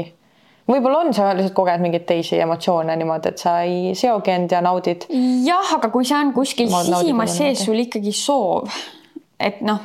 võib-olla 0.69 1.03
on, 1.05 1.13
sa 1.15 1.31
lihtsalt 1.33 1.55
koged 1.57 1.83
mingeid 1.83 2.05
teisi 2.09 2.39
emotsioone 2.41 2.95
niimoodi, 2.99 3.33
et 3.33 3.41
sa 3.41 3.57
ei 3.65 3.95
seogi 3.97 4.33
end 4.33 4.55
ja 4.55 4.61
naudid. 4.65 5.07
jah, 5.45 5.75
aga 5.77 5.91
kui 5.93 6.07
see 6.07 6.19
on 6.19 6.31
kuskil 6.35 6.71
sisimas 6.71 7.35
sees 7.37 7.65
sul 7.65 7.81
ikkagi 7.85 8.13
soov, 8.15 8.71
et 9.39 9.61
noh, 9.65 9.81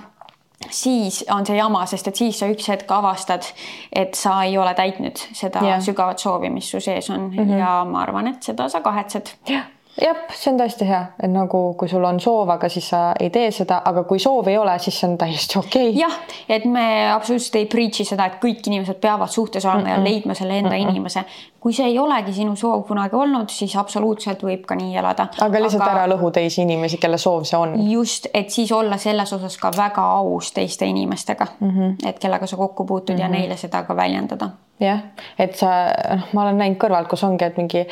siis 0.71 1.23
on 1.33 1.47
see 1.49 1.57
jama, 1.59 1.83
sest 1.91 2.13
et 2.13 2.23
siis 2.23 2.39
sa 2.41 2.49
üks 2.53 2.69
hetk 2.73 2.91
avastad, 2.93 3.49
et 3.93 4.17
sa 4.19 4.43
ei 4.47 4.59
ole 4.61 4.75
täitnud 4.79 5.21
seda 5.33 5.65
yeah. 5.65 5.83
sügavat 5.85 6.23
soovi, 6.23 6.53
mis 6.53 6.71
su 6.71 6.81
sees 6.81 7.11
on 7.11 7.31
mm 7.31 7.37
-hmm. 7.39 7.59
ja 7.59 7.75
ma 7.89 8.03
arvan, 8.07 8.35
et 8.35 8.43
seda 8.43 8.69
sa 8.69 8.81
kahetsed. 8.85 9.37
jah 9.49 9.69
jah, 10.01 10.17
see 10.35 10.53
on 10.53 10.59
tõesti 10.61 10.87
hea, 10.89 11.01
et 11.23 11.31
nagu 11.33 11.61
kui 11.79 11.91
sul 11.91 12.05
on 12.07 12.21
soov, 12.23 12.51
aga 12.55 12.69
siis 12.73 12.89
sa 12.93 13.01
ei 13.21 13.31
tee 13.35 13.51
seda, 13.55 13.81
aga 13.87 14.05
kui 14.09 14.21
soovi 14.23 14.55
ei 14.55 14.59
ole, 14.59 14.77
siis 14.83 14.99
see 15.01 15.09
on 15.11 15.17
täiesti 15.21 15.59
okei 15.61 15.91
okay.. 15.91 16.01
jah, 16.01 16.17
et 16.49 16.65
me 16.65 16.85
absoluutselt 17.13 17.61
ei 17.61 17.69
preach'i 17.71 18.07
seda, 18.09 18.27
et 18.31 18.39
kõik 18.43 18.67
inimesed 18.67 19.01
peavad 19.03 19.33
suhtes 19.33 19.65
olema 19.67 19.81
mm 19.81 19.87
-mm. 19.87 19.99
ja 19.99 20.05
leidma 20.05 20.35
selle 20.35 20.59
enda 20.59 20.71
mm 20.71 20.77
-mm. 20.77 20.91
inimese. 20.91 21.25
kui 21.61 21.73
see 21.77 21.87
ei 21.87 21.99
olegi 21.99 22.33
sinu 22.33 22.57
soov 22.57 22.87
kunagi 22.89 23.17
olnud, 23.17 23.49
siis 23.49 23.77
absoluutselt 23.77 24.43
võib 24.43 24.65
ka 24.67 24.75
nii 24.75 24.97
elada. 24.97 25.27
aga 25.41 25.63
lihtsalt 25.63 25.83
aga... 25.83 25.93
ära 25.93 26.07
lõhu 26.15 26.31
teisi 26.33 26.63
inimesi, 26.63 26.97
kelle 26.97 27.19
soov 27.19 27.45
see 27.45 27.59
on. 27.59 27.91
just, 27.91 28.27
et 28.35 28.51
siis 28.51 28.73
olla 28.73 28.97
selles 28.97 29.33
osas 29.33 29.59
ka 29.59 29.71
väga 29.77 30.03
aus 30.03 30.53
teiste 30.53 30.87
inimestega 30.87 31.47
mm, 31.61 31.71
-hmm. 31.71 32.09
et 32.09 32.19
kellega 32.19 32.47
sa 32.47 32.57
kokku 32.57 32.85
puutud 32.85 33.15
mm 33.15 33.19
-hmm. 33.19 33.23
ja 33.23 33.29
mhm. 33.29 33.37
neile 33.37 33.57
seda 33.57 33.83
ka 33.83 33.97
väljendada 33.97 34.51
jah, 34.81 35.01
et 35.39 35.57
sa, 35.57 35.69
noh, 36.17 36.27
ma 36.33 36.43
olen 36.43 36.59
näinud 36.59 36.79
kõrvalt, 36.79 37.09
kus 37.09 37.25
ongi, 37.25 37.45
et 37.45 37.57
mingi 37.57 37.87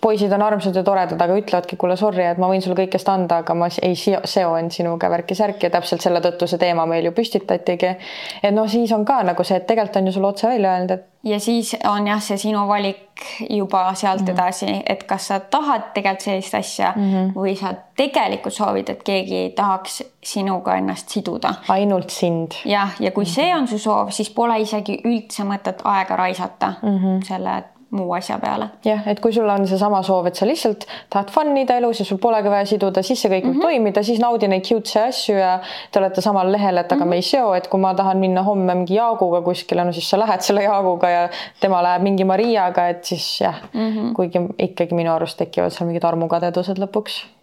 poisid 0.00 0.32
on 0.32 0.42
armsad 0.42 0.76
ja 0.76 0.82
toredad, 0.84 1.20
aga 1.20 1.36
ütlevadki, 1.38 1.76
kuule, 1.80 1.96
sorry, 1.98 2.22
et 2.28 2.38
ma 2.38 2.48
võin 2.50 2.62
sulle 2.62 2.76
kõigest 2.78 3.08
anda, 3.10 3.40
aga 3.42 3.54
ma 3.58 3.68
ei 3.82 3.96
seo 3.98 4.54
end 4.58 4.74
sinuga 4.74 5.10
värki-särki 5.10 5.66
ja 5.66 5.72
täpselt 5.74 6.04
selle 6.04 6.22
tõttu 6.24 6.48
see 6.50 6.60
teema 6.60 6.86
meil 6.86 7.08
ju 7.08 7.12
püstitatigi. 7.16 7.94
et 8.42 8.54
noh, 8.54 8.68
siis 8.70 8.92
on 8.92 9.04
ka 9.08 9.22
nagu 9.26 9.44
see, 9.44 9.58
et 9.58 9.66
tegelikult 9.66 10.00
on 10.00 10.10
ju 10.10 10.16
sulle 10.16 10.30
otse 10.30 10.48
välja 10.48 10.74
öelnud, 10.74 10.90
et. 10.94 11.06
ja 11.32 11.38
siis 11.42 11.74
on 11.88 12.06
jah, 12.06 12.20
see 12.22 12.38
sinu 12.38 12.66
valik 12.68 13.24
juba 13.50 13.94
sealt 13.94 14.20
mm 14.20 14.26
-hmm. 14.26 14.32
edasi, 14.32 14.82
et 14.86 15.02
kas 15.04 15.26
sa 15.26 15.40
tahad 15.40 15.90
tegelikult 15.94 16.24
sellist 16.24 16.54
asja 16.54 16.92
mm 16.96 17.12
-hmm. 17.12 17.32
või 17.34 17.56
sa 17.56 17.74
tegelikult 17.96 18.54
soovid, 18.54 18.88
et 18.88 19.02
keegi 19.02 19.52
tahaks 19.56 20.02
sinuga 20.22 20.76
ennast 20.76 21.08
siduda. 21.08 21.54
ainult 21.68 22.10
sind. 22.10 22.52
jah, 22.64 22.94
ja 23.00 23.10
kui 23.10 23.24
mm 23.24 23.28
-hmm. 23.28 23.34
see 23.34 23.56
on 23.56 23.68
su 23.68 23.78
soov, 23.78 24.10
siis 24.10 24.30
pole 24.30 24.60
isegi 24.60 25.00
üldse 25.04 25.42
mõtet 25.42 25.82
aega 25.84 26.16
raisata 26.16 26.72
mm 26.82 26.98
-hmm. 26.98 27.24
selle 27.24 27.62
muu 27.90 28.12
asja 28.12 28.38
peale. 28.38 28.68
jah, 28.84 29.06
et 29.08 29.20
kui 29.20 29.32
sul 29.32 29.48
on 29.48 29.66
seesama 29.66 30.02
soov, 30.04 30.26
et 30.28 30.36
sa 30.36 30.46
lihtsalt 30.46 30.84
tahad 31.10 31.30
fun 31.32 31.56
ida 31.56 31.78
elus 31.80 32.02
ja 32.02 32.06
sul 32.08 32.18
polegi 32.20 32.50
vaja 32.52 32.66
siduda, 32.68 33.02
siis 33.02 33.22
see 33.22 33.30
kõik 33.32 33.46
võib 33.46 33.54
mm 33.54 33.60
-hmm. 33.60 33.68
toimida, 33.68 34.02
siis 34.02 34.20
naudi 34.20 34.48
neid 34.48 34.66
cute 34.68 35.00
asju 35.00 35.36
ja 35.38 35.54
te 35.92 35.98
olete 35.98 36.20
samal 36.24 36.52
lehel, 36.52 36.76
et 36.76 36.92
aga 36.92 37.04
mm 37.04 37.06
-hmm. 37.06 37.10
me 37.10 37.16
ei 37.16 37.22
seo, 37.22 37.54
et 37.54 37.68
kui 37.68 37.80
ma 37.80 37.94
tahan 37.94 38.18
minna 38.18 38.42
homme 38.42 38.74
mingi 38.74 38.94
Jaaguga 38.94 39.40
kuskile, 39.42 39.84
no 39.84 39.92
siis 39.92 40.10
sa 40.10 40.18
lähed 40.18 40.40
selle 40.40 40.62
Jaaguga 40.62 41.08
ja 41.08 41.28
tema 41.60 41.82
läheb 41.82 42.02
mingi 42.02 42.24
Mariaga, 42.24 42.88
et 42.88 43.04
siis 43.04 43.40
jah 43.40 43.56
mm, 43.72 43.90
-hmm. 43.90 44.12
kuigi 44.12 44.38
ikkagi 44.58 44.94
minu 44.94 45.12
arust 45.12 45.38
tekivad 45.38 45.70
seal 45.70 45.86
mingid 45.86 46.04
armukadedused 46.04 46.78
lõpuks 46.78 47.37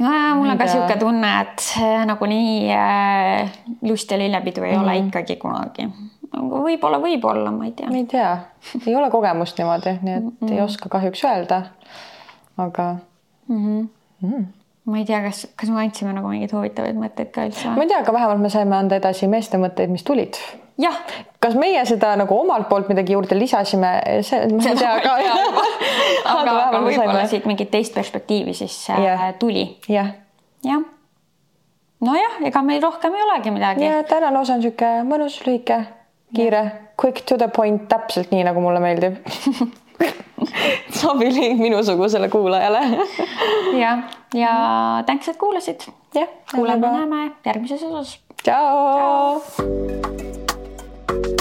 nojah, 0.00 0.36
mul 0.36 0.50
on 0.50 0.58
ka 0.58 0.66
niisugune 0.66 0.96
tunne, 1.00 1.32
et 1.40 1.66
nagunii 2.08 2.70
äh, 2.74 3.58
lust 3.86 4.10
ja 4.10 4.18
lillepidu 4.18 4.64
ei 4.64 4.76
mm 4.76 4.82
ole 4.82 4.94
mhm. 4.96 5.08
ikkagi 5.08 5.36
kunagi. 5.40 5.88
võib-olla, 6.30 7.00
võib-olla, 7.02 7.50
ma 7.54 7.66
ei 7.68 7.74
tea. 7.76 7.90
ei 7.94 8.06
tea, 8.10 8.30
ei 8.86 8.96
ole 8.96 9.10
kogemust 9.10 9.58
niimoodi, 9.58 9.98
nii 10.02 10.14
et 10.14 10.24
mm 10.24 10.32
-hmm. 10.40 10.52
ei 10.54 10.60
oska 10.62 10.88
kahjuks 10.88 11.24
öelda. 11.24 11.62
aga 12.58 12.96
mm. 13.48 13.66
-hmm. 13.66 13.88
Mm. 14.22 14.46
Ma 14.90 15.00
ei 15.00 15.06
tea, 15.08 15.20
kas, 15.24 15.44
kas 15.58 15.70
me 15.72 15.84
andsime 15.84 16.14
nagu 16.16 16.30
mingeid 16.30 16.52
huvitavaid 16.54 16.98
mõtteid 16.98 17.30
ka 17.34 17.46
üldse? 17.48 17.70
ma 17.76 17.86
ei 17.86 17.92
tea, 17.92 18.02
aga 18.02 18.16
vähemalt 18.16 18.42
me 18.42 18.50
saime 18.52 18.76
anda 18.76 18.98
edasi 19.00 19.30
meeste 19.30 19.60
mõtteid, 19.60 19.92
mis 19.92 20.06
tulid 20.06 20.38
jah. 20.80 20.96
kas 21.42 21.56
meie 21.58 21.82
seda 21.88 22.12
nagu 22.20 22.36
omalt 22.40 22.68
poolt 22.70 22.90
midagi 22.90 23.14
juurde 23.14 23.38
lisasime, 23.38 23.92
see, 24.26 24.46
ma 24.54 24.70
ei 24.70 24.78
tea 24.78 24.94
ka. 25.04 25.16
aga, 26.36 26.56
aga 26.68 26.82
võib-olla 26.84 27.26
siit 27.30 27.48
mingit 27.48 27.70
teist 27.72 27.94
perspektiivi 27.96 28.54
siis 28.56 28.76
yeah. 28.92 29.28
Äh, 29.28 29.34
tuli 29.40 29.64
ja.. 29.88 30.06
jah. 30.66 30.84
nojah, 32.04 32.40
ega 32.50 32.64
meil 32.66 32.82
rohkem 32.84 33.16
ei 33.16 33.26
olegi 33.28 33.54
midagi. 33.54 33.86
ja 33.86 34.02
tänane 34.08 34.42
osa 34.42 34.58
on 34.58 34.64
sihuke 34.64 34.92
mõnus, 35.08 35.40
lühike, 35.46 35.82
kiire, 36.36 36.64
quick 37.00 37.24
to 37.28 37.38
the 37.40 37.48
point, 37.48 37.88
täpselt 37.90 38.32
nii 38.34 38.46
nagu 38.48 38.62
mulle 38.64 38.82
meeldib 38.84 39.20
sobilik 41.00 41.58
minusugusele 41.58 42.28
kuulajale. 42.28 42.80
jah, 43.82 43.98
ja 44.34 44.54
tänks, 45.06 45.28
et 45.28 45.36
kuulasid. 45.36 45.80
jah, 46.14 46.28
kuuleme-näeme 46.54 47.30
järgmises 47.46 47.82
osas. 47.82 48.18
tšau, 48.42 49.40
tšau.. 49.56 51.39